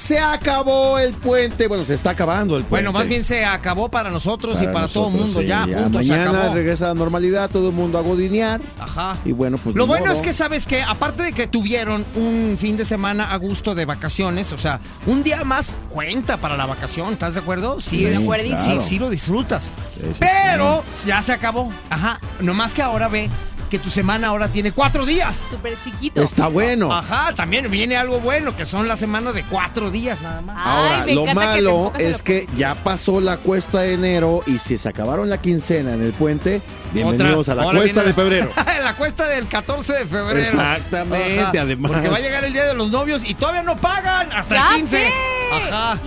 Se 0.08 0.18
acabó 0.18 0.98
el 0.98 1.12
puente. 1.12 1.66
Bueno, 1.68 1.84
se 1.84 1.92
está 1.92 2.10
acabando 2.12 2.56
el 2.56 2.62
puente. 2.64 2.88
Bueno, 2.88 2.92
más 2.98 3.06
bien 3.06 3.24
se 3.24 3.44
acabó 3.44 3.90
para 3.90 4.08
nosotros 4.10 4.56
y 4.62 4.66
para 4.68 4.88
todo 4.88 5.08
el 5.08 5.12
mundo. 5.14 5.40
sí, 5.40 5.46
ya, 5.46 5.64
punto, 5.66 5.98
se 6.02 6.08
Mañana 6.08 6.30
acabó. 6.30 6.54
regresa 6.54 6.84
a 6.86 6.88
la 6.88 6.94
normalidad, 6.94 7.50
todo 7.50 7.68
el 7.68 7.74
mundo 7.74 7.98
a 7.98 8.00
godinear. 8.00 8.58
Ajá. 8.80 9.18
Y 9.26 9.32
bueno, 9.32 9.58
pues 9.58 9.76
Lo 9.76 9.86
bueno 9.86 10.06
modo. 10.06 10.16
es 10.16 10.22
que 10.22 10.32
sabes 10.32 10.66
que 10.66 10.82
aparte 10.82 11.24
de 11.24 11.32
que 11.34 11.46
tuvieron 11.46 12.06
un 12.14 12.56
fin 12.58 12.78
de 12.78 12.86
semana 12.86 13.30
a 13.32 13.36
gusto 13.36 13.74
de 13.74 13.84
vacaciones, 13.84 14.50
o 14.52 14.56
sea, 14.56 14.80
un 15.04 15.22
día 15.22 15.44
más 15.44 15.74
cuenta 15.90 16.38
para 16.38 16.56
la 16.56 16.64
vacación, 16.64 17.12
¿estás 17.12 17.34
de 17.34 17.40
acuerdo? 17.40 17.78
Sí, 17.78 17.98
Sí, 17.98 18.06
es, 18.06 18.18
acuerdísimo. 18.22 18.60
sí, 18.60 18.66
claro. 18.70 18.80
sí 18.80 18.98
lo 18.98 19.10
disfrutas. 19.10 19.64
Sí, 19.64 20.10
Pero 20.20 20.84
ya 21.06 21.22
se 21.22 21.32
acabó. 21.32 21.68
Ajá. 21.90 22.18
Nomás 22.40 22.72
que 22.72 22.80
ahora 22.80 23.08
ve 23.08 23.28
que 23.68 23.78
tu 23.78 23.90
semana 23.90 24.28
ahora 24.28 24.48
tiene 24.48 24.72
cuatro 24.72 25.04
días. 25.06 25.36
Súper 25.50 25.76
chiquito. 25.84 26.22
Está 26.22 26.48
bueno. 26.48 26.92
Ajá, 26.92 27.34
también 27.34 27.70
viene 27.70 27.96
algo 27.96 28.18
bueno, 28.20 28.56
que 28.56 28.64
son 28.64 28.88
la 28.88 28.96
semana 28.96 29.32
de 29.32 29.42
cuatro 29.44 29.90
días 29.90 30.20
nada 30.20 30.40
más. 30.40 30.56
Ay, 30.58 30.76
Ahora, 30.92 31.04
me 31.06 31.14
lo 31.14 31.20
encanta 31.22 31.40
que 31.40 31.46
te 31.58 31.62
malo 31.62 31.92
es 31.98 32.22
que 32.22 32.46
ya 32.56 32.74
pasó 32.76 33.20
la 33.20 33.36
cuesta 33.38 33.80
de 33.80 33.94
enero 33.94 34.42
y 34.46 34.58
si 34.58 34.78
se 34.78 34.88
acabaron 34.88 35.28
la 35.30 35.38
quincena 35.40 35.94
en 35.94 36.02
el 36.02 36.12
puente, 36.12 36.62
bienvenidos 36.92 37.48
Otra- 37.48 37.62
a 37.62 37.66
la 37.66 37.78
cuesta 37.78 38.02
de 38.02 38.14
febrero. 38.14 38.50
la 38.82 38.94
cuesta 38.94 39.26
del 39.28 39.46
14 39.46 39.92
de 39.92 40.06
febrero. 40.06 40.40
Exactamente, 40.40 41.58
además. 41.58 41.92
Porque 41.92 42.08
va 42.08 42.16
a 42.16 42.20
llegar 42.20 42.44
el 42.44 42.52
día 42.52 42.64
de 42.64 42.74
los 42.74 42.90
novios 42.90 43.22
y 43.24 43.34
todavía 43.34 43.62
no 43.62 43.76
pagan 43.76 44.32
hasta 44.32 44.54
¡Ya 44.54 44.68
el 44.74 44.76
15. 44.80 44.98
sé! 44.98 45.12
Ajá. 45.52 45.98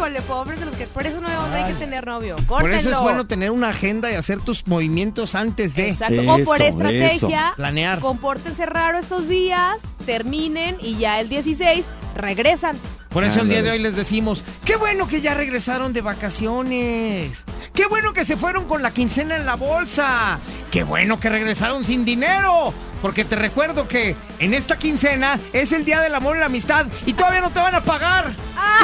Híjole, 0.00 0.22
pobres 0.22 0.58
de 0.58 0.64
los 0.64 0.74
que... 0.76 0.86
Por 0.86 1.06
eso 1.06 1.20
no 1.20 1.28
hay 1.28 1.74
que 1.74 1.78
tener 1.78 2.06
novio. 2.06 2.36
Por 2.48 2.72
eso 2.72 2.90
es 2.90 2.98
bueno 3.00 3.26
tener 3.26 3.50
una 3.50 3.68
agenda 3.68 4.10
y 4.10 4.14
hacer 4.14 4.40
tus 4.40 4.66
movimientos 4.66 5.34
antes 5.34 5.74
de. 5.74 5.90
Exacto. 5.90 6.22
o 6.22 6.38
por 6.42 6.56
Eso, 6.56 6.68
estrategia, 6.68 7.48
eso. 7.48 7.56
Planear. 7.56 7.98
compórtense 8.00 8.64
raro 8.64 8.98
estos 8.98 9.28
días, 9.28 9.76
terminen 10.06 10.78
y 10.80 10.96
ya 10.96 11.20
el 11.20 11.28
16 11.28 11.84
regresan. 12.16 12.78
Por 13.10 13.24
eso 13.24 13.42
el 13.42 13.50
día 13.50 13.62
de 13.62 13.72
hoy 13.72 13.78
les 13.78 13.94
decimos, 13.94 14.42
qué 14.64 14.76
bueno 14.76 15.06
que 15.06 15.20
ya 15.20 15.34
regresaron 15.34 15.92
de 15.92 16.00
vacaciones. 16.00 17.44
Qué 17.74 17.84
bueno 17.84 18.14
que 18.14 18.24
se 18.24 18.38
fueron 18.38 18.64
con 18.64 18.82
la 18.82 18.92
quincena 18.92 19.36
en 19.36 19.44
la 19.44 19.56
bolsa. 19.56 20.38
Qué 20.70 20.82
bueno 20.82 21.20
que 21.20 21.28
regresaron 21.28 21.84
sin 21.84 22.06
dinero. 22.06 22.72
Porque 23.02 23.24
te 23.24 23.34
recuerdo 23.36 23.88
que 23.88 24.14
en 24.38 24.52
esta 24.54 24.76
quincena 24.78 25.38
es 25.52 25.72
el 25.72 25.84
día 25.84 26.00
del 26.00 26.14
amor 26.14 26.36
y 26.36 26.40
la 26.40 26.46
amistad 26.46 26.86
y 27.06 27.14
todavía 27.14 27.40
no 27.40 27.50
te 27.50 27.58
van 27.60 27.74
a 27.74 27.82
pagar. 27.82 28.30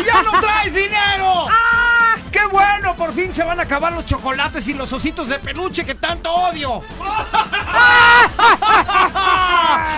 ¡Y 0.00 0.04
ya 0.04 0.22
no 0.22 0.40
traes 0.40 0.74
dinero! 0.74 1.46
¡Ah! 1.50 2.16
¡Qué 2.32 2.40
bueno! 2.50 2.94
Por 2.96 3.12
fin 3.14 3.34
se 3.34 3.44
van 3.44 3.60
a 3.60 3.64
acabar 3.64 3.92
los 3.92 4.06
chocolates 4.06 4.66
y 4.68 4.74
los 4.74 4.92
ositos 4.92 5.28
de 5.28 5.38
peluche 5.38 5.84
que 5.84 5.94
tanto 5.94 6.32
odio. 6.32 6.80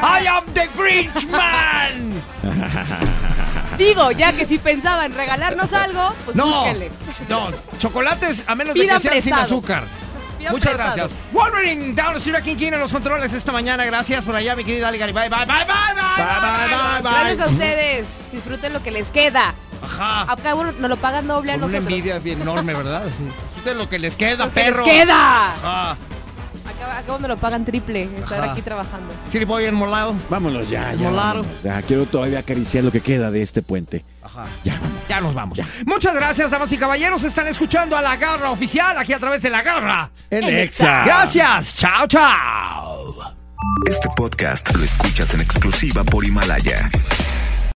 I 0.02 0.26
am 0.26 0.44
the 0.52 0.68
Grinch 0.76 1.26
Man. 1.28 2.22
Digo, 3.76 4.10
ya 4.10 4.32
que 4.32 4.46
si 4.46 4.58
pensaba 4.58 5.06
en 5.06 5.14
regalarnos 5.14 5.72
algo, 5.72 6.12
pues 6.24 6.36
No, 6.36 6.46
búsquenle. 6.46 6.90
no, 7.28 7.50
chocolates 7.78 8.42
a 8.46 8.54
menos 8.56 8.74
Pidan 8.74 9.00
de 9.00 9.08
que 9.08 9.08
sean 9.08 9.22
sin 9.22 9.34
azúcar. 9.34 9.84
Pidan 10.38 10.52
Muchas 10.52 10.74
prestado. 10.74 10.96
gracias. 10.96 11.20
Wolverine, 11.32 11.94
down 11.94 12.16
street, 12.16 12.36
aquí 12.36 12.54
King 12.56 12.72
en 12.72 12.80
los 12.80 12.92
controles 12.92 13.32
esta 13.32 13.52
mañana. 13.52 13.84
Gracias 13.84 14.24
por 14.24 14.34
allá, 14.36 14.54
mi 14.56 14.64
querida 14.64 14.88
Ali. 14.88 14.98
Bye, 14.98 15.12
bye, 15.12 15.28
bye, 15.28 15.46
bye, 15.46 15.46
bye, 15.46 15.64
bye, 15.66 16.68
bye, 16.68 17.02
bye, 17.02 17.10
Gracias 17.20 17.40
a 17.40 17.50
ustedes. 17.50 18.06
Disfruten 18.32 18.72
lo 18.72 18.82
que 18.82 18.90
les 18.90 19.10
queda. 19.10 19.54
Ajá. 19.82 20.30
A 20.30 20.36
cabo 20.36 20.64
nos 20.64 20.90
lo 20.90 20.96
pagan 20.96 21.28
doble 21.28 21.52
a 21.52 21.54
Con 21.54 21.64
una 21.64 21.72
nosotros. 21.72 21.92
envidia 21.98 22.18
bien 22.18 22.42
enorme, 22.42 22.74
¿verdad? 22.74 23.04
Sí. 23.16 23.24
Disfruten 23.24 23.78
lo 23.78 23.88
que 23.88 23.98
les 23.98 24.16
queda, 24.16 24.46
Lo 24.46 24.52
que 24.52 24.60
les 24.60 24.70
perro. 24.70 24.84
queda. 24.84 25.54
Ajá. 25.54 25.96
Acá, 26.90 27.18
me 27.18 27.28
lo 27.28 27.36
pagan 27.36 27.64
triple 27.64 28.04
estar 28.04 28.40
Ajá. 28.42 28.52
aquí 28.52 28.62
trabajando. 28.62 29.12
City 29.30 29.44
Boy 29.44 29.64
enmolado. 29.66 30.14
Vámonos 30.28 30.68
ya, 30.70 30.92
ya. 30.94 31.08
Molaro. 31.10 31.42
vámonos. 31.42 31.62
Ya, 31.62 31.82
quiero 31.82 32.06
todavía 32.06 32.40
acariciar 32.40 32.84
lo 32.84 32.90
que 32.92 33.00
queda 33.00 33.30
de 33.30 33.42
este 33.42 33.62
puente. 33.62 34.04
Ajá. 34.22 34.44
Ya, 34.64 34.74
vamos. 34.80 34.98
Ya 35.08 35.20
nos 35.20 35.34
vamos. 35.34 35.58
Muchas 35.86 36.14
gracias, 36.14 36.50
damas 36.50 36.70
y 36.72 36.78
caballeros. 36.78 37.22
Están 37.24 37.48
escuchando 37.48 37.96
a 37.96 38.02
La 38.02 38.16
Garra 38.16 38.50
Oficial 38.50 38.96
aquí 38.98 39.12
a 39.12 39.18
través 39.18 39.42
de 39.42 39.50
La 39.50 39.62
Garra. 39.62 40.10
En 40.30 40.44
En 40.44 40.56
Exa. 40.58 41.04
Gracias. 41.04 41.74
Chao, 41.74 42.06
chao. 42.06 43.14
Este 43.86 44.08
podcast 44.16 44.74
lo 44.74 44.84
escuchas 44.84 45.32
en 45.34 45.40
exclusiva 45.40 46.04
por 46.04 46.24
Himalaya. 46.24 46.90